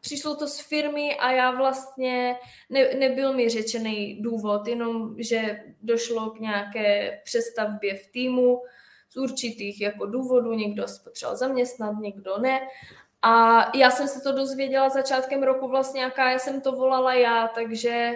přišlo 0.00 0.36
to 0.36 0.48
z 0.48 0.60
firmy 0.60 1.16
a 1.16 1.30
já 1.30 1.50
vlastně, 1.50 2.36
ne, 2.70 2.94
nebyl 2.94 3.32
mi 3.34 3.48
řečený 3.48 4.22
důvod, 4.22 4.68
jenom, 4.68 5.14
že 5.18 5.64
došlo 5.82 6.30
k 6.30 6.40
nějaké 6.40 7.20
přestavbě 7.24 7.94
v 7.94 8.06
týmu, 8.06 8.62
z 9.08 9.16
určitých 9.16 9.80
jako 9.80 10.06
důvodů, 10.06 10.52
někdo 10.52 10.88
se 10.88 11.02
potřeboval 11.04 11.36
zaměstnat, 11.36 11.98
někdo 12.00 12.38
ne. 12.38 12.60
A 13.22 13.62
já 13.76 13.90
jsem 13.90 14.08
se 14.08 14.20
to 14.20 14.32
dozvěděla 14.32 14.88
začátkem 14.88 15.42
roku 15.42 15.68
vlastně, 15.68 16.02
jaká 16.02 16.30
já 16.30 16.38
jsem 16.38 16.60
to 16.60 16.72
volala 16.72 17.14
já, 17.14 17.48
takže 17.48 18.12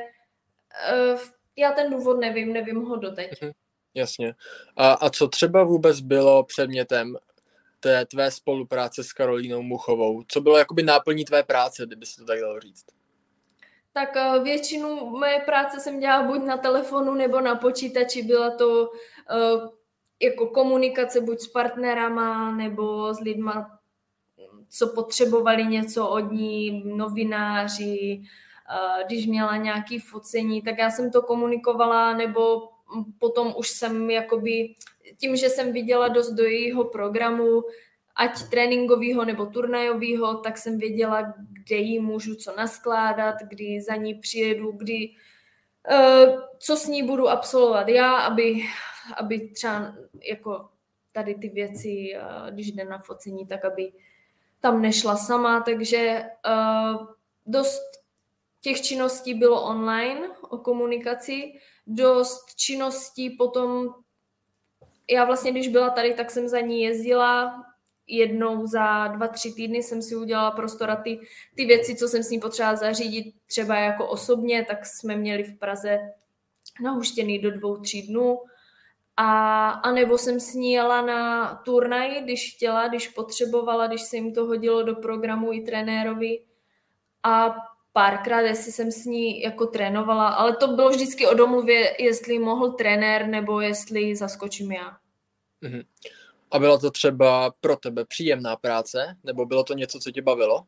uh, 1.13 1.21
já 1.57 1.73
ten 1.73 1.91
důvod 1.91 2.21
nevím, 2.21 2.53
nevím 2.53 2.85
ho 2.85 2.97
doteď. 2.97 3.43
Mhm, 3.43 3.53
jasně. 3.97 4.35
A, 4.77 4.93
a 4.93 5.11
co 5.11 5.29
třeba 5.29 5.65
vůbec 5.65 6.01
bylo 6.01 6.45
předmětem 6.45 7.17
té 7.81 8.07
tvé 8.07 8.31
spolupráce 8.31 9.05
s 9.05 9.13
Karolínou 9.13 9.63
Muchovou? 9.63 10.23
Co 10.29 10.41
bylo 10.41 10.59
jakoby 10.59 10.83
náplní 10.83 11.25
tvé 11.25 11.43
práce, 11.43 11.87
kdyby 11.87 12.07
se 12.07 12.21
to 12.21 12.25
tak 12.25 12.41
dalo 12.41 12.61
říct? 12.61 12.85
Tak 13.93 14.09
uh, 14.17 14.45
většinu 14.45 15.11
mé 15.19 15.39
práce 15.39 15.81
jsem 15.81 16.01
dělala 16.01 16.23
buď 16.23 16.45
na 16.45 16.57
telefonu 16.57 17.15
nebo 17.15 17.41
na 17.41 17.55
počítači. 17.55 18.23
Byla 18.23 18.51
to 18.51 18.83
uh, 18.83 19.69
jako 20.23 20.47
komunikace 20.47 21.21
buď 21.21 21.41
s 21.41 21.47
partnerama 21.47 22.57
nebo 22.57 23.15
s 23.15 23.21
lidma, 23.21 23.79
co 24.69 24.87
potřebovali 24.89 25.65
něco 25.65 26.09
od 26.09 26.33
ní, 26.33 26.83
novináři, 26.97 28.23
když 29.07 29.27
měla 29.27 29.57
nějaké 29.57 29.99
focení, 30.11 30.63
tak 30.63 30.79
já 30.79 30.91
jsem 30.91 31.11
to 31.11 31.23
komunikovala, 31.23 32.15
nebo 32.15 32.69
potom 33.19 33.55
už 33.57 33.69
jsem 33.69 34.11
jakoby, 34.11 34.75
tím, 35.19 35.37
že 35.37 35.49
jsem 35.49 35.73
viděla 35.73 36.09
dost 36.09 36.31
do 36.31 36.45
jejího 36.45 36.85
programu, 36.85 37.63
ať 38.17 38.49
tréninkového 38.51 39.25
nebo 39.25 39.47
turnajového, 39.47 40.35
tak 40.35 40.59
jsem 40.59 40.79
věděla, 40.79 41.35
kde 41.53 41.77
jí 41.77 42.01
můžu 42.01 42.35
co 42.35 42.57
naskládat, 42.57 43.35
kdy 43.49 43.81
za 43.81 43.97
ní 43.97 44.15
přijedu, 44.15 44.73
kdy 44.73 45.11
uh, 45.91 46.41
co 46.59 46.77
s 46.77 46.87
ní 46.87 47.03
budu 47.03 47.29
absolvovat 47.29 47.89
já, 47.89 48.17
aby 48.17 48.63
aby 49.17 49.49
třeba 49.49 49.95
jako 50.23 50.69
tady 51.13 51.35
ty 51.35 51.49
věci, 51.49 52.17
když 52.51 52.73
jde 52.73 52.85
na 52.85 52.99
focení, 52.99 53.47
tak 53.47 53.65
aby 53.65 53.93
tam 54.61 54.83
nešla 54.83 55.17
sama, 55.17 55.61
takže 55.61 56.25
uh, 56.49 57.07
dost 57.47 57.83
těch 58.61 58.81
činností 58.81 59.35
bylo 59.35 59.63
online 59.63 60.21
o 60.51 60.59
komunikaci, 60.59 61.53
dost 61.87 62.55
činností 62.57 63.31
potom, 63.31 63.89
já 65.11 65.25
vlastně, 65.25 65.53
když 65.53 65.69
byla 65.69 65.91
tady, 65.91 66.15
tak 66.15 66.31
jsem 66.31 66.49
za 66.49 66.61
ní 66.61 66.83
jezdila, 66.83 67.65
jednou 68.07 68.67
za 68.67 69.07
dva, 69.07 69.29
tři 69.29 69.53
týdny 69.53 69.83
jsem 69.83 70.03
si 70.03 70.17
udělala 70.17 70.51
prostor 70.51 70.91
a 70.91 70.97
ty, 70.97 71.21
ty 71.55 71.65
věci, 71.65 71.95
co 71.95 72.09
jsem 72.09 72.23
s 72.23 72.31
ní 72.31 72.41
potřebovala 72.41 72.77
zařídit 72.77 73.35
třeba 73.47 73.77
jako 73.77 74.09
osobně, 74.09 74.65
tak 74.69 74.87
jsme 74.87 75.17
měli 75.17 75.45
v 75.45 75.59
Praze 75.59 75.99
nahuštěný 76.83 77.39
do 77.39 77.51
dvou, 77.51 77.77
tří 77.77 78.03
dnů 78.03 78.39
a, 79.17 79.69
a 79.71 79.93
nebo 79.93 80.19
jsem 80.19 80.41
s 80.41 80.55
ní 80.55 80.73
jela 80.73 81.03
na 81.03 81.55
turnaj, 81.55 82.23
když 82.23 82.55
chtěla, 82.55 82.89
když 82.89 83.09
potřebovala, 83.09 83.87
když 83.87 84.03
se 84.03 84.17
jim 84.17 84.35
to 84.35 84.45
hodilo 84.45 84.83
do 84.83 84.95
programu 84.95 85.53
i 85.53 85.61
trenérovi. 85.61 86.43
A 87.23 87.57
párkrát, 87.97 88.41
jestli 88.41 88.73
jsem 88.73 88.93
s 88.93 89.05
ní 89.05 89.41
jako 89.43 89.67
trénovala, 89.67 90.29
ale 90.29 90.57
to 90.57 90.69
bylo 90.69 90.91
vždycky 90.91 91.27
o 91.27 91.35
domluvě, 91.35 92.03
jestli 92.03 92.39
mohl 92.39 92.73
trenér 92.73 93.27
nebo 93.27 93.61
jestli 93.61 94.17
zaskočím 94.17 94.73
já. 94.73 94.97
Mhm. 95.61 95.81
A 96.51 96.59
byla 96.59 96.79
to 96.79 96.91
třeba 96.91 97.53
pro 97.61 97.77
tebe 97.77 98.05
příjemná 98.05 98.57
práce, 98.57 99.17
nebo 99.25 99.47
bylo 99.47 99.65
to 99.65 99.75
něco, 99.75 99.99
co 99.99 100.11
tě 100.11 100.23
bavilo? 100.23 100.65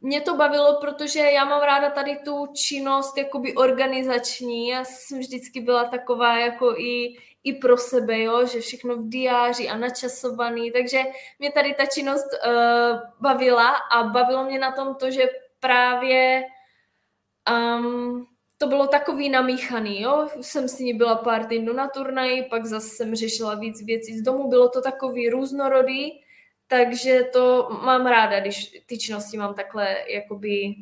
Mě 0.00 0.20
to 0.20 0.36
bavilo, 0.36 0.78
protože 0.80 1.20
já 1.20 1.44
mám 1.44 1.62
ráda 1.62 1.90
tady 1.90 2.16
tu 2.24 2.46
činnost 2.54 3.18
jakoby 3.18 3.54
organizační. 3.54 4.68
Já 4.68 4.84
jsem 4.84 5.18
vždycky 5.18 5.60
byla 5.60 5.84
taková 5.84 6.38
jako 6.38 6.74
i, 6.78 7.16
i 7.44 7.52
pro 7.52 7.76
sebe, 7.76 8.20
jo, 8.20 8.46
že 8.46 8.60
všechno 8.60 8.96
v 8.96 9.08
diáři 9.08 9.68
a 9.68 9.76
načasovaný, 9.76 10.72
takže 10.72 11.02
mě 11.38 11.52
tady 11.52 11.74
ta 11.74 11.86
činnost 11.86 12.26
uh, 12.46 13.00
bavila 13.20 13.68
a 13.68 14.02
bavilo 14.02 14.44
mě 14.44 14.58
na 14.58 14.72
tom 14.72 14.94
to, 14.94 15.10
že 15.10 15.28
právě 15.64 16.42
um, 17.50 18.26
to 18.58 18.66
bylo 18.66 18.86
takový 18.86 19.28
namíchaný, 19.28 20.02
jo, 20.02 20.28
jsem 20.40 20.68
s 20.68 20.78
ní 20.78 20.94
byla 20.94 21.14
pár 21.14 21.44
týdnů 21.44 21.72
na 21.72 21.88
turnaji, 21.88 22.42
pak 22.42 22.66
zase 22.66 22.88
jsem 22.88 23.14
řešila 23.14 23.54
víc 23.54 23.84
věcí 23.84 24.18
z 24.18 24.22
domu, 24.22 24.48
bylo 24.48 24.68
to 24.68 24.82
takový 24.82 25.28
různorodý, 25.28 26.10
takže 26.66 27.24
to 27.32 27.68
mám 27.84 28.06
ráda, 28.06 28.40
když 28.40 28.82
ty 28.86 28.98
činnosti 28.98 29.36
mám 29.36 29.54
takhle 29.54 29.96
jakoby 30.08 30.74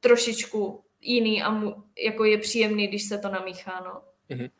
trošičku 0.00 0.84
jiný 1.00 1.42
a 1.42 1.50
mu, 1.50 1.74
jako 2.04 2.24
je 2.24 2.38
příjemný, 2.38 2.86
když 2.86 3.08
se 3.08 3.18
to 3.18 3.28
namíchá, 3.28 3.82
no. 3.84 4.02
Mm-hmm. 4.36 4.50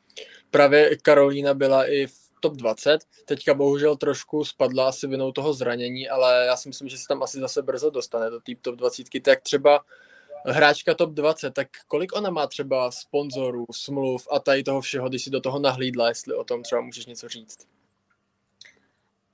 Právě 0.50 0.96
Karolína 0.96 1.54
byla 1.54 1.84
i 1.84 2.06
v 2.06 2.25
top 2.48 2.56
20, 2.56 2.98
teďka 3.24 3.54
bohužel 3.54 3.96
trošku 3.96 4.44
spadla 4.44 4.88
asi 4.88 5.06
vinou 5.06 5.32
toho 5.32 5.52
zranění, 5.52 6.08
ale 6.08 6.46
já 6.46 6.56
si 6.56 6.68
myslím, 6.68 6.88
že 6.88 6.98
se 6.98 7.04
tam 7.08 7.22
asi 7.22 7.40
zase 7.40 7.62
brzo 7.62 7.90
dostane 7.90 8.30
do 8.30 8.40
tý 8.40 8.56
top 8.56 8.74
20, 8.74 9.06
tak 9.22 9.40
třeba 9.40 9.84
hráčka 10.46 10.94
top 10.94 11.10
20, 11.10 11.54
tak 11.54 11.68
kolik 11.88 12.16
ona 12.16 12.30
má 12.30 12.46
třeba 12.46 12.90
sponzorů, 12.90 13.66
smluv 13.72 14.28
a 14.30 14.38
tady 14.38 14.62
toho 14.62 14.80
všeho, 14.80 15.08
když 15.08 15.24
si 15.24 15.30
do 15.30 15.40
toho 15.40 15.58
nahlídla, 15.58 16.08
jestli 16.08 16.34
o 16.34 16.44
tom 16.44 16.62
třeba 16.62 16.80
můžeš 16.80 17.06
něco 17.06 17.28
říct? 17.28 17.58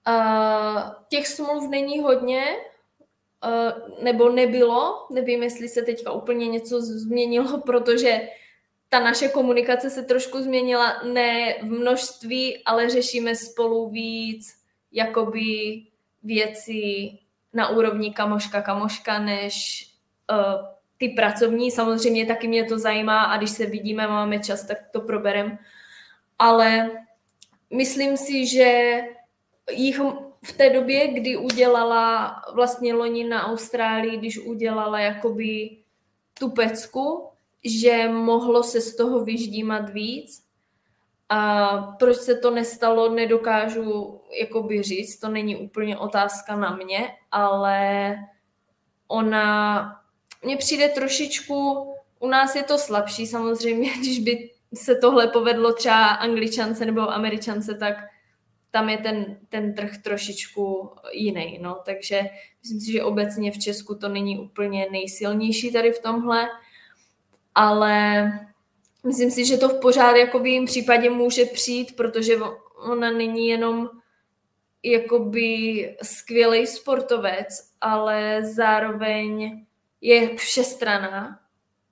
Uh, 0.08 0.80
těch 1.08 1.28
smluv 1.28 1.68
není 1.68 2.00
hodně, 2.00 2.44
uh, 3.44 4.04
nebo 4.04 4.28
nebylo, 4.28 5.06
nevím, 5.10 5.42
jestli 5.42 5.68
se 5.68 5.82
teďka 5.82 6.12
úplně 6.12 6.48
něco 6.48 6.80
změnilo, 6.80 7.60
protože 7.60 8.20
ta 8.92 9.00
naše 9.00 9.28
komunikace 9.28 9.90
se 9.90 10.02
trošku 10.02 10.42
změnila, 10.42 11.02
ne 11.12 11.54
v 11.62 11.70
množství, 11.70 12.64
ale 12.64 12.90
řešíme 12.90 13.36
spolu 13.36 13.88
víc 13.88 14.54
jakoby 14.92 15.82
věci 16.22 17.10
na 17.52 17.68
úrovni 17.68 18.12
kamoška 18.12 18.62
kamoška, 18.62 19.18
než 19.18 19.86
uh, 20.30 20.66
ty 20.98 21.08
pracovní. 21.08 21.70
Samozřejmě 21.70 22.26
taky 22.26 22.48
mě 22.48 22.64
to 22.64 22.78
zajímá 22.78 23.22
a 23.22 23.36
když 23.36 23.50
se 23.50 23.66
vidíme, 23.66 24.08
máme 24.08 24.38
čas, 24.38 24.66
tak 24.66 24.78
to 24.92 25.00
proberem. 25.00 25.58
Ale 26.38 26.90
myslím 27.70 28.16
si, 28.16 28.46
že 28.46 29.00
jich 29.70 30.00
v 30.44 30.52
té 30.56 30.70
době, 30.70 31.08
kdy 31.08 31.36
udělala 31.36 32.36
vlastně 32.54 32.94
loni 32.94 33.24
na 33.24 33.46
Austrálii, 33.46 34.16
když 34.16 34.38
udělala 34.38 35.00
jakoby 35.00 35.76
tu 36.38 36.50
pecku, 36.50 37.31
že 37.64 38.08
mohlo 38.08 38.62
se 38.62 38.80
z 38.80 38.96
toho 38.96 39.24
vyždímat 39.24 39.90
víc. 39.90 40.42
A 41.28 41.76
proč 41.98 42.16
se 42.16 42.34
to 42.34 42.50
nestalo, 42.50 43.14
nedokážu 43.14 44.20
jakoby 44.40 44.82
říct, 44.82 45.18
to 45.18 45.28
není 45.28 45.56
úplně 45.56 45.98
otázka 45.98 46.56
na 46.56 46.76
mě, 46.76 47.08
ale 47.30 48.16
ona, 49.08 49.96
mně 50.44 50.56
přijde 50.56 50.88
trošičku, 50.88 51.86
u 52.18 52.28
nás 52.28 52.54
je 52.56 52.62
to 52.62 52.78
slabší 52.78 53.26
samozřejmě, 53.26 53.90
když 53.98 54.18
by 54.18 54.50
se 54.74 54.94
tohle 54.94 55.26
povedlo 55.26 55.72
třeba 55.72 56.06
angličance 56.06 56.84
nebo 56.84 57.00
američance, 57.00 57.74
tak 57.74 57.94
tam 58.70 58.88
je 58.88 58.98
ten, 58.98 59.36
ten 59.48 59.74
trh 59.74 59.98
trošičku 59.98 60.90
jiný. 61.12 61.58
No. 61.62 61.78
Takže 61.84 62.22
myslím 62.62 62.80
si, 62.80 62.92
že 62.92 63.02
obecně 63.02 63.50
v 63.50 63.58
Česku 63.58 63.94
to 63.94 64.08
není 64.08 64.38
úplně 64.38 64.86
nejsilnější 64.90 65.72
tady 65.72 65.92
v 65.92 66.02
tomhle, 66.02 66.48
ale 67.54 68.24
myslím 69.06 69.30
si, 69.30 69.44
že 69.44 69.56
to 69.56 69.68
v 69.68 69.80
pořád 69.80 70.16
jako 70.16 70.38
v 70.38 70.46
jejím 70.46 70.64
případě 70.64 71.10
může 71.10 71.44
přijít, 71.44 71.96
protože 71.96 72.36
ona 72.76 73.10
není 73.10 73.48
jenom 73.48 73.90
jakoby 74.82 75.96
skvělý 76.02 76.66
sportovec, 76.66 77.48
ale 77.80 78.44
zároveň 78.44 79.64
je 80.00 80.36
všestraná, 80.36 81.40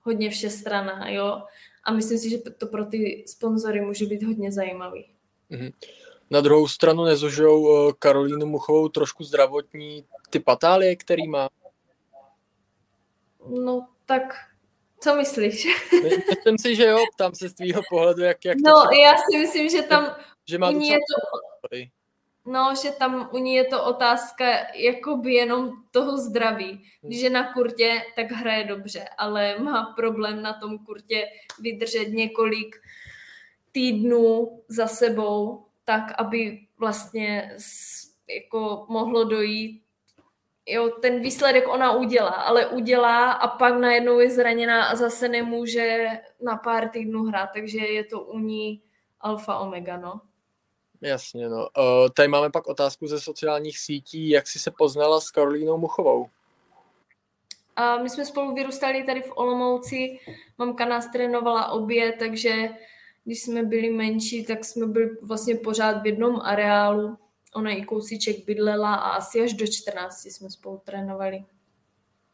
hodně 0.01 0.29
všestraná, 0.29 1.09
jo. 1.09 1.41
A 1.83 1.91
myslím 1.93 2.17
si, 2.17 2.29
že 2.29 2.37
to 2.37 2.67
pro 2.67 2.85
ty 2.85 3.23
sponzory 3.27 3.81
může 3.81 4.05
být 4.05 4.23
hodně 4.23 4.51
zajímavý. 4.51 5.05
Mm-hmm. 5.51 5.73
Na 6.29 6.41
druhou 6.41 6.67
stranu 6.67 7.03
nezužijou 7.03 7.89
eh, 7.89 7.93
Karolínu 7.99 8.45
Muchovou 8.45 8.89
trošku 8.89 9.23
zdravotní 9.23 10.05
ty 10.29 10.39
patálie, 10.39 10.95
který 10.95 11.27
má? 11.27 11.49
No 13.49 13.87
tak 14.05 14.33
co 15.03 15.15
myslíš? 15.15 15.67
Myslím 16.29 16.57
si, 16.57 16.75
že 16.75 16.85
jo, 16.85 16.97
ptám 17.15 17.35
se 17.35 17.49
z 17.49 17.53
tvýho 17.53 17.81
pohledu, 17.89 18.23
jak, 18.23 18.45
jak 18.45 18.57
No, 18.57 18.87
to 18.87 18.95
já 18.95 19.17
si 19.17 19.37
myslím, 19.37 19.69
že 19.69 19.81
tam 19.81 20.15
že 20.49 20.57
má 20.57 20.69
u 20.69 20.73
ní 20.73 20.87
je 20.87 20.97
to, 20.97 21.37
No, 22.45 22.73
že 22.83 22.91
tam 22.91 23.29
u 23.33 23.37
ní 23.37 23.55
je 23.55 23.65
to 23.65 23.85
otázka 23.85 24.45
jakoby 24.75 25.33
jenom 25.33 25.71
toho 25.91 26.17
zdraví. 26.17 26.83
Když 27.01 27.21
je 27.21 27.29
na 27.29 27.53
kurtě, 27.53 28.01
tak 28.15 28.31
hraje 28.31 28.63
dobře, 28.63 29.09
ale 29.17 29.59
má 29.59 29.93
problém 29.95 30.41
na 30.41 30.53
tom 30.53 30.79
kurtě 30.85 31.27
vydržet 31.59 32.05
několik 32.05 32.75
týdnů 33.71 34.61
za 34.67 34.87
sebou 34.87 35.65
tak, 35.85 36.03
aby 36.17 36.59
vlastně 36.77 37.55
jako 38.29 38.85
mohlo 38.89 39.23
dojít 39.23 39.83
jo, 40.65 40.89
ten 40.89 41.21
výsledek 41.21 41.67
ona 41.67 41.91
udělá, 41.91 42.29
ale 42.29 42.67
udělá 42.67 43.31
a 43.31 43.47
pak 43.47 43.77
najednou 43.77 44.19
je 44.19 44.31
zraněná 44.31 44.85
a 44.85 44.95
zase 44.95 45.29
nemůže 45.29 46.07
na 46.41 46.57
pár 46.57 46.89
týdnů 46.89 47.23
hrát, 47.23 47.49
takže 47.53 47.77
je 47.77 48.03
to 48.03 48.21
u 48.21 48.39
ní 48.39 48.81
alfa 49.21 49.57
omega, 49.57 49.97
no. 49.97 50.21
Jasně, 51.01 51.49
no. 51.49 51.57
Uh, 51.57 52.09
tady 52.13 52.27
máme 52.27 52.49
pak 52.49 52.67
otázku 52.67 53.07
ze 53.07 53.19
sociálních 53.19 53.79
sítí, 53.79 54.29
jak 54.29 54.47
jsi 54.47 54.59
se 54.59 54.71
poznala 54.71 55.21
s 55.21 55.31
Karolínou 55.31 55.77
Muchovou? 55.77 56.27
A 57.75 57.97
my 57.97 58.09
jsme 58.09 58.25
spolu 58.25 58.53
vyrůstali 58.53 59.03
tady 59.03 59.21
v 59.21 59.31
Olomouci, 59.35 60.19
mamka 60.57 60.85
nás 60.85 61.11
trénovala 61.11 61.71
obě, 61.71 62.11
takže 62.11 62.69
když 63.23 63.41
jsme 63.41 63.63
byli 63.63 63.89
menší, 63.89 64.45
tak 64.45 64.65
jsme 64.65 64.85
byli 64.87 65.09
vlastně 65.21 65.55
pořád 65.55 66.01
v 66.01 66.05
jednom 66.05 66.41
areálu. 66.43 67.17
Ona 67.55 67.71
i 67.71 67.85
kousíček 67.85 68.45
bydlela 68.45 68.95
a 68.95 69.09
asi 69.09 69.41
až 69.41 69.53
do 69.53 69.67
14 69.67 70.25
jsme 70.25 70.49
spolu 70.49 70.81
trénovali. 70.85 71.45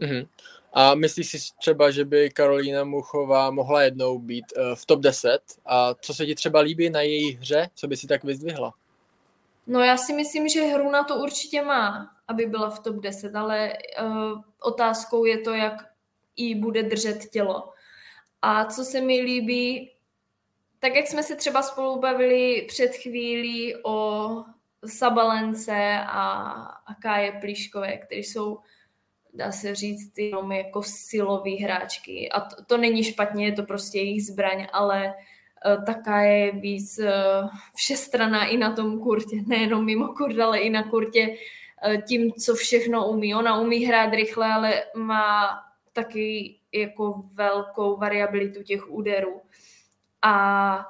Uh-huh. 0.02 0.28
A 0.74 0.96
myslíš 0.96 1.30
si 1.30 1.38
třeba, 1.60 1.92
že 1.92 2.06
by 2.06 2.30
Karolína 2.30 2.84
Muchová 2.84 3.52
mohla 3.52 3.84
jednou 3.84 4.20
být 4.20 4.46
uh, 4.58 4.76
v 4.76 4.86
top 4.86 5.00
10? 5.00 5.40
A 5.66 5.94
co 5.94 6.14
se 6.14 6.26
ti 6.26 6.36
třeba 6.36 6.60
líbí 6.60 6.90
na 6.90 7.02
její 7.02 7.36
hře? 7.36 7.70
Co 7.76 7.88
by 7.88 7.98
si 7.98 8.08
tak 8.08 8.24
vyzdvihla? 8.24 8.74
No 9.68 9.80
já 9.80 9.98
si 9.98 10.14
myslím, 10.14 10.50
že 10.50 10.62
hru 10.62 10.92
na 10.92 11.04
to 11.04 11.16
určitě 11.16 11.62
má, 11.62 12.16
aby 12.28 12.46
byla 12.46 12.70
v 12.70 12.80
top 12.80 12.96
10, 12.96 13.36
ale 13.36 13.74
uh, 14.02 14.42
otázkou 14.62 15.26
je 15.26 15.38
to, 15.38 15.54
jak 15.54 15.74
jí 16.36 16.56
bude 16.56 16.84
držet 16.84 17.26
tělo. 17.32 17.74
A 18.42 18.66
co 18.66 18.84
se 18.84 19.02
mi 19.02 19.22
líbí, 19.22 19.92
tak 20.80 20.96
jak 20.96 21.08
jsme 21.08 21.24
se 21.24 21.36
třeba 21.36 21.62
spolu 21.62 22.00
bavili 22.00 22.66
před 22.68 22.96
chvílí 22.96 23.76
o 23.84 24.30
Sabalence 24.88 26.00
a, 26.08 26.28
a 26.86 26.94
Káje 27.02 27.32
Plíškové, 27.32 27.98
které 27.98 28.22
jsou, 28.22 28.60
dá 29.34 29.52
se 29.52 29.76
říct, 29.76 30.18
jenom 30.18 30.52
jako 30.52 30.84
silový 30.84 31.58
hráčky. 31.58 32.30
A 32.30 32.42
to, 32.42 32.64
to 32.66 32.78
není 32.78 33.04
špatně, 33.04 33.46
je 33.46 33.52
to 33.52 33.64
prostě 33.64 33.98
jejich 33.98 34.26
zbraň, 34.26 34.68
ale 34.74 35.14
uh, 35.78 35.86
taká 35.86 36.22
je 36.22 36.52
víc 36.52 37.00
uh, 37.00 37.50
všestraná 37.76 38.46
i 38.46 38.58
na 38.58 38.72
tom 38.72 39.00
kurtě, 39.00 39.36
nejenom 39.48 39.86
mimo 39.86 40.08
kurt, 40.08 40.40
ale 40.40 40.60
i 40.60 40.70
na 40.70 40.84
kurtě 40.84 41.28
uh, 41.30 42.02
tím, 42.02 42.32
co 42.32 42.56
všechno 42.56 43.10
umí. 43.10 43.36
Ona 43.36 43.60
umí 43.60 43.86
hrát 43.86 44.14
rychle, 44.14 44.54
ale 44.54 44.84
má 44.96 45.60
taky 45.94 46.56
jako 46.72 47.24
velkou 47.34 47.98
variabilitu 47.98 48.64
těch 48.64 48.92
úderů 48.92 49.42
a 50.22 50.86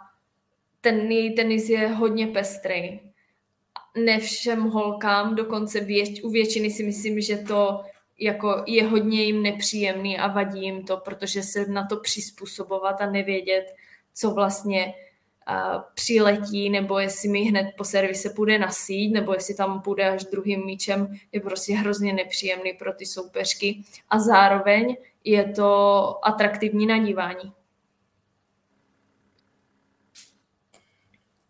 ten 0.82 1.12
její 1.12 1.36
tenis 1.36 1.70
je 1.70 1.88
hodně 1.88 2.28
pestrý. 2.28 3.00
Ne 4.06 4.20
všem 4.20 4.64
holkám, 4.64 5.36
dokonce 5.36 5.80
věč, 5.80 6.24
u 6.24 6.30
většiny 6.30 6.72
si 6.72 6.84
myslím, 6.84 7.22
že 7.22 7.38
to 7.38 7.82
jako 8.20 8.64
je 8.68 8.88
hodně 8.88 9.24
jim 9.24 9.44
nepříjemný 9.44 10.18
a 10.18 10.28
vadí 10.28 10.62
jim 10.62 10.84
to, 10.84 10.98
protože 10.98 11.44
se 11.44 11.66
na 11.66 11.88
to 11.88 11.98
přizpůsobovat 11.98 13.02
a 13.02 13.12
nevědět, 13.12 13.66
co 14.14 14.32
vlastně 14.32 14.94
uh, 15.50 15.82
přiletí, 15.94 16.70
nebo 16.70 17.00
jestli 17.00 17.30
mi 17.30 17.40
hned 17.40 17.68
po 17.78 17.84
servise 17.84 18.30
půjde 18.30 18.60
na 18.60 18.72
síť, 18.72 19.14
nebo 19.14 19.34
jestli 19.34 19.56
tam 19.56 19.82
půjde 19.82 20.10
až 20.10 20.24
druhým 20.24 20.66
míčem, 20.66 21.18
je 21.32 21.42
prostě 21.42 21.76
hrozně 21.76 22.14
nepříjemný 22.14 22.74
pro 22.74 22.94
ty 22.94 23.06
soupeřky. 23.06 23.84
A 24.10 24.20
zároveň 24.20 24.98
je 25.24 25.52
to 25.52 26.20
atraktivní 26.24 26.86
na 26.86 26.98
dívání. 26.98 27.54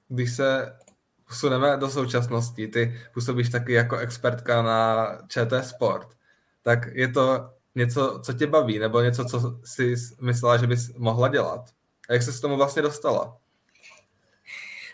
když 0.07 0.35
se 0.35 0.77
posuneme 1.28 1.78
do 1.78 1.89
současnosti, 1.89 2.67
ty 2.67 3.01
působíš 3.13 3.49
taky 3.49 3.73
jako 3.73 3.97
expertka 3.97 4.61
na 4.61 5.07
ČT 5.28 5.65
Sport, 5.65 6.07
tak 6.61 6.80
je 6.93 7.07
to 7.07 7.49
něco, 7.75 8.21
co 8.25 8.34
tě 8.34 8.47
baví, 8.47 8.80
nebo 8.80 9.01
něco, 9.01 9.25
co 9.25 9.59
jsi 9.65 9.95
myslela, 10.21 10.57
že 10.57 10.67
bys 10.67 10.93
mohla 10.97 11.28
dělat? 11.28 11.69
A 12.09 12.13
jak 12.13 12.21
se 12.21 12.34
s 12.34 12.41
tomu 12.41 12.57
vlastně 12.57 12.82
dostala? 12.82 13.38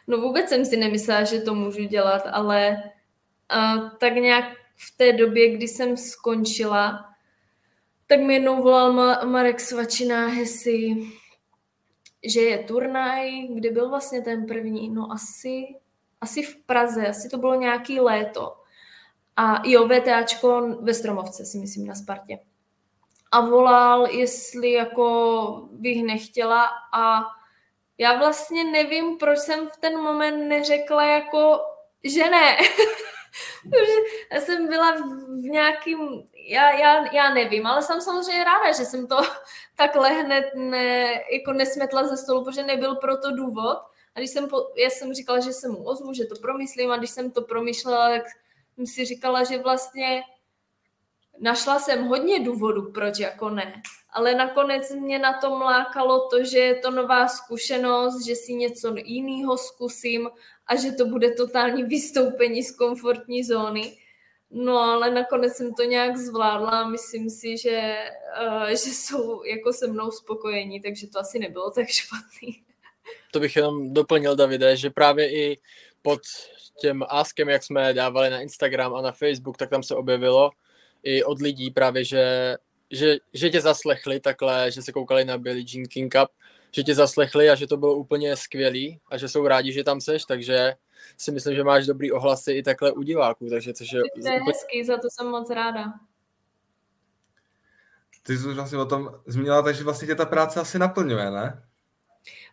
No 0.08 0.18
vůbec 0.18 0.50
jsem 0.50 0.66
si 0.66 0.78
nemyslela, 0.78 1.24
že 1.24 1.42
to 1.42 1.56
můžu 1.56 1.84
dělat, 1.84 2.24
ale 2.32 2.84
uh, 3.56 3.90
tak 4.00 4.14
nějak 4.14 4.46
v 4.76 4.98
té 4.98 5.14
době, 5.14 5.58
kdy 5.58 5.68
jsem 5.68 5.98
skončila, 5.98 7.06
tak 8.08 8.20
mi 8.20 8.34
jednou 8.34 8.64
volal 8.64 8.94
Marek 9.26 9.60
Svačina 9.60 10.28
Hesi, 10.28 10.96
že 12.24 12.42
je 12.42 12.58
turnaj, 12.58 13.48
kdy 13.48 13.70
byl 13.70 13.90
vlastně 13.90 14.22
ten 14.22 14.46
první, 14.46 14.90
no 14.90 15.12
asi, 15.12 15.66
asi 16.24 16.44
v 16.44 16.66
Praze, 16.66 17.08
asi 17.08 17.30
to 17.30 17.38
bylo 17.38 17.56
nějaký 17.56 18.00
léto. 18.00 18.56
A 19.36 19.62
jo, 19.66 19.88
VTAčko 19.88 20.78
ve 20.82 20.94
Stromovce 20.94 21.46
si 21.46 21.58
myslím 21.58 21.88
na 21.88 21.96
Spartě. 21.96 22.40
A 23.32 23.42
volal, 23.42 24.08
jestli 24.08 24.72
jako 24.72 25.70
bych 25.72 26.04
nechtěla 26.04 26.70
a 26.94 27.24
já 27.98 28.18
vlastně 28.18 28.64
nevím, 28.64 29.18
proč 29.18 29.40
jsem 29.40 29.70
v 29.70 29.78
ten 29.78 29.98
moment 29.98 30.48
neřekla 30.48 31.04
jako, 31.04 31.60
že 32.04 32.30
ne. 32.30 32.58
já 34.32 34.42
jsem 34.42 34.68
byla 34.68 34.92
v 35.42 35.50
nějakým, 35.50 36.24
já, 36.48 36.72
já, 36.72 37.14
já 37.14 37.34
nevím, 37.34 37.68
ale 37.68 37.82
jsem 37.82 38.02
samozřejmě 38.02 38.44
ráda, 38.44 38.72
že 38.72 38.86
jsem 38.86 39.08
to 39.08 39.18
takhle 39.76 40.10
hned 40.10 40.46
ne, 40.56 41.14
jako 41.32 41.54
nesmetla 41.54 42.08
ze 42.08 42.18
stolu, 42.18 42.44
protože 42.44 42.64
nebyl 42.64 42.96
pro 42.96 43.18
to 43.18 43.36
důvod. 43.36 43.93
A 44.16 44.20
když 44.20 44.30
jsem, 44.30 44.50
po, 44.50 44.58
já 44.78 44.90
jsem 44.90 45.14
říkala, 45.14 45.40
že 45.40 45.54
se 45.54 45.70
mu 45.70 45.84
ozvu, 45.84 46.14
že 46.14 46.26
to 46.26 46.36
promyslím 46.36 46.92
a 46.92 46.98
když 46.98 47.10
jsem 47.10 47.32
to 47.32 47.42
promýšlela, 47.42 48.10
tak 48.10 48.24
jsem 48.76 48.88
si 48.88 49.06
říkala, 49.06 49.44
že 49.44 49.58
vlastně 49.58 50.24
našla 51.40 51.80
jsem 51.80 52.06
hodně 52.06 52.40
důvodů, 52.40 52.92
proč 52.92 53.20
jako 53.20 53.50
ne. 53.50 53.82
Ale 54.10 54.36
nakonec 54.36 54.92
mě 54.92 55.20
na 55.20 55.34
tom 55.34 55.62
lákalo 55.62 56.30
to, 56.30 56.44
že 56.44 56.60
je 56.60 56.76
to 56.76 56.92
nová 56.92 57.28
zkušenost, 57.28 58.26
že 58.26 58.36
si 58.36 58.54
něco 58.54 58.96
jiného 58.96 59.58
zkusím 59.58 60.30
a 60.68 60.76
že 60.76 60.92
to 60.92 61.06
bude 61.06 61.32
totální 61.32 61.84
vystoupení 61.84 62.64
z 62.64 62.76
komfortní 62.76 63.44
zóny. 63.44 63.98
No 64.52 64.78
ale 64.78 65.12
nakonec 65.12 65.54
jsem 65.54 65.74
to 65.74 65.84
nějak 65.84 66.18
zvládla 66.18 66.70
a 66.70 66.88
myslím 66.88 67.30
si, 67.30 67.58
že, 67.58 67.98
uh, 68.46 68.68
že 68.68 68.76
jsou 68.76 69.44
jako 69.44 69.74
se 69.74 69.88
mnou 69.88 70.12
spokojení, 70.12 70.82
takže 70.82 71.08
to 71.08 71.20
asi 71.20 71.40
nebylo 71.40 71.72
tak 71.72 71.88
špatný. 71.88 72.64
To 73.32 73.40
bych 73.40 73.56
jenom 73.56 73.94
doplnil, 73.94 74.36
Davide, 74.36 74.78
že 74.78 74.90
právě 74.90 75.32
i 75.34 75.60
pod 76.02 76.22
těm 76.82 77.04
askem, 77.10 77.50
jak 77.50 77.64
jsme 77.64 77.94
dávali 77.94 78.30
na 78.30 78.42
Instagram 78.42 78.96
a 78.96 79.02
na 79.02 79.12
Facebook, 79.12 79.58
tak 79.58 79.70
tam 79.70 79.84
se 79.84 79.96
objevilo 79.96 80.52
i 81.04 81.24
od 81.24 81.42
lidí 81.42 81.72
právě, 81.72 82.06
že, 82.06 82.58
že, 82.92 83.18
že 83.34 83.50
tě 83.50 83.62
zaslechli 83.62 84.20
takhle, 84.20 84.72
že 84.72 84.82
se 84.82 84.92
koukali 84.92 85.26
na 85.26 85.38
Billie 85.38 85.66
Jean 85.70 85.88
King 85.88 86.14
Cup, 86.14 86.30
že 86.72 86.84
tě 86.84 86.96
zaslechli 86.96 87.50
a 87.50 87.56
že 87.56 87.68
to 87.68 87.78
bylo 87.78 87.96
úplně 87.96 88.36
skvělý 88.36 89.00
a 89.10 89.18
že 89.18 89.30
jsou 89.30 89.48
rádi, 89.48 89.74
že 89.74 89.84
tam 89.84 90.02
seš, 90.02 90.26
takže 90.26 90.74
si 91.18 91.32
myslím, 91.32 91.56
že 91.56 91.64
máš 91.64 91.86
dobrý 91.86 92.12
ohlasy 92.12 92.52
i 92.52 92.64
takhle 92.64 92.92
u 92.92 93.02
diváků, 93.02 93.50
takže 93.50 93.74
což 93.74 93.92
je... 93.94 94.02
To 94.02 94.30
je 94.30 94.40
hezký, 94.48 94.84
za 94.84 94.98
to 94.98 95.08
jsem 95.10 95.28
moc 95.28 95.50
ráda. 95.50 95.94
Ty 98.24 98.38
jsi 98.38 98.48
už 98.48 98.56
vlastně 98.56 98.78
o 98.78 98.86
tom 98.86 99.22
zmínila, 99.26 99.62
takže 99.62 99.84
vlastně 99.84 100.08
tě 100.08 100.16
ta 100.16 100.26
práce 100.26 100.60
asi 100.60 100.80
naplňuje, 100.80 101.32
ne? 101.32 101.64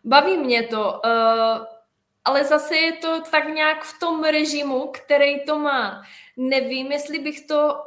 Baví 0.04 0.36
mě 0.36 0.62
to, 0.62 1.00
uh, 1.04 1.66
ale 2.24 2.44
zase 2.44 2.76
je 2.76 2.92
to 2.92 3.20
tak 3.30 3.48
nějak 3.48 3.84
v 3.84 3.98
tom 3.98 4.24
režimu, 4.24 4.86
který 4.86 5.44
to 5.44 5.58
má. 5.58 6.02
Nevím, 6.36 6.92
jestli 6.92 7.18
bych 7.18 7.46
to 7.46 7.82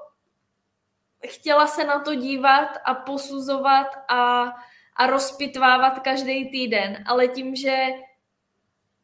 chtěla 1.27 1.67
se 1.67 1.83
na 1.83 1.99
to 1.99 2.15
dívat 2.15 2.69
a 2.85 2.93
posuzovat 2.93 3.87
a, 4.07 4.53
a 4.95 5.07
rozpitvávat 5.07 5.99
každý 5.99 6.49
týden, 6.49 7.03
ale 7.07 7.27
tím, 7.27 7.55
že 7.55 7.87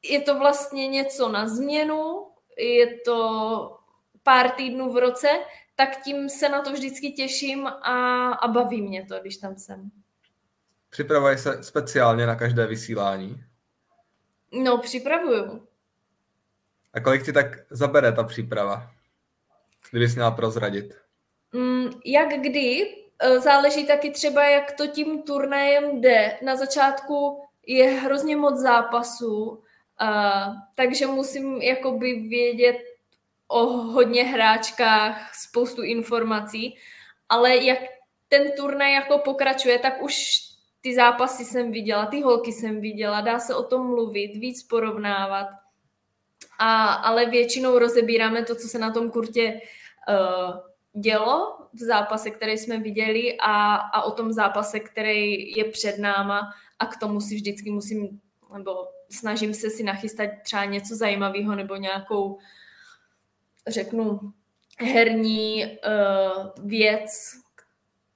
je 0.03 0.21
to 0.21 0.39
vlastně 0.39 0.87
něco 0.87 1.29
na 1.29 1.47
změnu, 1.47 2.27
je 2.57 2.97
to 2.99 3.79
pár 4.23 4.49
týdnů 4.51 4.93
v 4.93 4.97
roce, 4.97 5.29
tak 5.75 6.03
tím 6.03 6.29
se 6.29 6.49
na 6.49 6.61
to 6.61 6.71
vždycky 6.71 7.11
těším 7.11 7.67
a, 7.67 8.29
a 8.31 8.47
baví 8.47 8.81
mě 8.81 9.05
to, 9.05 9.19
když 9.19 9.37
tam 9.37 9.57
jsem. 9.57 9.91
Připravuje 10.89 11.37
se 11.37 11.63
speciálně 11.63 12.25
na 12.25 12.35
každé 12.35 12.67
vysílání? 12.67 13.43
No, 14.51 14.77
připravuju. 14.77 15.67
A 16.93 16.99
kolik 16.99 17.25
ti 17.25 17.33
tak 17.33 17.47
zabere 17.69 18.11
ta 18.11 18.23
příprava? 18.23 18.91
Kdybys 19.91 20.15
měla 20.15 20.31
prozradit. 20.31 20.97
Mm, 21.53 21.89
jak 22.05 22.29
kdy? 22.41 22.95
E, 23.19 23.39
záleží 23.39 23.87
taky 23.87 24.11
třeba, 24.11 24.43
jak 24.43 24.71
to 24.71 24.87
tím 24.87 25.23
turnajem 25.23 26.01
jde. 26.01 26.39
Na 26.41 26.55
začátku 26.55 27.43
je 27.67 27.85
hrozně 27.85 28.35
moc 28.35 28.59
zápasů, 28.59 29.63
a, 29.97 30.51
takže 30.75 31.07
musím 31.07 31.61
jakoby 31.61 32.13
vědět 32.13 32.77
o 33.47 33.65
hodně 33.65 34.23
hráčkách 34.23 35.35
spoustu 35.35 35.81
informací, 35.81 36.77
ale 37.29 37.57
jak 37.57 37.79
ten 38.27 38.51
turnaj 38.51 38.93
jako 38.93 39.17
pokračuje, 39.17 39.79
tak 39.79 40.01
už 40.01 40.48
ty 40.81 40.95
zápasy 40.95 41.45
jsem 41.45 41.71
viděla, 41.71 42.05
ty 42.05 42.21
holky 42.21 42.51
jsem 42.51 42.81
viděla, 42.81 43.21
dá 43.21 43.39
se 43.39 43.55
o 43.55 43.63
tom 43.63 43.87
mluvit, 43.87 44.37
víc 44.37 44.63
porovnávat. 44.63 45.47
A, 46.59 46.85
ale 46.85 47.25
většinou 47.25 47.79
rozebíráme 47.79 48.45
to, 48.45 48.55
co 48.55 48.67
se 48.67 48.79
na 48.79 48.91
tom 48.91 49.11
kurtě 49.11 49.61
uh, 50.09 51.01
dělo 51.01 51.57
v 51.73 51.79
zápase, 51.79 52.31
který 52.31 52.57
jsme 52.57 52.77
viděli 52.77 53.37
a, 53.39 53.75
a 53.75 54.01
o 54.01 54.11
tom 54.11 54.33
zápase, 54.33 54.79
který 54.79 55.51
je 55.57 55.63
před 55.63 55.97
náma 55.99 56.53
a 56.79 56.85
k 56.85 56.97
tomu 56.97 57.21
si 57.21 57.35
vždycky 57.35 57.71
musím, 57.71 58.21
nebo 58.57 58.87
snažím 59.11 59.53
se 59.53 59.69
si 59.69 59.83
nachystat 59.83 60.29
třeba 60.43 60.65
něco 60.65 60.95
zajímavého 60.95 61.55
nebo 61.55 61.75
nějakou, 61.75 62.37
řeknu, 63.67 64.19
herní 64.79 65.65
uh, 65.65 66.67
věc, 66.67 67.11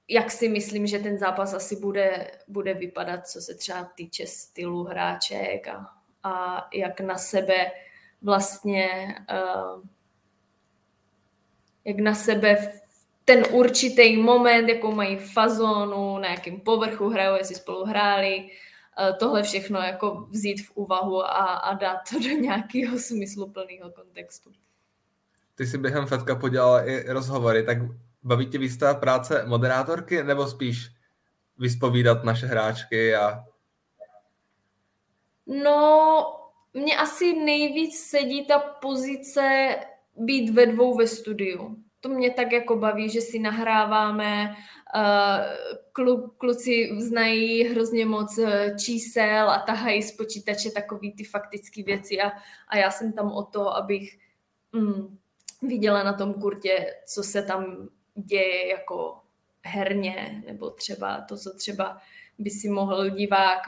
jak 0.08 0.30
si 0.30 0.48
myslím, 0.48 0.86
že 0.86 0.98
ten 0.98 1.18
zápas 1.18 1.54
asi 1.54 1.76
bude, 1.76 2.30
bude 2.48 2.74
vypadat, 2.74 3.28
co 3.28 3.40
se 3.40 3.54
třeba 3.54 3.84
týče 3.84 4.26
stylu 4.26 4.84
hráček 4.84 5.68
a, 5.68 5.86
a 6.22 6.66
jak 6.74 7.00
na 7.00 7.18
sebe 7.18 7.70
vlastně 8.22 9.14
uh, 9.30 9.82
jak 11.84 11.98
na 11.98 12.14
sebe 12.14 12.72
ten 13.24 13.42
určitý 13.50 14.16
moment, 14.16 14.68
jakou 14.68 14.94
mají 14.94 15.16
fazonu, 15.16 16.18
na 16.18 16.28
jakém 16.28 16.60
povrchu 16.60 17.08
hrajou, 17.08 17.36
jestli 17.36 17.54
spolu 17.54 17.84
hráli, 17.84 18.48
eh, 18.98 19.12
tohle 19.12 19.42
všechno 19.42 19.78
jako 19.80 20.26
vzít 20.30 20.66
v 20.66 20.70
úvahu 20.74 21.24
a, 21.24 21.54
a 21.54 21.74
dát 21.74 21.98
to 22.10 22.18
do 22.18 22.28
nějakého 22.28 22.98
smysluplného 23.08 23.90
kontextu. 23.90 24.50
Ty 25.54 25.66
si 25.66 25.78
během 25.78 26.06
Fedka 26.06 26.36
podělala 26.36 26.84
i 26.84 27.12
rozhovory, 27.12 27.62
tak 27.62 27.78
baví 28.24 28.46
tě 28.46 28.58
víc 28.58 28.76
ta 28.76 28.94
práce 28.94 29.44
moderátorky, 29.46 30.24
nebo 30.24 30.46
spíš 30.46 30.90
vyspovídat 31.58 32.24
naše 32.24 32.46
hráčky 32.46 33.14
a... 33.14 33.44
No, 35.46 36.24
mně 36.74 36.96
asi 36.96 37.36
nejvíc 37.36 38.00
sedí 38.00 38.46
ta 38.46 38.58
pozice 38.58 39.76
být 40.16 40.50
ve 40.50 40.66
dvou 40.66 40.96
ve 40.96 41.06
studiu. 41.06 41.76
To 42.00 42.08
mě 42.08 42.30
tak 42.30 42.52
jako 42.52 42.76
baví, 42.76 43.10
že 43.10 43.20
si 43.20 43.38
nahráváme, 43.38 44.54
klu, 45.92 46.28
kluci 46.38 46.90
znají 46.98 47.64
hrozně 47.64 48.06
moc 48.06 48.38
e, 48.38 48.76
čísel 48.80 49.50
a 49.50 49.58
tahají 49.58 50.02
z 50.02 50.12
počítače 50.16 50.70
takový 50.70 51.12
ty 51.12 51.24
faktické 51.24 51.82
věci 51.82 52.20
a, 52.20 52.32
a 52.68 52.76
já 52.76 52.90
jsem 52.90 53.12
tam 53.12 53.32
o 53.32 53.42
to, 53.42 53.76
abych 53.76 54.18
mm, 54.72 55.18
viděla 55.62 56.02
na 56.02 56.12
tom 56.12 56.34
kurtě, 56.34 56.86
co 57.14 57.22
se 57.22 57.42
tam 57.42 57.88
děje 58.14 58.68
jako 58.68 59.20
herně, 59.62 60.42
nebo 60.46 60.70
třeba 60.70 61.20
to, 61.28 61.36
co 61.36 61.56
třeba 61.56 61.98
by 62.38 62.50
si 62.50 62.68
mohl 62.68 63.10
divák 63.10 63.60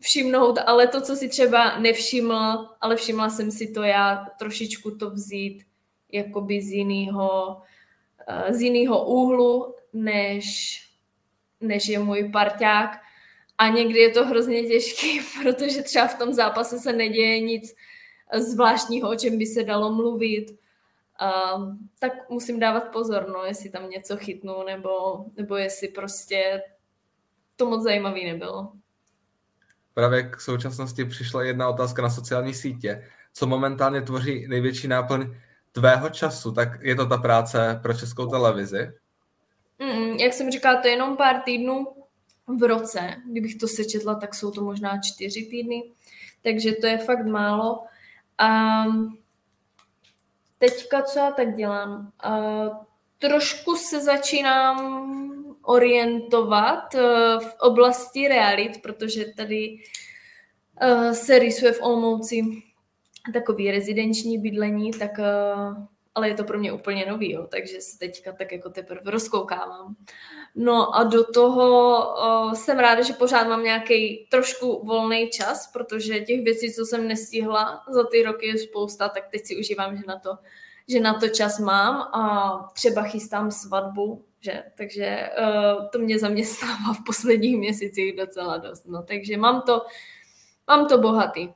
všimnout, 0.00 0.58
ale 0.66 0.86
to, 0.86 1.00
co 1.00 1.16
si 1.16 1.28
třeba 1.28 1.78
nevšiml, 1.78 2.68
ale 2.80 2.96
všimla 2.96 3.30
jsem 3.30 3.50
si 3.50 3.72
to 3.72 3.82
já, 3.82 4.26
trošičku 4.38 4.96
to 4.96 5.10
vzít 5.10 5.64
jakoby 6.12 6.60
z 6.62 6.70
jiného 6.70 7.62
z 8.50 8.60
jiného 8.60 9.06
úhlu, 9.06 9.74
než, 9.92 10.78
než 11.60 11.88
je 11.88 11.98
můj 11.98 12.30
parťák. 12.32 13.00
A 13.58 13.68
někdy 13.68 13.98
je 13.98 14.10
to 14.10 14.26
hrozně 14.26 14.62
těžké, 14.62 15.06
protože 15.42 15.82
třeba 15.82 16.06
v 16.06 16.18
tom 16.18 16.32
zápase 16.32 16.78
se 16.78 16.92
neděje 16.92 17.40
nic 17.40 17.74
zvláštního, 18.34 19.10
o 19.10 19.14
čem 19.14 19.38
by 19.38 19.46
se 19.46 19.62
dalo 19.62 19.92
mluvit. 19.92 20.46
Uh, 21.22 21.74
tak 21.98 22.12
musím 22.30 22.60
dávat 22.60 22.80
pozor, 22.92 23.28
no, 23.28 23.44
jestli 23.44 23.70
tam 23.70 23.90
něco 23.90 24.16
chytnu, 24.16 24.62
nebo, 24.66 25.24
nebo 25.36 25.56
jestli 25.56 25.88
prostě 25.88 26.62
to 27.56 27.66
moc 27.66 27.82
zajímavý 27.82 28.24
nebylo. 28.24 28.72
Právě 29.94 30.22
k 30.22 30.40
současnosti 30.40 31.04
přišla 31.04 31.42
jedna 31.42 31.68
otázka 31.68 32.02
na 32.02 32.10
sociální 32.10 32.54
sítě. 32.54 33.04
Co 33.32 33.46
momentálně 33.46 34.02
tvoří 34.02 34.46
největší 34.48 34.88
náplň 34.88 35.36
tvého 35.72 36.08
času, 36.08 36.52
tak 36.52 36.68
je 36.82 36.94
to 36.94 37.06
ta 37.06 37.18
práce 37.18 37.80
pro 37.82 37.94
českou 37.94 38.26
televizi? 38.26 38.92
Mm, 39.78 40.10
jak 40.10 40.32
jsem 40.32 40.50
říkala, 40.50 40.80
to 40.80 40.88
je 40.88 40.94
jenom 40.94 41.16
pár 41.16 41.40
týdnů 41.44 41.86
v 42.58 42.62
roce. 42.62 43.14
Kdybych 43.30 43.58
to 43.58 43.68
sečetla, 43.68 44.14
tak 44.14 44.34
jsou 44.34 44.50
to 44.50 44.64
možná 44.64 44.98
čtyři 44.98 45.46
týdny. 45.50 45.82
Takže 46.42 46.72
to 46.72 46.86
je 46.86 46.98
fakt 46.98 47.26
málo. 47.26 47.84
A 48.38 48.84
teďka 50.58 51.02
co 51.02 51.18
já 51.18 51.30
tak 51.30 51.56
dělám? 51.56 52.12
A 52.22 52.40
trošku 53.18 53.76
se 53.76 54.00
začínám 54.00 55.04
orientovat 55.62 56.94
eh, 56.94 57.00
v 57.40 57.56
oblasti 57.60 58.28
realit, 58.28 58.82
protože 58.82 59.24
tady 59.36 59.76
eh, 60.80 61.14
se 61.14 61.38
rýsuje 61.38 61.72
v 61.72 61.82
Olmouci 61.82 62.42
takový 63.32 63.70
rezidenční 63.70 64.38
bydlení, 64.38 64.90
tak 64.90 65.18
eh, 65.18 65.24
ale 66.14 66.28
je 66.28 66.34
to 66.34 66.44
pro 66.44 66.58
mě 66.58 66.72
úplně 66.72 67.06
nový, 67.06 67.32
jo, 67.32 67.46
takže 67.50 67.80
se 67.80 67.98
teďka 67.98 68.32
tak 68.32 68.52
jako 68.52 68.70
teprve 68.70 69.10
rozkoukávám. 69.10 69.94
No 70.54 70.96
a 70.96 71.04
do 71.04 71.24
toho 71.24 71.98
uh, 71.98 72.52
jsem 72.52 72.78
ráda, 72.78 73.02
že 73.02 73.12
pořád 73.12 73.48
mám 73.48 73.64
nějaký 73.64 74.26
trošku 74.30 74.86
volný 74.86 75.30
čas, 75.30 75.66
protože 75.72 76.20
těch 76.20 76.44
věcí, 76.44 76.72
co 76.72 76.84
jsem 76.84 77.08
nestihla 77.08 77.84
za 77.88 78.04
ty 78.04 78.22
roky 78.22 78.46
je 78.46 78.58
spousta, 78.58 79.08
tak 79.08 79.28
teď 79.28 79.46
si 79.46 79.56
užívám, 79.56 79.96
že 79.96 80.02
na 80.06 80.18
to, 80.18 80.38
že 80.88 81.00
na 81.00 81.14
to 81.14 81.28
čas 81.28 81.58
mám 81.58 81.96
a 81.96 82.52
třeba 82.74 83.02
chystám 83.02 83.50
svatbu, 83.50 84.24
že? 84.40 84.62
takže 84.76 85.30
uh, 85.38 85.86
to 85.92 85.98
mě 85.98 86.18
zaměstnává 86.18 86.92
v 86.94 87.04
posledních 87.06 87.58
měsících 87.58 88.16
docela 88.16 88.56
dost. 88.56 88.86
No, 88.86 89.02
takže 89.02 89.36
mám 89.36 89.62
to, 89.62 89.86
mám 90.68 90.88
to 90.88 90.98
bohatý. 90.98 91.48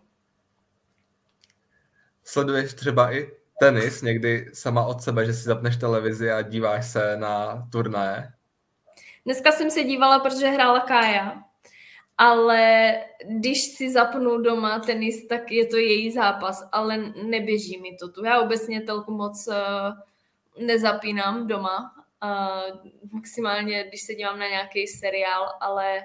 Sleduješ 2.24 2.74
třeba 2.74 3.12
i 3.12 3.30
tenis 3.60 4.02
někdy 4.02 4.50
sama 4.54 4.86
od 4.86 5.02
sebe, 5.02 5.26
že 5.26 5.32
si 5.32 5.42
zapneš 5.42 5.76
televizi 5.76 6.30
a 6.30 6.42
díváš 6.42 6.86
se 6.86 7.16
na 7.16 7.66
turnaje? 7.72 8.32
Dneska 9.28 9.52
jsem 9.52 9.70
se 9.70 9.84
dívala, 9.84 10.18
protože 10.18 10.48
hrála 10.48 10.80
Kája, 10.80 11.42
ale 12.18 12.94
když 13.24 13.62
si 13.62 13.90
zapnu 13.90 14.38
doma 14.38 14.78
tenis, 14.78 15.26
tak 15.26 15.52
je 15.52 15.66
to 15.66 15.76
její 15.76 16.10
zápas, 16.10 16.68
ale 16.72 16.98
neběží 17.24 17.80
mi 17.80 17.96
to 17.96 18.08
tu. 18.08 18.24
Já 18.24 18.40
obecně 18.40 18.80
telku 18.80 19.12
moc, 19.12 19.48
nezapínám 20.58 21.46
doma. 21.46 21.94
Uh, 22.24 22.90
maximálně, 23.12 23.84
když 23.84 24.02
se 24.02 24.14
dívám 24.14 24.38
na 24.38 24.48
nějaký 24.48 24.86
seriál, 24.86 25.48
ale, 25.60 26.00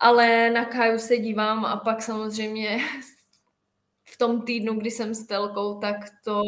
ale 0.00 0.50
na 0.50 0.64
Kaju 0.64 0.98
se 0.98 1.16
dívám 1.16 1.64
a 1.64 1.76
pak 1.76 2.02
samozřejmě 2.02 2.78
v 4.04 4.18
tom 4.18 4.42
týdnu, 4.42 4.74
kdy 4.74 4.90
jsem 4.90 5.14
s 5.14 5.26
telkou, 5.26 5.80
tak 5.80 5.96
to 6.24 6.42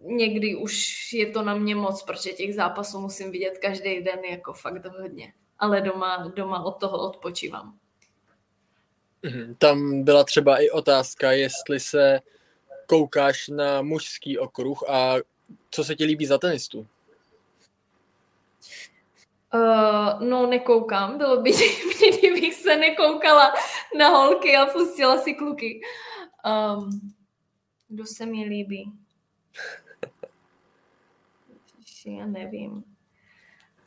někdy 0.00 0.56
už 0.56 0.88
je 1.12 1.26
to 1.26 1.42
na 1.42 1.54
mě 1.54 1.74
moc, 1.74 2.02
protože 2.02 2.32
těch 2.32 2.54
zápasů 2.54 3.00
musím 3.00 3.30
vidět 3.30 3.58
každý 3.58 4.00
den 4.00 4.24
jako 4.24 4.52
fakt 4.52 4.86
hodně. 4.86 5.32
Ale 5.58 5.80
doma, 5.80 6.32
doma 6.36 6.64
od 6.64 6.80
toho 6.80 7.08
odpočívám. 7.08 7.78
Mhm, 9.22 9.54
tam 9.54 10.04
byla 10.04 10.24
třeba 10.24 10.62
i 10.62 10.70
otázka, 10.70 11.32
jestli 11.32 11.80
se 11.80 12.20
koukáš 12.86 13.48
na 13.48 13.82
mužský 13.82 14.38
okruh 14.38 14.82
a 14.88 15.14
co 15.70 15.84
se 15.84 15.96
ti 15.96 16.04
líbí 16.04 16.26
za 16.26 16.38
tenistu? 16.38 16.86
Uh, 19.54 20.22
no, 20.28 20.46
nekoukám. 20.46 21.18
Bylo 21.18 21.42
by 21.42 21.50
divný, 21.50 22.18
kdybych 22.18 22.54
se 22.54 22.76
nekoukala 22.76 23.54
na 23.98 24.08
holky 24.08 24.56
a 24.56 24.66
pustila 24.66 25.18
si 25.18 25.34
kluky. 25.34 25.80
Um, 26.44 27.14
kdo 27.88 28.06
se 28.06 28.26
mi 28.26 28.44
líbí? 28.44 28.92
Já 32.06 32.26
nevím. 32.26 32.84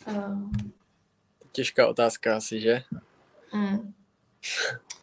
Um. 0.08 0.52
Těžká 1.52 1.88
otázka 1.88 2.38
asi, 2.38 2.62
že? 2.62 2.84
Mm. 3.54 3.94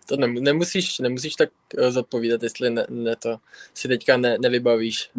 To 0.07 0.17
nemusíš, 0.17 0.99
nemusíš 0.99 1.35
tak 1.35 1.51
eh, 1.79 1.93
zodpovídat, 1.93 2.43
jestli 2.43 2.71
ne, 2.71 2.87
ne 2.89 3.17
to 3.17 3.39
si 3.75 3.89
teďka 3.89 4.17
ne, 4.17 4.39
nevybavíš. 4.39 5.11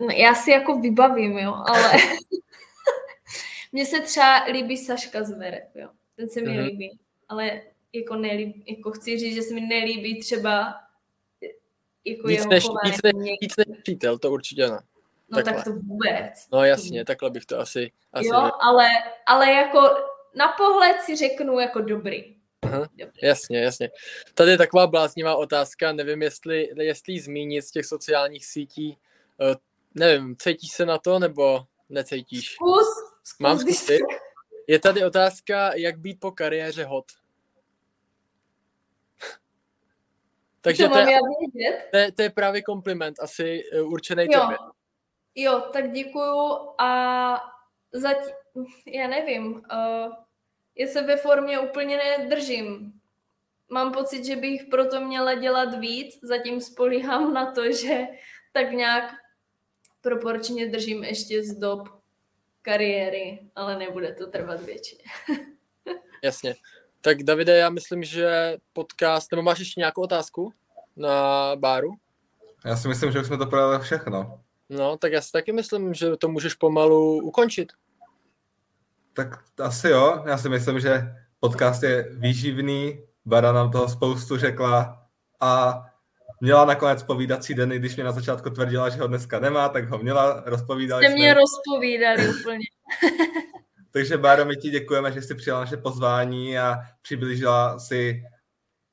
no, 0.00 0.06
já 0.16 0.34
si 0.34 0.50
jako 0.50 0.78
vybavím, 0.78 1.38
jo, 1.38 1.54
ale 1.54 1.92
mně 3.72 3.86
se 3.86 4.00
třeba 4.00 4.44
líbí 4.44 4.76
Saška 4.76 5.24
Zverev, 5.24 5.68
jo. 5.74 5.88
Ten 6.16 6.28
se 6.28 6.40
mi 6.40 6.46
mm-hmm. 6.46 6.64
líbí, 6.64 6.98
ale 7.28 7.62
jako, 7.92 8.16
nelíbí, 8.16 8.64
jako 8.66 8.90
chci 8.90 9.18
říct, 9.18 9.34
že 9.34 9.42
se 9.42 9.54
mi 9.54 9.60
nelíbí 9.60 10.20
třeba 10.20 10.74
jako 12.06 12.28
víc, 12.28 12.46
než, 12.46 12.64
víc, 12.84 13.02
než, 13.02 13.14
víc 13.40 13.56
než 13.56 13.66
přítel, 13.82 14.18
to 14.18 14.30
určitě 14.30 14.68
ne. 14.68 14.78
No 15.28 15.36
takhle. 15.36 15.54
tak 15.54 15.64
to 15.64 15.72
vůbec. 15.72 16.46
No 16.52 16.64
jasně, 16.64 17.04
takhle 17.04 17.30
bych 17.30 17.46
to 17.46 17.58
asi... 17.58 17.92
asi 18.12 18.26
jo, 18.26 18.50
ale, 18.60 18.88
ale 19.26 19.52
jako 19.52 19.80
na 20.34 20.48
pohled 20.48 21.00
si 21.00 21.16
řeknu 21.16 21.60
jako 21.60 21.80
dobrý. 21.80 22.36
Aha, 22.62 22.88
jasně, 23.22 23.60
jasně. 23.60 23.90
Tady 24.34 24.50
je 24.50 24.58
taková 24.58 24.86
bláznivá 24.86 25.36
otázka, 25.36 25.92
nevím, 25.92 26.22
jestli, 26.22 26.68
jestli 26.80 27.20
zmínit 27.20 27.62
z 27.62 27.70
těch 27.70 27.86
sociálních 27.86 28.46
sítí, 28.46 28.98
uh, 29.40 29.54
nevím, 29.94 30.36
cítíš 30.36 30.72
se 30.72 30.86
na 30.86 30.98
to, 30.98 31.18
nebo 31.18 31.64
necítíš? 31.88 32.52
Zkus, 32.52 32.86
zkus 33.24 33.40
Mám 33.40 33.58
zkusit. 33.58 34.00
Je 34.66 34.78
tady 34.78 35.04
otázka, 35.04 35.74
jak 35.74 35.98
být 35.98 36.20
po 36.20 36.32
kariéře 36.32 36.84
hot. 36.84 37.04
Takže 40.66 40.84
to, 40.84 40.90
to, 40.90 40.98
je, 40.98 41.06
vědět? 41.06 41.88
To, 41.90 41.96
je, 41.96 42.12
to 42.12 42.22
je 42.22 42.30
právě 42.30 42.62
kompliment, 42.62 43.20
asi 43.20 43.62
eh, 43.72 43.80
určený 43.80 44.26
jo. 44.30 44.40
tobě. 44.40 44.56
Jo, 45.34 45.60
tak 45.72 45.92
děkuju 45.92 46.58
a 46.78 47.42
zatím, 47.92 48.34
já 48.86 49.08
nevím, 49.08 49.54
uh, 49.54 50.12
já 50.78 50.86
se 50.86 51.02
ve 51.02 51.16
formě 51.16 51.58
úplně 51.58 51.96
nedržím. 51.96 52.92
Mám 53.68 53.92
pocit, 53.92 54.24
že 54.24 54.36
bych 54.36 54.64
proto 54.70 55.00
měla 55.00 55.34
dělat 55.34 55.78
víc, 55.78 56.18
zatím 56.22 56.60
spolíhám 56.60 57.34
na 57.34 57.52
to, 57.52 57.72
že 57.72 58.06
tak 58.52 58.72
nějak 58.72 59.14
proporčně 60.00 60.66
držím 60.66 61.04
ještě 61.04 61.42
z 61.42 61.58
dob 61.58 61.88
kariéry, 62.62 63.50
ale 63.54 63.78
nebude 63.78 64.14
to 64.14 64.26
trvat 64.26 64.62
většině. 64.62 65.04
Jasně. 66.22 66.54
Tak 67.06 67.22
Davide, 67.22 67.56
já 67.56 67.70
myslím, 67.70 68.04
že 68.04 68.56
podcast, 68.72 69.32
nebo 69.32 69.42
máš 69.42 69.58
ještě 69.58 69.80
nějakou 69.80 70.02
otázku 70.02 70.52
na 70.96 71.12
Báru? 71.56 71.90
Já 72.64 72.76
si 72.76 72.88
myslím, 72.88 73.12
že 73.12 73.20
už 73.20 73.26
jsme 73.26 73.36
to 73.36 73.46
projeli 73.46 73.78
všechno. 73.78 74.40
No, 74.68 74.96
tak 74.96 75.12
já 75.12 75.20
si 75.20 75.32
taky 75.32 75.52
myslím, 75.52 75.94
že 75.94 76.16
to 76.16 76.28
můžeš 76.28 76.54
pomalu 76.54 77.14
ukončit. 77.22 77.72
Tak 79.12 79.28
asi 79.62 79.88
jo. 79.88 80.22
Já 80.26 80.38
si 80.38 80.48
myslím, 80.48 80.80
že 80.80 81.14
podcast 81.40 81.82
je 81.82 82.08
výživný, 82.12 83.00
Bara 83.24 83.52
nám 83.52 83.70
toho 83.70 83.88
spoustu 83.88 84.36
řekla 84.36 85.06
a 85.40 85.82
měla 86.40 86.64
nakonec 86.64 87.02
povídací 87.02 87.54
den, 87.54 87.68
když 87.68 87.96
mě 87.96 88.04
na 88.04 88.12
začátku 88.12 88.50
tvrdila, 88.50 88.88
že 88.88 89.00
ho 89.00 89.06
dneska 89.06 89.40
nemá, 89.40 89.68
tak 89.68 89.88
ho 89.88 89.98
měla, 89.98 90.42
rozpovídali 90.46 91.04
Jste 91.04 91.10
jsme. 91.10 91.18
mě 91.18 91.34
rozpovídali 91.34 92.28
úplně. 92.28 92.64
Takže 93.96 94.18
Báro, 94.18 94.44
my 94.44 94.56
ti 94.56 94.70
děkujeme, 94.70 95.12
že 95.12 95.22
jsi 95.22 95.34
přijala 95.34 95.60
naše 95.60 95.76
pozvání 95.76 96.58
a 96.58 96.76
přiblížila 97.02 97.78
si 97.78 98.22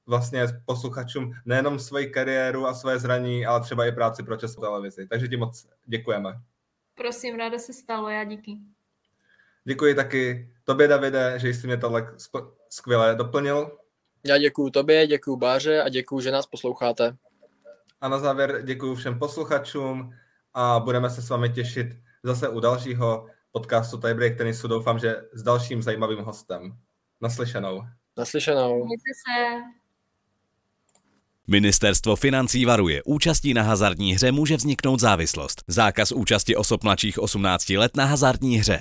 vlastně 0.06 0.45
posluchačům 0.66 1.34
nejenom 1.45 1.80
svoji 1.80 2.08
kariéru 2.08 2.68
a 2.68 2.74
své 2.74 2.99
zraní, 2.99 3.45
ale 3.45 3.62
třeba 3.62 3.86
i 3.86 3.91
práci 3.91 4.24
pro 4.24 4.38
Českou 4.38 4.62
televizi. 4.62 5.08
Takže 5.08 5.28
ti 5.28 5.38
moc 5.38 5.68
děkujeme. 5.86 6.34
Prosím, 6.95 7.36
ráda 7.36 7.60
se 7.60 7.74
stalo, 7.74 8.10
já 8.10 8.24
díky. 8.24 8.58
Děkuji 9.64 9.95
taky 9.95 10.49
tobě, 10.64 10.88
Davide, 10.88 11.34
že 11.39 11.49
jsi 11.49 11.68
mě 11.68 11.78
tohle 11.78 12.14
skvěle 12.70 13.16
doplnil. 13.16 13.78
Já 14.26 14.38
děkuji 14.38 14.70
tobě, 14.70 15.08
děkuji 15.08 15.38
Báře 15.38 15.82
a 15.82 15.89
děkuji, 15.89 16.22
že 16.22 16.32
nás 16.32 16.47
posloucháte. 16.47 17.18
A 18.01 18.08
na 18.08 18.20
závěr 18.20 18.62
děkuji 18.64 18.95
všem 18.95 19.20
posluchačům 19.20 20.14
a 20.54 20.80
budeme 20.80 21.10
se 21.10 21.22
s 21.22 21.30
vámi 21.30 21.49
těšit 21.49 21.88
zase 22.24 22.49
u 22.49 22.60
dalšího 22.60 23.28
podcastu 23.54 23.97
Tiebreak 23.97 24.38
Tenisu. 24.38 24.68
Doufám, 24.68 24.99
že 24.99 25.16
s 25.34 25.43
dalším 25.43 25.82
zajímavým 25.82 26.20
hostem. 26.20 26.78
Naslyšenou. 27.22 27.84
Naslyšenou. 28.18 28.86
Mějte 28.86 29.12
se. 29.24 29.62
Ministerstvo 31.47 32.16
financí 32.16 32.66
varuje, 32.66 33.04
účastí 33.04 33.54
na 33.54 33.64
hazardní 33.64 34.14
hře 34.14 34.32
může 34.32 34.58
vzniknout 34.58 34.99
závislost. 34.99 35.64
Zákaz 35.68 36.12
účasti 36.12 36.56
osob 36.56 36.84
mladších 36.84 37.20
18 37.20 37.70
let 37.70 37.97
na 37.97 38.06
hazardní 38.06 38.58
hře. 38.58 38.80